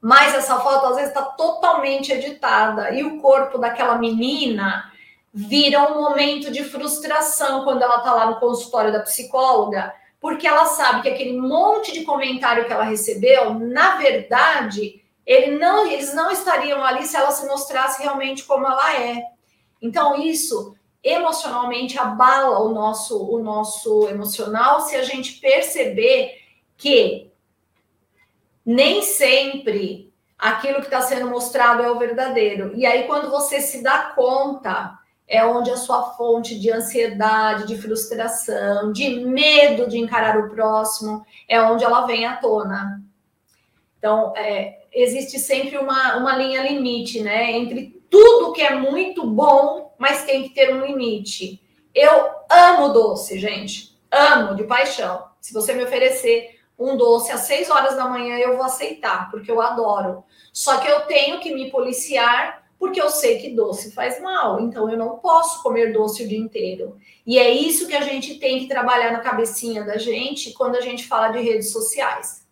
Mas 0.00 0.34
essa 0.34 0.60
foto, 0.60 0.86
às 0.86 0.96
vezes, 0.96 1.10
está 1.10 1.22
totalmente 1.22 2.10
editada. 2.10 2.90
E 2.92 3.04
o 3.04 3.20
corpo 3.20 3.58
daquela 3.58 3.98
menina 3.98 4.91
vira 5.32 5.90
um 5.90 6.00
momento 6.02 6.50
de 6.50 6.62
frustração 6.62 7.64
quando 7.64 7.82
ela 7.82 7.98
está 7.98 8.12
lá 8.12 8.26
no 8.26 8.40
consultório 8.40 8.92
da 8.92 9.00
psicóloga, 9.00 9.94
porque 10.20 10.46
ela 10.46 10.66
sabe 10.66 11.02
que 11.02 11.08
aquele 11.08 11.40
monte 11.40 11.92
de 11.92 12.04
comentário 12.04 12.66
que 12.66 12.72
ela 12.72 12.84
recebeu, 12.84 13.54
na 13.54 13.96
verdade, 13.96 15.02
ele 15.24 15.58
não, 15.58 15.86
eles 15.86 16.14
não 16.14 16.30
estariam 16.30 16.84
ali 16.84 17.04
se 17.04 17.16
ela 17.16 17.30
se 17.30 17.46
mostrasse 17.46 18.02
realmente 18.02 18.44
como 18.44 18.66
ela 18.66 18.94
é. 19.00 19.22
Então, 19.80 20.20
isso 20.20 20.76
emocionalmente 21.02 21.98
abala 21.98 22.60
o 22.60 22.72
nosso, 22.72 23.24
o 23.24 23.42
nosso 23.42 24.08
emocional 24.08 24.82
se 24.82 24.94
a 24.94 25.02
gente 25.02 25.40
perceber 25.40 26.40
que 26.76 27.32
nem 28.64 29.02
sempre 29.02 30.12
aquilo 30.38 30.78
que 30.78 30.84
está 30.84 31.00
sendo 31.00 31.28
mostrado 31.28 31.82
é 31.82 31.90
o 31.90 31.98
verdadeiro. 31.98 32.72
E 32.76 32.86
aí, 32.86 33.04
quando 33.04 33.30
você 33.30 33.60
se 33.60 33.82
dá 33.82 34.12
conta 34.14 35.01
é 35.26 35.44
onde 35.44 35.70
a 35.70 35.76
sua 35.76 36.14
fonte 36.14 36.58
de 36.58 36.70
ansiedade, 36.70 37.66
de 37.66 37.76
frustração, 37.76 38.92
de 38.92 39.24
medo 39.24 39.88
de 39.88 39.98
encarar 39.98 40.38
o 40.38 40.50
próximo, 40.50 41.24
é 41.48 41.60
onde 41.60 41.84
ela 41.84 42.06
vem 42.06 42.26
à 42.26 42.36
tona. 42.36 43.02
Então, 43.98 44.32
é, 44.36 44.80
existe 44.92 45.38
sempre 45.38 45.78
uma, 45.78 46.16
uma 46.16 46.36
linha 46.36 46.62
limite, 46.62 47.20
né? 47.20 47.52
Entre 47.52 48.02
tudo 48.10 48.52
que 48.52 48.60
é 48.60 48.74
muito 48.74 49.26
bom, 49.26 49.94
mas 49.96 50.24
tem 50.24 50.42
que 50.42 50.50
ter 50.50 50.74
um 50.74 50.84
limite. 50.84 51.62
Eu 51.94 52.30
amo 52.50 52.88
doce, 52.88 53.38
gente. 53.38 53.98
Amo 54.10 54.54
de 54.54 54.64
paixão. 54.64 55.26
Se 55.40 55.54
você 55.54 55.72
me 55.72 55.84
oferecer 55.84 56.60
um 56.78 56.96
doce 56.96 57.32
às 57.32 57.42
seis 57.42 57.70
horas 57.70 57.96
da 57.96 58.08
manhã, 58.08 58.36
eu 58.38 58.56
vou 58.56 58.64
aceitar, 58.64 59.30
porque 59.30 59.50
eu 59.50 59.60
adoro. 59.60 60.24
Só 60.52 60.78
que 60.78 60.88
eu 60.88 61.02
tenho 61.02 61.40
que 61.40 61.54
me 61.54 61.70
policiar 61.70 62.61
porque 62.82 63.00
eu 63.00 63.10
sei 63.10 63.38
que 63.38 63.50
doce 63.50 63.92
faz 63.92 64.20
mal, 64.20 64.58
então 64.58 64.90
eu 64.90 64.98
não 64.98 65.10
posso 65.18 65.62
comer 65.62 65.92
doce 65.92 66.24
o 66.24 66.28
dia 66.28 66.36
inteiro. 66.36 66.98
E 67.24 67.38
é 67.38 67.48
isso 67.48 67.86
que 67.86 67.94
a 67.94 68.00
gente 68.00 68.40
tem 68.40 68.58
que 68.58 68.66
trabalhar 68.66 69.12
na 69.12 69.20
cabecinha 69.20 69.84
da 69.84 69.98
gente 69.98 70.52
quando 70.52 70.74
a 70.74 70.80
gente 70.80 71.06
fala 71.06 71.28
de 71.28 71.38
redes 71.38 71.70
sociais. 71.70 72.44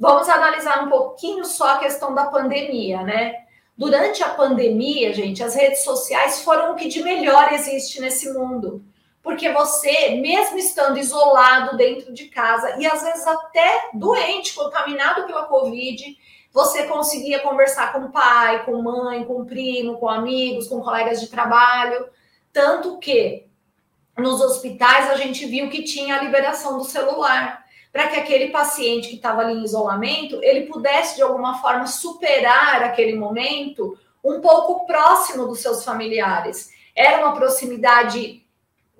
Vamos 0.00 0.26
analisar 0.26 0.86
um 0.86 0.88
pouquinho 0.88 1.44
só 1.44 1.72
a 1.72 1.78
questão 1.80 2.14
da 2.14 2.28
pandemia, 2.28 3.02
né? 3.02 3.34
Durante 3.76 4.22
a 4.22 4.30
pandemia, 4.30 5.12
gente, 5.12 5.44
as 5.44 5.54
redes 5.54 5.84
sociais 5.84 6.40
foram 6.40 6.72
o 6.72 6.76
que 6.76 6.88
de 6.88 7.02
melhor 7.02 7.52
existe 7.52 8.00
nesse 8.00 8.32
mundo. 8.32 8.82
Porque 9.22 9.52
você, 9.52 10.14
mesmo 10.14 10.56
estando 10.56 10.98
isolado 10.98 11.76
dentro 11.76 12.10
de 12.10 12.28
casa 12.28 12.74
e 12.80 12.86
às 12.86 13.02
vezes 13.02 13.26
até 13.26 13.90
doente, 13.92 14.54
contaminado 14.54 15.26
pela 15.26 15.44
Covid, 15.44 16.16
você 16.54 16.84
conseguia 16.84 17.40
conversar 17.40 17.92
com 17.92 18.04
o 18.04 18.12
pai, 18.12 18.64
com 18.64 18.80
mãe, 18.80 19.24
com 19.24 19.44
primo, 19.44 19.98
com 19.98 20.08
amigos, 20.08 20.68
com 20.68 20.80
colegas 20.80 21.20
de 21.20 21.26
trabalho. 21.26 22.06
Tanto 22.52 22.96
que 22.98 23.48
nos 24.16 24.40
hospitais 24.40 25.10
a 25.10 25.16
gente 25.16 25.44
viu 25.46 25.68
que 25.68 25.82
tinha 25.82 26.16
a 26.16 26.22
liberação 26.22 26.78
do 26.78 26.84
celular 26.84 27.64
para 27.92 28.06
que 28.06 28.16
aquele 28.16 28.50
paciente 28.50 29.08
que 29.08 29.16
estava 29.16 29.40
ali 29.40 29.54
em 29.54 29.64
isolamento 29.64 30.38
ele 30.44 30.66
pudesse 30.66 31.16
de 31.16 31.22
alguma 31.22 31.60
forma 31.60 31.88
superar 31.88 32.84
aquele 32.84 33.16
momento 33.16 33.98
um 34.22 34.40
pouco 34.40 34.86
próximo 34.86 35.48
dos 35.48 35.58
seus 35.58 35.84
familiares. 35.84 36.70
Era 36.94 37.26
uma 37.26 37.34
proximidade 37.34 38.43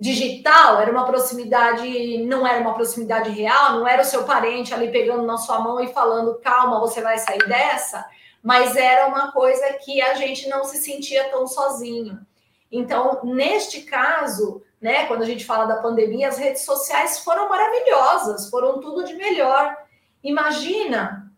digital, 0.04 0.82
era 0.82 0.92
uma 0.92 1.06
proximidade, 1.06 2.18
não 2.26 2.46
era 2.46 2.60
uma 2.60 2.74
proximidade 2.74 3.30
real, 3.30 3.78
não 3.78 3.88
era 3.88 4.02
o 4.02 4.04
seu 4.04 4.24
parente 4.24 4.74
ali 4.74 4.90
pegando 4.90 5.22
na 5.22 5.38
sua 5.38 5.60
mão 5.60 5.80
e 5.80 5.94
falando, 5.94 6.38
calma, 6.44 6.78
você 6.78 7.00
vai 7.00 7.16
sair 7.16 7.42
dessa, 7.48 8.04
mas 8.42 8.76
era 8.76 9.06
uma 9.06 9.32
coisa 9.32 9.64
que 9.82 10.02
a 10.02 10.12
gente 10.12 10.46
não 10.46 10.62
se 10.62 10.76
sentia 10.76 11.30
tão 11.30 11.46
sozinho. 11.46 12.18
Então, 12.70 13.20
neste 13.24 13.80
caso, 13.80 14.62
né, 14.78 15.06
quando 15.06 15.22
a 15.22 15.26
gente 15.26 15.46
fala 15.46 15.64
da 15.64 15.80
pandemia, 15.80 16.28
as 16.28 16.36
redes 16.36 16.66
sociais 16.66 17.20
foram 17.20 17.48
maravilhosas, 17.48 18.50
foram 18.50 18.82
tudo 18.82 19.04
de 19.04 19.14
melhor. 19.14 19.74
Imagina 20.22 21.32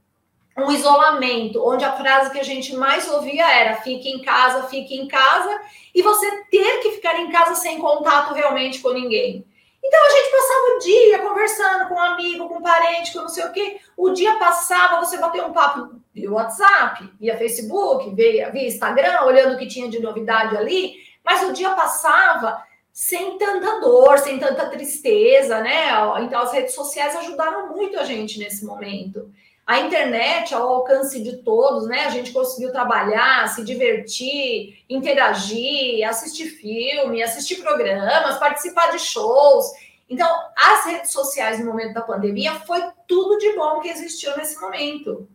um 0.57 0.71
isolamento, 0.71 1.63
onde 1.67 1.85
a 1.85 1.93
frase 1.93 2.31
que 2.31 2.41
a 2.41 2.45
gente 2.45 2.75
mais 2.75 3.09
ouvia 3.11 3.47
era 3.51 3.77
fique 3.77 4.09
em 4.09 4.23
casa, 4.23 4.69
fique 4.69 4.97
em 4.97 5.07
casa, 5.07 5.61
e 5.95 6.03
você 6.03 6.45
ter 6.51 6.79
que 6.81 6.93
ficar 6.93 7.19
em 7.19 7.31
casa 7.31 7.55
sem 7.55 7.79
contato 7.79 8.33
realmente 8.33 8.81
com 8.81 8.91
ninguém. 8.91 9.47
Então 9.85 10.05
a 10.05 10.11
gente 10.11 10.31
passava 10.31 10.75
o 10.75 10.79
dia 10.81 11.19
conversando 11.21 11.89
com 11.89 11.95
um 11.95 12.01
amigo, 12.01 12.49
com 12.49 12.57
um 12.57 12.63
parente, 12.63 13.13
com 13.13 13.21
não 13.21 13.29
sei 13.29 13.45
o 13.45 13.53
quê. 13.53 13.79
O 13.97 14.11
dia 14.11 14.35
passava, 14.37 14.99
você 14.99 15.17
bateu 15.19 15.47
um 15.47 15.53
papo 15.53 16.01
via 16.13 16.33
WhatsApp, 16.33 17.09
via 17.21 17.37
Facebook, 17.37 18.13
via, 18.15 18.51
via 18.51 18.67
Instagram, 18.67 19.23
olhando 19.23 19.55
o 19.55 19.59
que 19.59 19.69
tinha 19.69 19.89
de 19.89 20.01
novidade 20.01 20.57
ali, 20.57 20.95
mas 21.25 21.47
o 21.49 21.53
dia 21.53 21.71
passava 21.71 22.65
sem 22.93 23.37
tanta 23.37 23.79
dor, 23.81 24.19
sem 24.19 24.39
tanta 24.39 24.71
tristeza, 24.71 25.61
né? 25.61 25.89
Então 26.23 26.41
as 26.41 26.53
redes 26.53 26.75
sociais 26.75 27.15
ajudaram 27.15 27.69
muito 27.69 27.99
a 27.99 28.05
gente 28.05 28.39
nesse 28.39 28.65
momento. 28.65 29.31
A 29.67 29.81
internet 29.81 30.55
ao 30.55 30.69
alcance 30.69 31.21
de 31.21 31.39
todos, 31.39 31.89
né? 31.89 32.05
A 32.05 32.11
gente 32.11 32.31
conseguiu 32.31 32.71
trabalhar, 32.71 33.49
se 33.49 33.65
divertir, 33.65 34.85
interagir, 34.89 36.09
assistir 36.09 36.47
filme, 36.47 37.21
assistir 37.21 37.57
programas, 37.57 38.39
participar 38.39 38.93
de 38.93 39.01
shows. 39.01 39.73
Então, 40.09 40.29
as 40.57 40.87
redes 40.87 41.11
sociais 41.11 41.59
no 41.59 41.67
momento 41.67 41.95
da 41.95 42.01
pandemia 42.01 42.55
foi 42.61 42.81
tudo 43.09 43.39
de 43.39 43.57
bom 43.57 43.81
que 43.81 43.89
existiu 43.89 44.37
nesse 44.37 44.61
momento. 44.61 45.29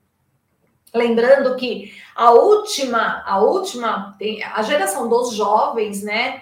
Lembrando 0.94 1.58
que 1.58 1.94
a 2.16 2.32
última, 2.32 3.24
a 3.26 3.42
última, 3.42 4.18
a 4.54 4.62
geração 4.62 5.10
dos 5.10 5.34
jovens, 5.34 6.04
né? 6.04 6.42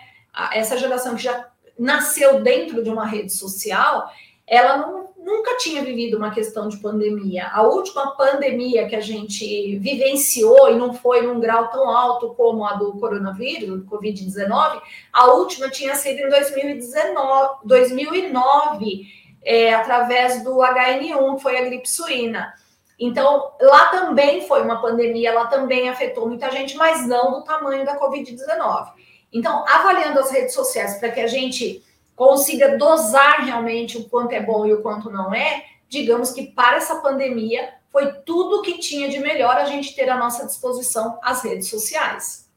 Essa 0.53 0.77
geração 0.77 1.15
que 1.15 1.23
já 1.23 1.49
nasceu 1.77 2.41
dentro 2.41 2.83
de 2.83 2.89
uma 2.89 3.05
rede 3.05 3.33
social, 3.33 4.11
ela 4.45 4.77
não 4.77 4.99
nunca 5.30 5.57
tinha 5.57 5.84
vivido 5.84 6.17
uma 6.17 6.32
questão 6.32 6.67
de 6.67 6.77
pandemia. 6.77 7.47
A 7.53 7.61
última 7.61 8.15
pandemia 8.15 8.88
que 8.88 8.95
a 8.95 9.01
gente 9.01 9.77
vivenciou 9.77 10.69
e 10.69 10.75
não 10.75 10.93
foi 10.93 11.21
num 11.21 11.39
grau 11.39 11.69
tão 11.69 11.89
alto 11.89 12.34
como 12.36 12.65
a 12.65 12.73
do 12.73 12.93
coronavírus, 12.93 13.82
do 13.82 13.86
Covid-19, 13.86 14.82
a 15.13 15.27
última 15.27 15.69
tinha 15.69 15.95
sido 15.95 16.19
em 16.19 16.30
2019, 16.30 17.59
2009, 17.63 19.01
é, 19.43 19.73
através 19.73 20.43
do 20.43 20.57
HN1, 20.57 21.36
que 21.36 21.41
foi 21.41 21.57
a 21.57 21.65
gripe 21.65 21.89
suína. 21.89 22.53
Então, 22.99 23.53
lá 23.61 23.88
também 23.88 24.45
foi 24.45 24.61
uma 24.61 24.82
pandemia, 24.82 25.34
lá 25.34 25.47
também 25.47 25.88
afetou 25.88 26.27
muita 26.27 26.51
gente, 26.51 26.75
mas 26.75 27.07
não 27.07 27.32
do 27.32 27.43
tamanho 27.43 27.86
da 27.86 27.97
Covid-19. 27.97 28.91
Então, 29.32 29.63
avaliando 29.67 30.19
as 30.19 30.32
redes 30.32 30.53
sociais 30.53 30.99
para 30.99 31.09
que 31.09 31.21
a 31.21 31.27
gente 31.27 31.84
consiga 32.20 32.78
dosar 32.78 33.45
realmente 33.45 33.97
o 33.97 34.09
quanto 34.09 34.34
é 34.34 34.41
bom 34.41 34.65
e 34.65 34.74
o 34.74 34.82
quanto 34.82 35.09
não 35.09 35.34
é, 35.34 35.63
digamos 35.88 36.32
que 36.32 36.47
para 36.47 36.76
essa 36.76 36.97
pandemia 36.97 37.76
foi 37.89 38.11
tudo 38.26 38.61
que 38.61 38.78
tinha 38.78 39.07
de 39.07 39.20
melhor 39.20 39.55
a 39.55 39.63
gente 39.63 39.95
ter 39.95 40.09
à 40.09 40.17
nossa 40.17 40.45
disposição 40.45 41.17
as 41.24 41.41
redes 41.45 41.70
sociais. 41.70 42.51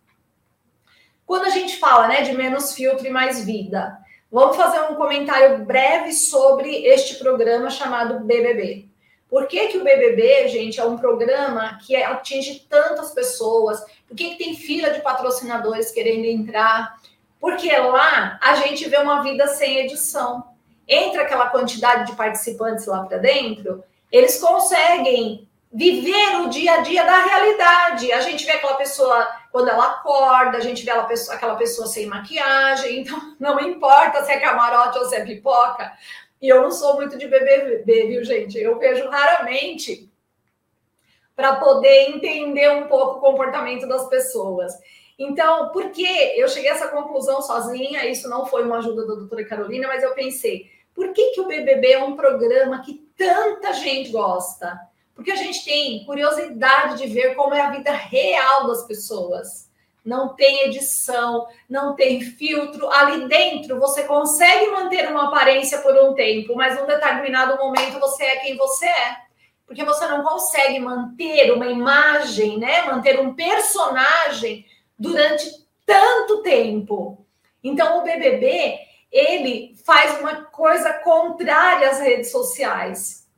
Quando 1.24 1.44
a 1.44 1.50
gente 1.50 1.78
fala 1.78 2.08
né, 2.08 2.22
de 2.22 2.32
menos 2.32 2.74
filtro 2.74 3.06
e 3.06 3.10
mais 3.10 3.44
vida, 3.44 3.96
vamos 4.32 4.56
fazer 4.56 4.80
um 4.90 4.96
comentário 4.96 5.64
breve 5.64 6.12
sobre 6.12 6.84
este 6.84 7.14
programa 7.20 7.70
chamado 7.70 8.18
BBB. 8.18 8.88
Por 9.30 9.46
que, 9.46 9.68
que 9.68 9.78
o 9.78 9.84
BBB, 9.84 10.48
gente, 10.48 10.80
é 10.80 10.84
um 10.84 10.98
programa 10.98 11.78
que 11.86 11.94
atinge 11.94 12.66
tantas 12.68 13.12
pessoas? 13.12 13.80
Por 14.08 14.16
que, 14.16 14.30
que 14.30 14.44
tem 14.44 14.56
fila 14.56 14.90
de 14.90 15.00
patrocinadores 15.02 15.92
querendo 15.92 16.24
entrar? 16.24 17.00
Porque 17.42 17.76
lá 17.76 18.38
a 18.40 18.54
gente 18.54 18.88
vê 18.88 18.98
uma 18.98 19.20
vida 19.20 19.48
sem 19.48 19.78
edição. 19.78 20.44
Entra 20.86 21.22
aquela 21.22 21.48
quantidade 21.48 22.06
de 22.08 22.16
participantes 22.16 22.86
lá 22.86 23.02
para 23.04 23.18
dentro, 23.18 23.82
eles 24.12 24.38
conseguem 24.40 25.48
viver 25.72 26.36
o 26.36 26.48
dia 26.48 26.74
a 26.74 26.80
dia 26.82 27.02
da 27.02 27.18
realidade. 27.18 28.12
A 28.12 28.20
gente 28.20 28.46
vê 28.46 28.52
aquela 28.52 28.76
pessoa 28.76 29.26
quando 29.50 29.70
ela 29.70 29.86
acorda, 29.86 30.56
a 30.56 30.60
gente 30.60 30.84
vê 30.84 30.92
pessoa, 31.08 31.36
aquela 31.36 31.56
pessoa 31.56 31.88
sem 31.88 32.06
maquiagem, 32.06 33.00
então 33.00 33.18
não 33.40 33.58
importa 33.58 34.24
se 34.24 34.30
é 34.30 34.38
camarote 34.38 34.98
ou 34.98 35.06
se 35.06 35.16
é 35.16 35.24
pipoca. 35.24 35.92
E 36.40 36.48
eu 36.48 36.62
não 36.62 36.70
sou 36.70 36.94
muito 36.94 37.18
de 37.18 37.26
beber, 37.26 37.82
viu, 37.84 38.24
gente? 38.24 38.56
Eu 38.56 38.78
vejo 38.78 39.08
raramente 39.08 40.08
para 41.34 41.56
poder 41.56 42.10
entender 42.10 42.70
um 42.70 42.86
pouco 42.86 43.18
o 43.18 43.20
comportamento 43.20 43.88
das 43.88 44.08
pessoas. 44.08 44.72
Então, 45.18 45.70
por 45.70 45.90
que 45.90 46.06
eu 46.36 46.48
cheguei 46.48 46.70
a 46.70 46.74
essa 46.74 46.88
conclusão 46.88 47.40
sozinha? 47.42 48.08
Isso 48.08 48.28
não 48.28 48.46
foi 48.46 48.64
uma 48.64 48.78
ajuda 48.78 49.06
da 49.06 49.14
doutora 49.14 49.44
Carolina, 49.44 49.86
mas 49.86 50.02
eu 50.02 50.14
pensei, 50.14 50.70
por 50.94 51.12
que, 51.12 51.30
que 51.30 51.40
o 51.40 51.46
BBB 51.46 51.92
é 51.92 52.04
um 52.04 52.16
programa 52.16 52.82
que 52.82 53.06
tanta 53.16 53.72
gente 53.72 54.10
gosta? 54.10 54.78
Porque 55.14 55.30
a 55.30 55.36
gente 55.36 55.64
tem 55.64 56.04
curiosidade 56.04 56.98
de 56.98 57.06
ver 57.06 57.34
como 57.34 57.54
é 57.54 57.60
a 57.60 57.70
vida 57.70 57.92
real 57.92 58.66
das 58.66 58.86
pessoas. 58.86 59.70
Não 60.04 60.34
tem 60.34 60.64
edição, 60.64 61.46
não 61.68 61.94
tem 61.94 62.20
filtro. 62.20 62.90
Ali 62.90 63.28
dentro 63.28 63.78
você 63.78 64.02
consegue 64.04 64.70
manter 64.70 65.08
uma 65.08 65.28
aparência 65.28 65.78
por 65.78 65.94
um 65.96 66.14
tempo, 66.14 66.56
mas 66.56 66.78
num 66.78 66.86
determinado 66.86 67.56
momento 67.56 68.00
você 68.00 68.24
é 68.24 68.36
quem 68.36 68.56
você 68.56 68.86
é. 68.86 69.16
Porque 69.64 69.84
você 69.84 70.06
não 70.06 70.24
consegue 70.24 70.80
manter 70.80 71.52
uma 71.52 71.66
imagem, 71.66 72.58
né? 72.58 72.82
Manter 72.82 73.20
um 73.20 73.34
personagem 73.34 74.66
durante 75.02 75.50
tanto 75.84 76.42
tempo. 76.42 77.26
Então, 77.62 77.98
o 77.98 78.02
BBB, 78.02 78.78
ele 79.10 79.76
faz 79.84 80.20
uma 80.20 80.44
coisa 80.44 80.92
contrária 80.94 81.90
às 81.90 81.98
redes 81.98 82.30
sociais. 82.30 83.28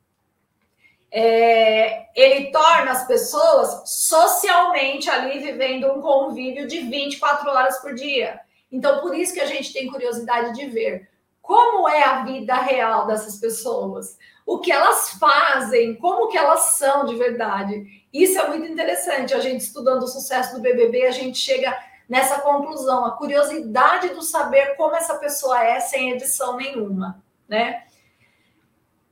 É, 1.11 2.07
ele 2.15 2.51
torna 2.51 2.91
as 2.91 3.07
pessoas 3.07 3.89
socialmente 3.89 5.09
ali 5.09 5.39
vivendo 5.39 5.91
um 5.91 6.01
convívio 6.01 6.67
de 6.67 6.81
24 6.81 7.49
horas 7.49 7.79
por 7.79 7.95
dia. 7.95 8.39
Então, 8.71 9.01
por 9.01 9.15
isso 9.15 9.33
que 9.33 9.39
a 9.39 9.45
gente 9.45 9.73
tem 9.73 9.87
curiosidade 9.87 10.53
de 10.53 10.67
ver 10.67 11.09
como 11.41 11.87
é 11.87 12.03
a 12.03 12.23
vida 12.23 12.55
real 12.55 13.07
dessas 13.07 13.39
pessoas, 13.39 14.17
o 14.45 14.59
que 14.59 14.71
elas 14.71 15.11
fazem, 15.11 15.95
como 15.95 16.27
que 16.27 16.37
elas 16.37 16.75
são 16.77 17.05
de 17.05 17.15
verdade. 17.15 18.04
Isso 18.15 18.39
é 18.39 18.47
muito 18.47 18.65
interessante. 18.65 19.33
A 19.33 19.41
gente 19.41 19.59
estudando 19.59 20.03
o 20.03 20.07
sucesso 20.07 20.55
do 20.55 20.61
BBB, 20.61 21.05
a 21.05 21.11
gente 21.11 21.37
chega 21.37 21.77
nessa 22.07 22.39
conclusão, 22.39 23.03
a 23.03 23.11
curiosidade 23.11 24.09
do 24.09 24.21
saber 24.21 24.77
como 24.77 24.95
essa 24.95 25.15
pessoa 25.15 25.61
é 25.61 25.81
sem 25.81 26.11
edição 26.11 26.55
nenhuma, 26.55 27.21
né? 27.45 27.83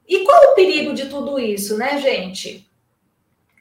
E 0.08 0.24
qual 0.24 0.52
o 0.52 0.56
perigo 0.56 0.94
de 0.94 1.10
tudo 1.10 1.38
isso, 1.38 1.78
né, 1.78 2.00
gente? 2.00 2.66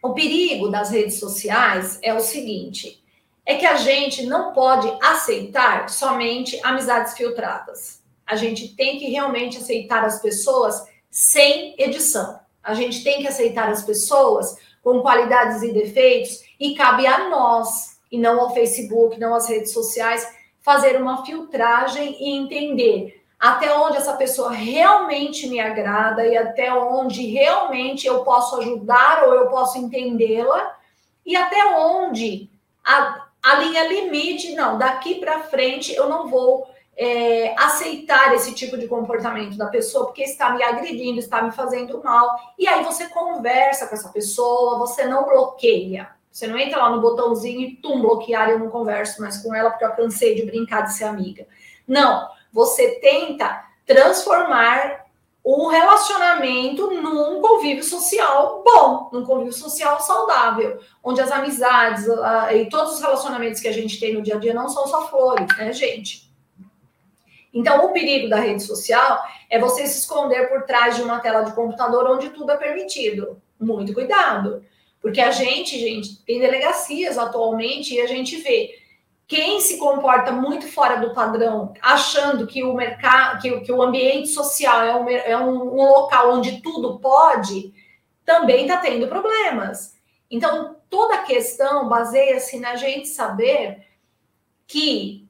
O 0.01 0.14
perigo 0.14 0.68
das 0.68 0.90
redes 0.90 1.18
sociais 1.18 1.99
é 2.03 2.14
o 2.14 2.20
seguinte: 2.20 3.03
é 3.45 3.57
que 3.57 3.66
a 3.66 3.76
gente 3.76 4.24
não 4.24 4.53
pode 4.53 4.97
aceitar 5.03 5.88
somente 5.88 6.61
amizades 6.62 7.14
filtradas. 7.14 8.01
A 8.24 8.36
gente 8.36 8.76
tem 8.76 8.97
que 8.97 9.11
realmente 9.11 9.59
aceitar 9.59 10.05
as 10.05 10.22
pessoas 10.22 10.86
sem 11.11 11.74
edição. 11.76 12.38
A 12.62 12.74
gente 12.74 13.03
tem 13.03 13.20
que 13.20 13.26
aceitar 13.26 13.68
as 13.68 13.82
pessoas 13.82 14.57
com 14.83 15.01
qualidades 15.01 15.62
e 15.62 15.72
defeitos, 15.72 16.43
e 16.59 16.74
cabe 16.74 17.07
a 17.07 17.28
nós, 17.28 17.99
e 18.11 18.18
não 18.18 18.41
ao 18.41 18.53
Facebook, 18.53 19.18
não 19.18 19.35
às 19.35 19.49
redes 19.49 19.72
sociais, 19.72 20.26
fazer 20.61 21.01
uma 21.01 21.24
filtragem 21.24 22.16
e 22.20 22.37
entender 22.37 23.22
até 23.43 23.74
onde 23.74 23.97
essa 23.97 24.12
pessoa 24.12 24.53
realmente 24.53 25.49
me 25.49 25.59
agrada 25.59 26.24
e 26.24 26.37
até 26.37 26.72
onde 26.72 27.26
realmente 27.26 28.07
eu 28.07 28.22
posso 28.22 28.61
ajudar 28.61 29.24
ou 29.24 29.35
eu 29.35 29.49
posso 29.49 29.78
entendê-la, 29.78 30.78
e 31.26 31.35
até 31.35 31.76
onde 31.76 32.49
a, 32.85 33.26
a 33.43 33.55
linha 33.57 33.89
limite, 33.89 34.55
não, 34.55 34.78
daqui 34.78 35.16
para 35.16 35.41
frente 35.41 35.93
eu 35.93 36.09
não 36.09 36.28
vou 36.28 36.68
é, 36.97 37.55
aceitar 37.59 38.34
esse 38.34 38.53
tipo 38.53 38.76
de 38.76 38.86
comportamento 38.86 39.57
da 39.57 39.66
pessoa, 39.66 40.07
porque 40.07 40.22
está 40.22 40.51
me 40.51 40.62
agredindo, 40.62 41.18
está 41.18 41.43
me 41.43 41.51
fazendo 41.51 42.03
mal. 42.03 42.55
E 42.59 42.68
aí 42.68 42.84
você 42.84 43.09
conversa 43.09 43.86
com 43.86 43.95
essa 43.95 44.09
pessoa, 44.11 44.78
você 44.78 45.05
não 45.05 45.24
bloqueia. 45.24 46.09
Você 46.30 46.47
não 46.47 46.57
entra 46.59 46.78
lá 46.78 46.90
no 46.90 47.01
botãozinho 47.01 47.61
e 47.61 47.76
tum, 47.76 48.01
bloquear, 48.01 48.49
eu 48.49 48.59
não 48.59 48.70
converso 48.70 49.20
mais 49.20 49.43
com 49.43 49.55
ela 49.55 49.70
porque 49.70 49.84
eu 49.84 49.93
cansei 49.93 50.34
de 50.34 50.47
brincar 50.47 50.82
de 50.82 50.95
ser 50.95 51.05
amiga. 51.05 51.47
Não, 51.86 52.26
você 52.51 53.01
tenta 53.01 53.64
transformar 53.84 55.03
um 55.45 55.66
relacionamento 55.66 56.88
num 56.90 57.40
convívio 57.40 57.82
social 57.82 58.62
bom, 58.64 59.11
num 59.12 59.26
convívio 59.26 59.53
social 59.53 60.01
saudável, 60.01 60.78
onde 61.03 61.20
as 61.20 61.32
amizades 61.32 62.07
uh, 62.07 62.55
e 62.55 62.68
todos 62.70 62.95
os 62.95 63.01
relacionamentos 63.01 63.61
que 63.61 63.66
a 63.66 63.72
gente 63.72 63.99
tem 63.99 64.14
no 64.14 64.22
dia 64.22 64.36
a 64.36 64.38
dia 64.38 64.55
não 64.55 64.68
são 64.68 64.86
só 64.86 65.09
flores, 65.09 65.49
né, 65.59 65.72
gente? 65.72 66.32
Então, 67.53 67.84
o 67.84 67.92
perigo 67.92 68.28
da 68.28 68.40
rede 68.40 68.62
social 68.62 69.20
é 69.50 69.59
você 69.59 69.86
se 69.86 70.00
esconder 70.00 70.48
por 70.48 70.62
trás 70.62 70.96
de 70.96 71.03
uma 71.03 71.20
tela 71.20 71.42
de 71.42 71.53
computador 71.53 72.11
onde 72.11 72.30
tudo 72.30 72.53
é 72.53 72.57
permitido. 72.57 73.40
Muito 73.61 73.92
cuidado. 73.92 74.64
Porque 75.00 75.20
a 75.20 75.30
gente, 75.30 75.78
gente, 75.78 76.22
tem 76.24 76.38
delegacias 76.38 77.18
atualmente 77.18 77.94
e 77.94 78.00
a 78.00 78.07
gente 78.07 78.36
vê 78.36 78.78
quem 79.26 79.61
se 79.61 79.78
comporta 79.78 80.30
muito 80.30 80.66
fora 80.66 80.96
do 80.96 81.14
padrão, 81.14 81.72
achando 81.80 82.46
que 82.46 82.62
o 82.62 82.74
mercado, 82.74 83.40
que, 83.40 83.61
que 83.61 83.72
o 83.72 83.82
ambiente 83.82 84.28
social 84.28 84.82
é, 84.82 84.94
um, 84.94 85.09
é 85.09 85.36
um, 85.38 85.80
um 85.80 85.88
local 85.88 86.34
onde 86.34 86.61
tudo 86.61 86.98
pode, 86.98 87.72
também 88.24 88.62
está 88.62 88.76
tendo 88.76 89.09
problemas. 89.09 89.96
Então, 90.30 90.76
toda 90.88 91.14
a 91.14 91.22
questão 91.22 91.88
baseia-se 91.88 92.61
na 92.61 92.76
gente 92.76 93.09
saber 93.09 93.86
que 94.66 95.21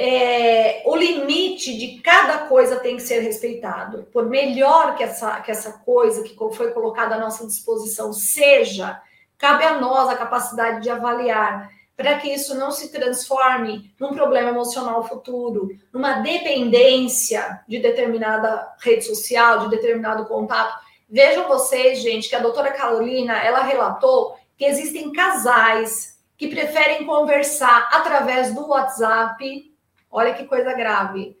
é, 0.00 0.82
o 0.84 0.94
limite 0.94 1.76
de 1.76 2.00
cada 2.00 2.46
coisa 2.46 2.76
tem 2.76 2.96
que 2.96 3.02
ser 3.02 3.18
respeitado. 3.18 4.04
Por 4.12 4.26
melhor 4.26 4.94
que 4.94 5.02
essa, 5.02 5.40
que 5.40 5.50
essa 5.50 5.72
coisa 5.72 6.22
que 6.22 6.36
foi 6.52 6.70
colocada 6.70 7.16
à 7.16 7.18
nossa 7.18 7.44
disposição 7.44 8.12
seja, 8.12 9.02
cabe 9.36 9.64
a 9.64 9.80
nós 9.80 10.08
a 10.08 10.16
capacidade 10.16 10.82
de 10.82 10.88
avaliar 10.88 11.68
para 11.96 12.16
que 12.20 12.32
isso 12.32 12.54
não 12.54 12.70
se 12.70 12.92
transforme 12.92 13.92
num 13.98 14.14
problema 14.14 14.50
emocional 14.50 15.02
futuro, 15.08 15.68
numa 15.92 16.20
dependência 16.20 17.60
de 17.66 17.80
determinada 17.80 18.72
rede 18.78 19.04
social, 19.04 19.58
de 19.58 19.70
determinado 19.70 20.26
contato. 20.26 20.78
Vejam 21.10 21.48
vocês, 21.48 22.00
gente, 22.00 22.28
que 22.28 22.36
a 22.36 22.40
doutora 22.40 22.70
Carolina, 22.70 23.36
ela 23.38 23.62
relatou 23.62 24.36
que 24.56 24.64
existem 24.64 25.10
casais 25.10 26.16
que 26.36 26.46
preferem 26.46 27.04
conversar 27.04 27.88
através 27.90 28.54
do 28.54 28.68
WhatsApp 28.68 29.68
Olha 30.10 30.34
que 30.34 30.44
coisa 30.44 30.72
grave. 30.72 31.36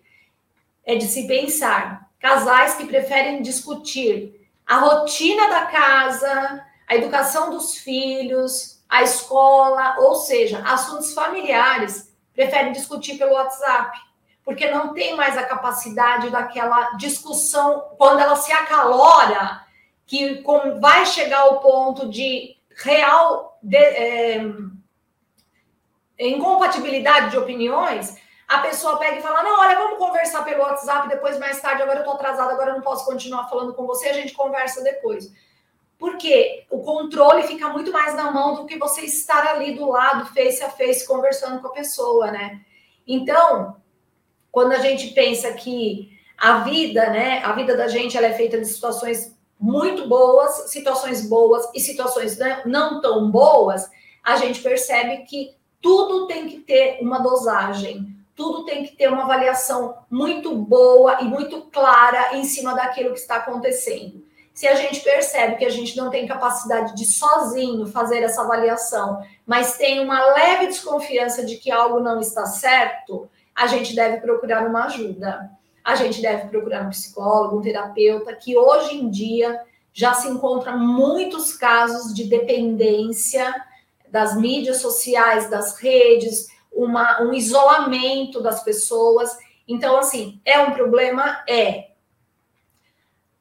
É 0.84 0.96
de 0.96 1.06
se 1.06 1.26
pensar. 1.26 2.08
Casais 2.18 2.74
que 2.74 2.86
preferem 2.86 3.42
discutir 3.42 4.34
a 4.66 4.78
rotina 4.78 5.48
da 5.48 5.66
casa, 5.66 6.64
a 6.86 6.94
educação 6.94 7.50
dos 7.50 7.76
filhos, 7.78 8.82
a 8.88 9.02
escola, 9.02 9.96
ou 9.98 10.14
seja, 10.16 10.62
assuntos 10.66 11.14
familiares, 11.14 12.12
preferem 12.34 12.72
discutir 12.72 13.18
pelo 13.18 13.34
WhatsApp. 13.34 13.98
porque 14.44 14.70
não 14.70 14.94
tem 14.94 15.14
mais 15.14 15.36
a 15.36 15.42
capacidade 15.42 16.30
daquela 16.30 16.92
discussão, 16.92 17.94
quando 17.98 18.20
ela 18.20 18.34
se 18.34 18.50
acalora, 18.50 19.62
que 20.06 20.42
vai 20.80 21.04
chegar 21.04 21.40
ao 21.40 21.60
ponto 21.60 22.08
de 22.08 22.56
real 22.74 23.58
de, 23.62 23.76
é, 23.76 24.40
incompatibilidade 26.18 27.32
de 27.32 27.36
opiniões, 27.36 28.16
a 28.48 28.58
pessoa 28.60 28.96
pega 28.96 29.18
e 29.18 29.22
fala: 29.22 29.42
Não, 29.42 29.60
olha, 29.60 29.76
vamos 29.76 29.98
conversar 29.98 30.42
pelo 30.42 30.62
WhatsApp 30.62 31.06
depois, 31.08 31.38
mais 31.38 31.60
tarde. 31.60 31.82
Agora 31.82 32.00
eu 32.00 32.04
tô 32.04 32.12
atrasada, 32.12 32.52
agora 32.52 32.70
eu 32.70 32.76
não 32.76 32.82
posso 32.82 33.04
continuar 33.04 33.46
falando 33.48 33.74
com 33.74 33.86
você, 33.86 34.08
a 34.08 34.14
gente 34.14 34.32
conversa 34.32 34.82
depois. 34.82 35.30
Porque 35.98 36.64
o 36.70 36.80
controle 36.80 37.42
fica 37.42 37.68
muito 37.68 37.92
mais 37.92 38.14
na 38.14 38.30
mão 38.30 38.54
do 38.54 38.64
que 38.64 38.78
você 38.78 39.02
estar 39.02 39.46
ali 39.48 39.74
do 39.74 39.88
lado, 39.90 40.32
face 40.32 40.62
a 40.62 40.70
face, 40.70 41.06
conversando 41.06 41.60
com 41.60 41.66
a 41.66 41.72
pessoa, 41.72 42.30
né? 42.30 42.60
Então, 43.06 43.76
quando 44.50 44.72
a 44.72 44.78
gente 44.78 45.08
pensa 45.08 45.52
que 45.52 46.16
a 46.38 46.60
vida, 46.60 47.10
né, 47.10 47.42
a 47.44 47.52
vida 47.52 47.76
da 47.76 47.88
gente 47.88 48.16
ela 48.16 48.28
é 48.28 48.32
feita 48.32 48.58
de 48.58 48.64
situações 48.64 49.36
muito 49.60 50.08
boas, 50.08 50.70
situações 50.70 51.28
boas 51.28 51.68
e 51.74 51.80
situações 51.80 52.38
não 52.64 53.00
tão 53.00 53.28
boas, 53.28 53.90
a 54.22 54.36
gente 54.36 54.62
percebe 54.62 55.24
que 55.24 55.56
tudo 55.80 56.28
tem 56.28 56.48
que 56.48 56.60
ter 56.60 56.98
uma 57.02 57.18
dosagem 57.18 58.17
tudo 58.38 58.64
tem 58.64 58.84
que 58.84 58.94
ter 58.94 59.08
uma 59.08 59.24
avaliação 59.24 59.96
muito 60.08 60.54
boa 60.54 61.20
e 61.20 61.24
muito 61.24 61.62
clara 61.62 62.36
em 62.36 62.44
cima 62.44 62.72
daquilo 62.72 63.12
que 63.12 63.18
está 63.18 63.34
acontecendo. 63.34 64.24
Se 64.54 64.68
a 64.68 64.76
gente 64.76 65.00
percebe 65.00 65.56
que 65.56 65.64
a 65.64 65.70
gente 65.70 65.96
não 65.96 66.08
tem 66.08 66.24
capacidade 66.24 66.94
de 66.94 67.04
sozinho 67.04 67.84
fazer 67.88 68.22
essa 68.22 68.42
avaliação, 68.42 69.20
mas 69.44 69.76
tem 69.76 69.98
uma 69.98 70.24
leve 70.34 70.68
desconfiança 70.68 71.44
de 71.44 71.56
que 71.56 71.68
algo 71.68 71.98
não 71.98 72.20
está 72.20 72.46
certo, 72.46 73.28
a 73.52 73.66
gente 73.66 73.92
deve 73.92 74.18
procurar 74.18 74.64
uma 74.64 74.84
ajuda. 74.84 75.50
A 75.84 75.96
gente 75.96 76.22
deve 76.22 76.46
procurar 76.48 76.82
um 76.82 76.90
psicólogo, 76.90 77.58
um 77.58 77.62
terapeuta, 77.62 78.36
que 78.36 78.56
hoje 78.56 78.96
em 78.96 79.10
dia 79.10 79.60
já 79.92 80.14
se 80.14 80.28
encontra 80.28 80.76
muitos 80.76 81.54
casos 81.54 82.14
de 82.14 82.24
dependência 82.24 83.52
das 84.08 84.36
mídias 84.36 84.76
sociais, 84.76 85.50
das 85.50 85.76
redes, 85.76 86.46
uma, 86.78 87.20
um 87.22 87.32
isolamento 87.32 88.40
das 88.40 88.62
pessoas. 88.62 89.36
Então, 89.66 89.98
assim, 89.98 90.40
é 90.44 90.60
um 90.60 90.70
problema? 90.70 91.42
É. 91.48 91.88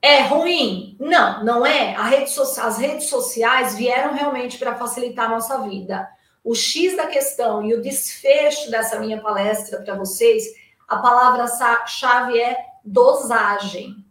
É 0.01 0.21
ruim? 0.21 0.97
Não, 0.99 1.43
não 1.43 1.65
é. 1.65 1.95
Rede 2.09 2.31
so 2.31 2.41
as 2.41 2.79
redes 2.79 3.09
sociais 3.09 3.75
vieram 3.75 4.13
realmente 4.13 4.57
para 4.57 4.75
facilitar 4.75 5.25
a 5.25 5.29
nossa 5.29 5.59
vida. 5.59 6.09
O 6.43 6.55
X 6.55 6.95
da 6.95 7.05
questão 7.05 7.63
e 7.63 7.75
o 7.75 7.81
desfecho 7.81 8.71
dessa 8.71 8.99
minha 8.99 9.21
palestra 9.21 9.81
para 9.83 9.95
vocês, 9.95 10.45
a 10.87 10.97
palavra-chave 10.97 12.39
é 12.39 12.57
dosagem. 12.83 14.03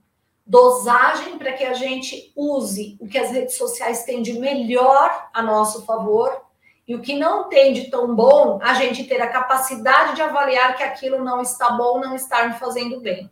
Dosagem 0.47 1.37
para 1.39 1.53
que 1.55 1.65
a 1.65 1.75
gente 1.75 2.33
use 2.37 2.97
o 3.01 3.09
que 3.09 3.19
as 3.19 3.31
redes 3.31 3.57
sociais 3.57 4.05
têm 4.05 4.23
de 4.23 4.35
melhor 4.35 5.29
a 5.35 5.43
nosso 5.43 5.85
favor 5.85 6.46
e 6.87 6.95
o 6.95 7.01
que 7.01 7.19
não 7.19 7.49
tem 7.49 7.73
de 7.73 7.91
tão 7.91 8.15
bom, 8.15 8.61
a 8.63 8.75
gente 8.75 9.05
ter 9.05 9.21
a 9.21 9.29
capacidade 9.29 10.15
de 10.15 10.23
avaliar 10.23 10.77
que 10.77 10.85
aquilo 10.85 11.25
não 11.25 11.43
está 11.43 11.71
bom, 11.71 11.99
não 11.99 12.15
está 12.15 12.47
me 12.47 12.55
fazendo 12.55 13.01
bem. 13.01 13.29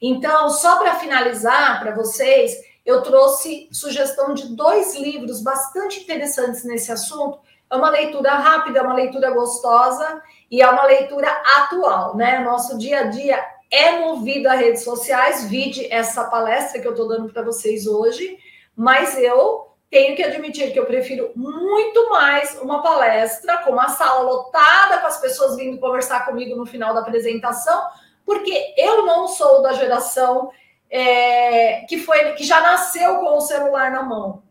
Então, 0.00 0.50
só 0.50 0.78
para 0.78 0.96
finalizar 0.96 1.80
para 1.80 1.94
vocês, 1.94 2.54
eu 2.84 3.02
trouxe 3.02 3.68
sugestão 3.72 4.34
de 4.34 4.54
dois 4.54 4.94
livros 4.94 5.42
bastante 5.42 6.00
interessantes 6.00 6.64
nesse 6.64 6.92
assunto. 6.92 7.38
É 7.70 7.74
uma 7.74 7.88
leitura 7.88 8.34
rápida, 8.34 8.78
é 8.78 8.82
uma 8.82 8.94
leitura 8.94 9.30
gostosa 9.30 10.22
e 10.50 10.60
é 10.60 10.68
uma 10.68 10.84
leitura 10.84 11.28
atual, 11.56 12.14
né? 12.14 12.40
Nosso 12.40 12.76
dia 12.76 13.00
a 13.00 13.04
dia 13.04 13.42
é 13.70 13.98
movido 13.98 14.48
a 14.48 14.54
redes 14.54 14.84
sociais, 14.84 15.48
vide 15.48 15.92
essa 15.92 16.24
palestra 16.24 16.80
que 16.80 16.86
eu 16.86 16.92
estou 16.92 17.08
dando 17.08 17.32
para 17.32 17.42
vocês 17.42 17.86
hoje, 17.86 18.38
mas 18.76 19.18
eu 19.18 19.65
tenho 19.96 20.14
que 20.14 20.22
admitir 20.22 20.74
que 20.74 20.78
eu 20.78 20.84
prefiro 20.84 21.32
muito 21.34 22.10
mais 22.10 22.60
uma 22.60 22.82
palestra 22.82 23.56
com 23.64 23.70
uma 23.70 23.88
sala 23.88 24.20
lotada, 24.20 24.98
com 24.98 25.06
as 25.06 25.18
pessoas 25.18 25.56
vindo 25.56 25.78
conversar 25.78 26.26
comigo 26.26 26.54
no 26.54 26.66
final 26.66 26.92
da 26.92 27.00
apresentação, 27.00 27.88
porque 28.22 28.74
eu 28.76 29.06
não 29.06 29.26
sou 29.26 29.62
da 29.62 29.72
geração 29.72 30.50
é, 30.90 31.86
que 31.88 31.96
foi 31.96 32.34
que 32.34 32.44
já 32.44 32.60
nasceu 32.60 33.16
com 33.20 33.38
o 33.38 33.40
celular 33.40 33.90
na 33.90 34.02
mão. 34.02 34.42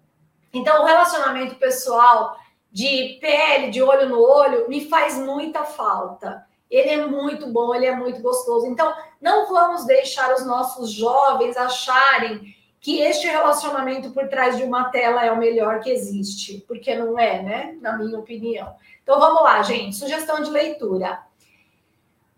Então, 0.51 0.81
o 0.81 0.85
relacionamento 0.87 1.53
pessoal 1.57 2.35
de 2.71 3.19
pele, 3.21 3.69
de 3.69 3.83
olho 3.83 4.09
no 4.09 4.19
olho, 4.19 4.67
me 4.67 4.89
faz 4.89 5.15
muita 5.15 5.63
falta. 5.63 6.43
Ele 6.71 6.89
é 6.89 7.05
muito 7.05 7.45
bom, 7.51 7.75
ele 7.75 7.85
é 7.85 7.95
muito 7.95 8.19
gostoso. 8.19 8.65
Então, 8.65 8.91
não 9.21 9.47
vamos 9.47 9.85
deixar 9.85 10.33
os 10.33 10.43
nossos 10.43 10.89
jovens 10.89 11.55
acharem 11.55 12.55
que 12.85 13.01
este 13.01 13.25
relacionamento 13.25 14.11
por 14.11 14.27
trás 14.27 14.57
de 14.57 14.63
uma 14.63 14.91
tela 14.91 15.25
é 15.25 15.31
o 15.31 15.39
melhor 15.39 15.79
que 15.79 15.89
existe, 15.89 16.63
porque 16.67 16.93
não 16.93 17.17
é, 17.17 17.41
né? 17.41 17.75
Na 17.81 17.97
minha 17.97 18.19
opinião. 18.19 18.75
Então 19.01 19.19
vamos 19.19 19.41
lá, 19.41 19.63
gente. 19.63 19.95
Sugestão 19.95 20.43
de 20.43 20.51
leitura. 20.51 21.17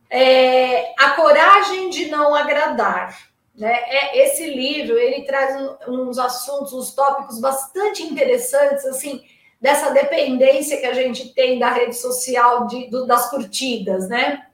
É, 0.09 0.93
a 0.97 1.09
coragem 1.17 1.89
de 1.89 2.07
não 2.07 2.33
agradar. 2.33 3.27
Né? 3.53 3.73
É, 3.73 4.23
esse 4.23 4.49
livro 4.49 4.97
ele 4.97 5.25
traz 5.25 5.53
uns 5.85 6.17
assuntos, 6.17 6.71
uns 6.71 6.95
tópicos 6.95 7.41
bastante 7.41 8.03
interessantes, 8.03 8.85
assim, 8.85 9.21
dessa 9.59 9.91
dependência 9.91 10.79
que 10.79 10.85
a 10.85 10.93
gente 10.93 11.33
tem 11.33 11.59
da 11.59 11.71
rede 11.71 11.97
social 11.97 12.67
de, 12.67 12.89
do, 12.89 13.05
das 13.05 13.29
curtidas, 13.29 14.07
né? 14.07 14.47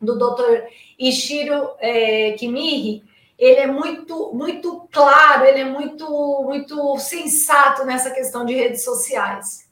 Do 0.00 0.16
Dr. 0.16 0.68
Ishiro 0.96 1.70
é, 1.80 2.30
ele 3.38 3.60
é 3.60 3.66
muito, 3.66 4.32
muito 4.34 4.88
claro, 4.92 5.44
ele 5.44 5.60
é 5.60 5.64
muito, 5.64 6.42
muito 6.44 6.98
sensato 6.98 7.84
nessa 7.84 8.10
questão 8.10 8.44
de 8.44 8.54
redes 8.54 8.84
sociais. 8.84 9.70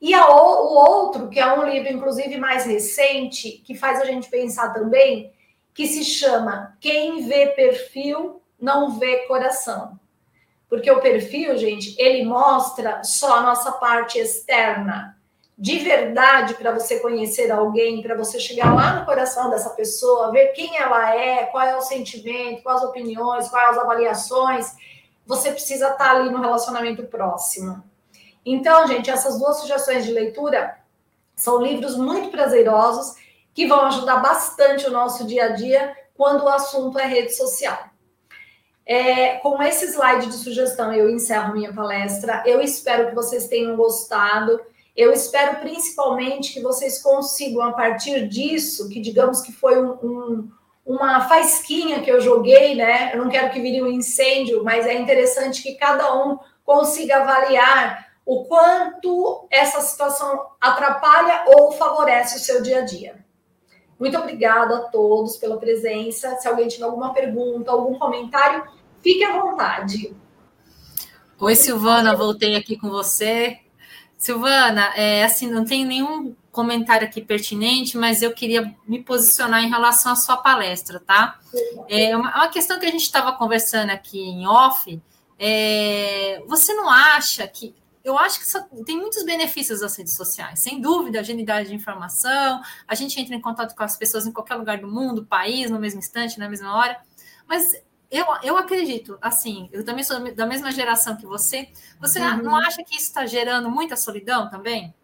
E 0.00 0.12
a, 0.12 0.28
o 0.28 0.74
outro, 0.74 1.28
que 1.28 1.40
é 1.40 1.54
um 1.54 1.68
livro, 1.68 1.92
inclusive, 1.92 2.36
mais 2.36 2.66
recente, 2.66 3.62
que 3.64 3.74
faz 3.74 4.00
a 4.00 4.04
gente 4.04 4.28
pensar 4.28 4.72
também, 4.72 5.32
que 5.72 5.86
se 5.86 6.04
chama 6.04 6.76
Quem 6.80 7.26
Vê 7.26 7.48
Perfil 7.48 8.42
Não 8.60 8.98
Vê 8.98 9.26
Coração. 9.26 9.98
Porque 10.68 10.90
o 10.90 11.00
perfil, 11.00 11.56
gente, 11.56 11.94
ele 12.00 12.24
mostra 12.24 13.02
só 13.04 13.38
a 13.38 13.42
nossa 13.42 13.72
parte 13.72 14.18
externa, 14.18 15.16
de 15.56 15.78
verdade 15.78 16.54
para 16.54 16.72
você 16.72 16.98
conhecer 16.98 17.50
alguém, 17.50 18.02
para 18.02 18.16
você 18.16 18.40
chegar 18.40 18.74
lá 18.74 19.00
no 19.00 19.06
coração 19.06 19.50
dessa 19.50 19.70
pessoa, 19.70 20.32
ver 20.32 20.48
quem 20.48 20.76
ela 20.76 21.14
é, 21.14 21.46
qual 21.46 21.64
é 21.64 21.76
o 21.76 21.80
sentimento, 21.80 22.62
quais 22.62 22.82
as 22.82 22.88
opiniões, 22.88 23.48
quais 23.48 23.76
as 23.76 23.78
avaliações, 23.78 24.74
você 25.26 25.52
precisa 25.52 25.90
estar 25.90 25.96
tá 25.96 26.10
ali 26.10 26.30
no 26.30 26.40
relacionamento 26.40 27.04
próximo. 27.04 27.82
Então, 28.44 28.86
gente, 28.86 29.10
essas 29.10 29.38
duas 29.38 29.58
sugestões 29.58 30.04
de 30.04 30.12
leitura 30.12 30.76
são 31.34 31.62
livros 31.62 31.96
muito 31.96 32.30
prazerosos 32.30 33.14
que 33.54 33.66
vão 33.66 33.86
ajudar 33.86 34.16
bastante 34.16 34.86
o 34.86 34.90
nosso 34.90 35.24
dia 35.26 35.46
a 35.46 35.48
dia 35.50 35.96
quando 36.14 36.44
o 36.44 36.48
assunto 36.48 36.98
é 36.98 37.06
rede 37.06 37.34
social. 37.34 37.78
É, 38.86 39.36
com 39.38 39.62
esse 39.62 39.86
slide 39.86 40.26
de 40.26 40.34
sugestão, 40.34 40.92
eu 40.92 41.08
encerro 41.08 41.54
minha 41.54 41.72
palestra. 41.72 42.42
Eu 42.44 42.60
espero 42.60 43.08
que 43.08 43.14
vocês 43.14 43.48
tenham 43.48 43.76
gostado. 43.76 44.60
Eu 44.96 45.12
espero 45.12 45.60
principalmente 45.60 46.52
que 46.52 46.60
vocês 46.60 47.02
consigam, 47.02 47.62
a 47.62 47.72
partir 47.72 48.28
disso, 48.28 48.88
que 48.88 49.00
digamos 49.00 49.40
que 49.40 49.52
foi 49.52 49.82
um, 49.82 49.92
um, 50.02 50.50
uma 50.86 51.28
faisquinha 51.28 52.00
que 52.00 52.10
eu 52.10 52.20
joguei, 52.20 52.76
né? 52.76 53.12
Eu 53.12 53.18
não 53.22 53.28
quero 53.28 53.50
que 53.50 53.60
vire 53.60 53.82
um 53.82 53.88
incêndio, 53.88 54.62
mas 54.62 54.86
é 54.86 54.94
interessante 54.94 55.62
que 55.62 55.74
cada 55.74 56.14
um 56.14 56.38
consiga 56.64 57.16
avaliar 57.16 58.06
o 58.24 58.44
quanto 58.44 59.46
essa 59.50 59.80
situação 59.80 60.46
atrapalha 60.60 61.44
ou 61.48 61.72
favorece 61.72 62.36
o 62.36 62.40
seu 62.40 62.62
dia 62.62 62.78
a 62.78 62.84
dia. 62.84 63.24
Muito 63.98 64.16
obrigada 64.16 64.76
a 64.76 64.80
todos 64.82 65.36
pela 65.36 65.56
presença. 65.56 66.36
Se 66.36 66.46
alguém 66.46 66.68
tiver 66.68 66.84
alguma 66.84 67.12
pergunta, 67.12 67.70
algum 67.70 67.98
comentário, 67.98 68.64
fique 69.02 69.24
à 69.24 69.40
vontade. 69.40 70.14
Oi, 71.38 71.56
Silvana, 71.56 72.16
voltei 72.16 72.54
aqui 72.54 72.78
com 72.78 72.88
você. 72.88 73.58
Silvana, 74.24 74.90
é, 74.96 75.22
assim, 75.22 75.50
não 75.50 75.66
tem 75.66 75.84
nenhum 75.84 76.34
comentário 76.50 77.06
aqui 77.06 77.20
pertinente, 77.20 77.98
mas 77.98 78.22
eu 78.22 78.32
queria 78.32 78.74
me 78.88 79.02
posicionar 79.02 79.62
em 79.62 79.68
relação 79.68 80.12
à 80.12 80.16
sua 80.16 80.38
palestra, 80.38 80.98
tá? 80.98 81.38
É 81.90 82.16
uma, 82.16 82.34
uma 82.34 82.48
questão 82.48 82.80
que 82.80 82.86
a 82.86 82.90
gente 82.90 83.02
estava 83.02 83.32
conversando 83.32 83.90
aqui 83.90 84.18
em 84.18 84.46
off. 84.46 84.98
É, 85.38 86.42
você 86.46 86.72
não 86.72 86.88
acha 86.88 87.46
que 87.46 87.74
eu 88.02 88.16
acho 88.18 88.40
que 88.40 88.84
tem 88.84 88.96
muitos 88.98 89.22
benefícios 89.24 89.80
das 89.80 89.94
redes 89.96 90.14
sociais, 90.14 90.58
sem 90.58 90.80
dúvida, 90.80 91.20
agilidade 91.20 91.68
de 91.68 91.74
informação, 91.74 92.62
a 92.88 92.94
gente 92.94 93.20
entra 93.20 93.34
em 93.34 93.40
contato 93.40 93.74
com 93.74 93.82
as 93.82 93.96
pessoas 93.96 94.26
em 94.26 94.32
qualquer 94.32 94.54
lugar 94.54 94.78
do 94.78 94.88
mundo, 94.88 95.26
país, 95.26 95.70
no 95.70 95.78
mesmo 95.78 95.98
instante, 95.98 96.38
na 96.38 96.48
mesma 96.48 96.74
hora, 96.76 96.98
mas 97.46 97.72
eu, 98.14 98.26
eu 98.42 98.56
acredito, 98.56 99.18
assim, 99.20 99.68
eu 99.72 99.84
também 99.84 100.04
sou 100.04 100.32
da 100.34 100.46
mesma 100.46 100.70
geração 100.70 101.16
que 101.16 101.26
você. 101.26 101.68
Você 102.00 102.20
uhum. 102.20 102.42
não 102.42 102.56
acha 102.56 102.84
que 102.84 102.94
isso 102.94 103.06
está 103.06 103.26
gerando 103.26 103.68
muita 103.68 103.96
solidão 103.96 104.48
também? 104.48 104.94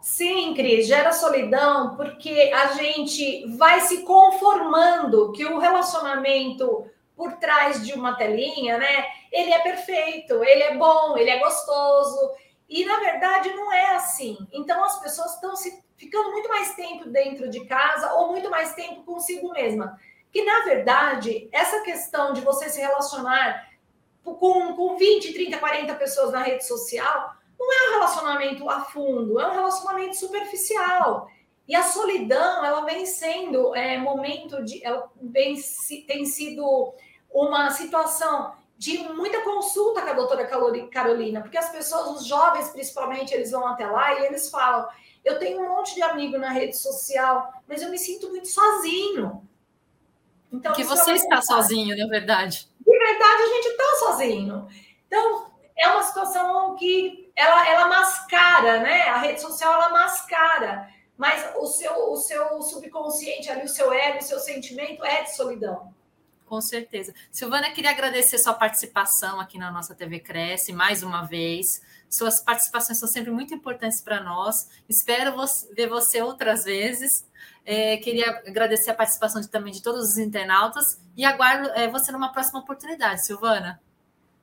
Sim, 0.00 0.54
Cris, 0.54 0.86
gera 0.86 1.12
solidão 1.12 1.96
porque 1.96 2.52
a 2.54 2.72
gente 2.74 3.46
vai 3.56 3.80
se 3.80 4.02
conformando 4.02 5.32
que 5.32 5.44
o 5.44 5.58
relacionamento 5.58 6.86
por 7.16 7.34
trás 7.34 7.84
de 7.84 7.92
uma 7.92 8.14
telinha, 8.14 8.76
né? 8.78 9.06
Ele 9.30 9.52
é 9.52 9.58
perfeito, 9.60 10.42
ele 10.42 10.62
é 10.62 10.76
bom, 10.76 11.16
ele 11.16 11.30
é 11.30 11.38
gostoso. 11.38 12.32
E 12.68 12.84
na 12.84 12.98
verdade 12.98 13.50
não 13.50 13.72
é 13.72 13.94
assim. 13.94 14.36
Então 14.52 14.82
as 14.84 15.00
pessoas 15.00 15.34
estão 15.34 15.54
se 15.54 15.82
ficando 15.96 16.32
muito 16.32 16.48
mais 16.48 16.74
tempo 16.74 17.08
dentro 17.08 17.48
de 17.48 17.64
casa 17.64 18.12
ou 18.14 18.28
muito 18.28 18.50
mais 18.50 18.74
tempo 18.74 19.04
consigo 19.04 19.52
mesma. 19.52 19.98
Que 20.34 20.44
na 20.44 20.64
verdade, 20.64 21.48
essa 21.52 21.80
questão 21.82 22.32
de 22.32 22.40
você 22.40 22.68
se 22.68 22.80
relacionar 22.80 23.70
com, 24.24 24.34
com 24.74 24.96
20, 24.96 25.32
30, 25.32 25.58
40 25.58 25.94
pessoas 25.94 26.32
na 26.32 26.42
rede 26.42 26.66
social 26.66 27.36
não 27.56 27.72
é 27.72 27.88
um 27.88 27.92
relacionamento 27.92 28.68
a 28.68 28.80
fundo, 28.80 29.38
é 29.38 29.46
um 29.46 29.52
relacionamento 29.52 30.16
superficial. 30.16 31.28
E 31.68 31.76
a 31.76 31.84
solidão, 31.84 32.64
ela 32.64 32.84
vem 32.84 33.06
sendo 33.06 33.76
é, 33.76 33.96
momento 33.96 34.64
de. 34.64 34.84
Ela 34.84 35.08
vem, 35.22 35.54
tem 36.04 36.26
sido 36.26 36.92
uma 37.30 37.70
situação 37.70 38.56
de 38.76 38.98
muita 39.10 39.40
consulta 39.42 40.02
com 40.02 40.10
a 40.10 40.14
doutora 40.14 40.48
Carolina, 40.90 41.42
porque 41.42 41.56
as 41.56 41.70
pessoas, 41.70 42.18
os 42.18 42.26
jovens 42.26 42.70
principalmente, 42.70 43.32
eles 43.32 43.52
vão 43.52 43.64
até 43.68 43.86
lá 43.86 44.18
e 44.18 44.26
eles 44.26 44.50
falam: 44.50 44.88
eu 45.24 45.38
tenho 45.38 45.62
um 45.62 45.68
monte 45.68 45.94
de 45.94 46.02
amigo 46.02 46.36
na 46.38 46.50
rede 46.50 46.76
social, 46.76 47.52
mas 47.68 47.82
eu 47.82 47.88
me 47.88 47.98
sinto 47.98 48.30
muito 48.30 48.48
sozinho. 48.48 49.48
Então, 50.54 50.72
que 50.72 50.84
você 50.84 51.12
é 51.12 51.14
está 51.14 51.42
sozinho, 51.42 51.96
na 51.96 52.06
verdade. 52.06 52.68
De 52.80 52.98
verdade, 52.98 53.42
a 53.42 53.46
gente 53.46 53.66
está 53.66 53.84
sozinho. 53.98 54.68
Então, 55.06 55.50
é 55.76 55.88
uma 55.88 56.02
situação 56.02 56.76
que 56.76 57.32
ela, 57.34 57.68
ela 57.68 57.88
mascara, 57.88 58.80
né? 58.80 59.02
A 59.08 59.18
rede 59.18 59.40
social 59.40 59.72
ela 59.72 59.88
mascara, 59.88 60.88
mas 61.16 61.44
o 61.56 61.66
seu, 61.66 62.12
o 62.12 62.16
seu 62.16 62.62
subconsciente 62.62 63.50
ali, 63.50 63.64
o 63.64 63.68
seu 63.68 63.92
ego, 63.92 64.18
o 64.18 64.22
seu 64.22 64.38
sentimento 64.38 65.04
é 65.04 65.22
de 65.22 65.34
solidão. 65.34 65.92
Com 66.46 66.60
certeza. 66.60 67.12
Silvana, 67.32 67.70
queria 67.70 67.90
agradecer 67.90 68.38
sua 68.38 68.54
participação 68.54 69.40
aqui 69.40 69.58
na 69.58 69.72
nossa 69.72 69.94
TV 69.94 70.20
Cresce 70.20 70.72
mais 70.72 71.02
uma 71.02 71.22
vez. 71.22 71.82
Suas 72.14 72.40
participações 72.40 72.96
são 72.96 73.08
sempre 73.08 73.32
muito 73.32 73.52
importantes 73.52 74.00
para 74.00 74.22
nós. 74.22 74.68
Espero 74.88 75.34
ver 75.74 75.88
você 75.88 76.22
outras 76.22 76.62
vezes. 76.62 77.28
É, 77.66 77.96
queria 77.96 78.30
agradecer 78.46 78.92
a 78.92 78.94
participação 78.94 79.40
de, 79.40 79.48
também 79.48 79.72
de 79.72 79.82
todos 79.82 80.10
os 80.10 80.18
internautas 80.18 81.00
e 81.16 81.24
aguardo 81.24 81.68
é, 81.70 81.88
você 81.88 82.12
numa 82.12 82.30
próxima 82.30 82.60
oportunidade, 82.60 83.26
Silvana. 83.26 83.82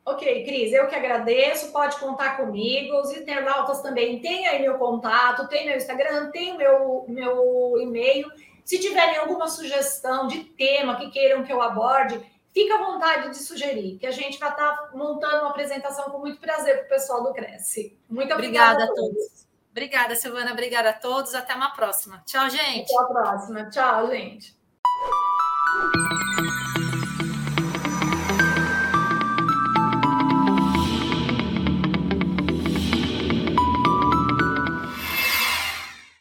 Ok, 0.03 0.43
Cris, 0.43 0.74
eu 0.74 0.86
que 0.88 0.95
agradeço, 0.95 1.72
pode 1.72 1.97
contar 1.97 2.36
comigo. 2.36 2.99
Os 2.99 3.15
internautas 3.15 3.82
também 3.82 4.19
têm 4.19 4.47
aí 4.47 4.61
meu 4.61 4.78
contato, 4.78 5.47
tem 5.47 5.65
meu 5.65 5.78
Instagram, 5.78 6.30
tem 6.30 6.57
meu, 6.57 7.05
meu 7.07 7.80
e-mail. 7.80 8.30
Se 8.65 8.80
tiverem 8.80 9.15
alguma 9.15 9.47
sugestão 9.47 10.28
de 10.28 10.43
tema 10.43 10.97
que 10.97 11.09
queiram 11.09 11.45
que 11.45 11.53
eu 11.53 11.61
aborde, 11.61 12.19
fica 12.54 12.76
à 12.76 12.78
vontade 12.78 13.30
de 13.30 13.38
sugerir, 13.38 13.97
que 13.97 14.06
a 14.06 14.12
gente 14.12 14.39
vai 14.39 14.49
estar 14.49 14.91
montando 14.93 15.41
uma 15.41 15.49
apresentação 15.49 16.10
com 16.12 16.20
muito 16.20 16.39
prazer 16.39 16.78
para 16.78 16.86
o 16.86 16.89
pessoal 16.89 17.24
do 17.24 17.34
Cresce. 17.34 17.97
Muito 18.10 18.34
obrigada, 18.34 18.84
obrigada 18.84 18.91
a 18.91 18.95
todos. 18.95 19.47
Obrigada, 19.72 20.16
Silvana. 20.16 20.52
Obrigada 20.52 20.89
a 20.89 20.93
todos. 20.93 21.34
Até 21.34 21.56
uma 21.56 21.72
próxima. 21.72 22.22
Tchau, 22.26 22.49
gente. 22.49 22.93
Até 22.93 23.04
a 23.04 23.06
próxima. 23.06 23.70
Tchau, 23.70 24.08
gente. 24.08 24.56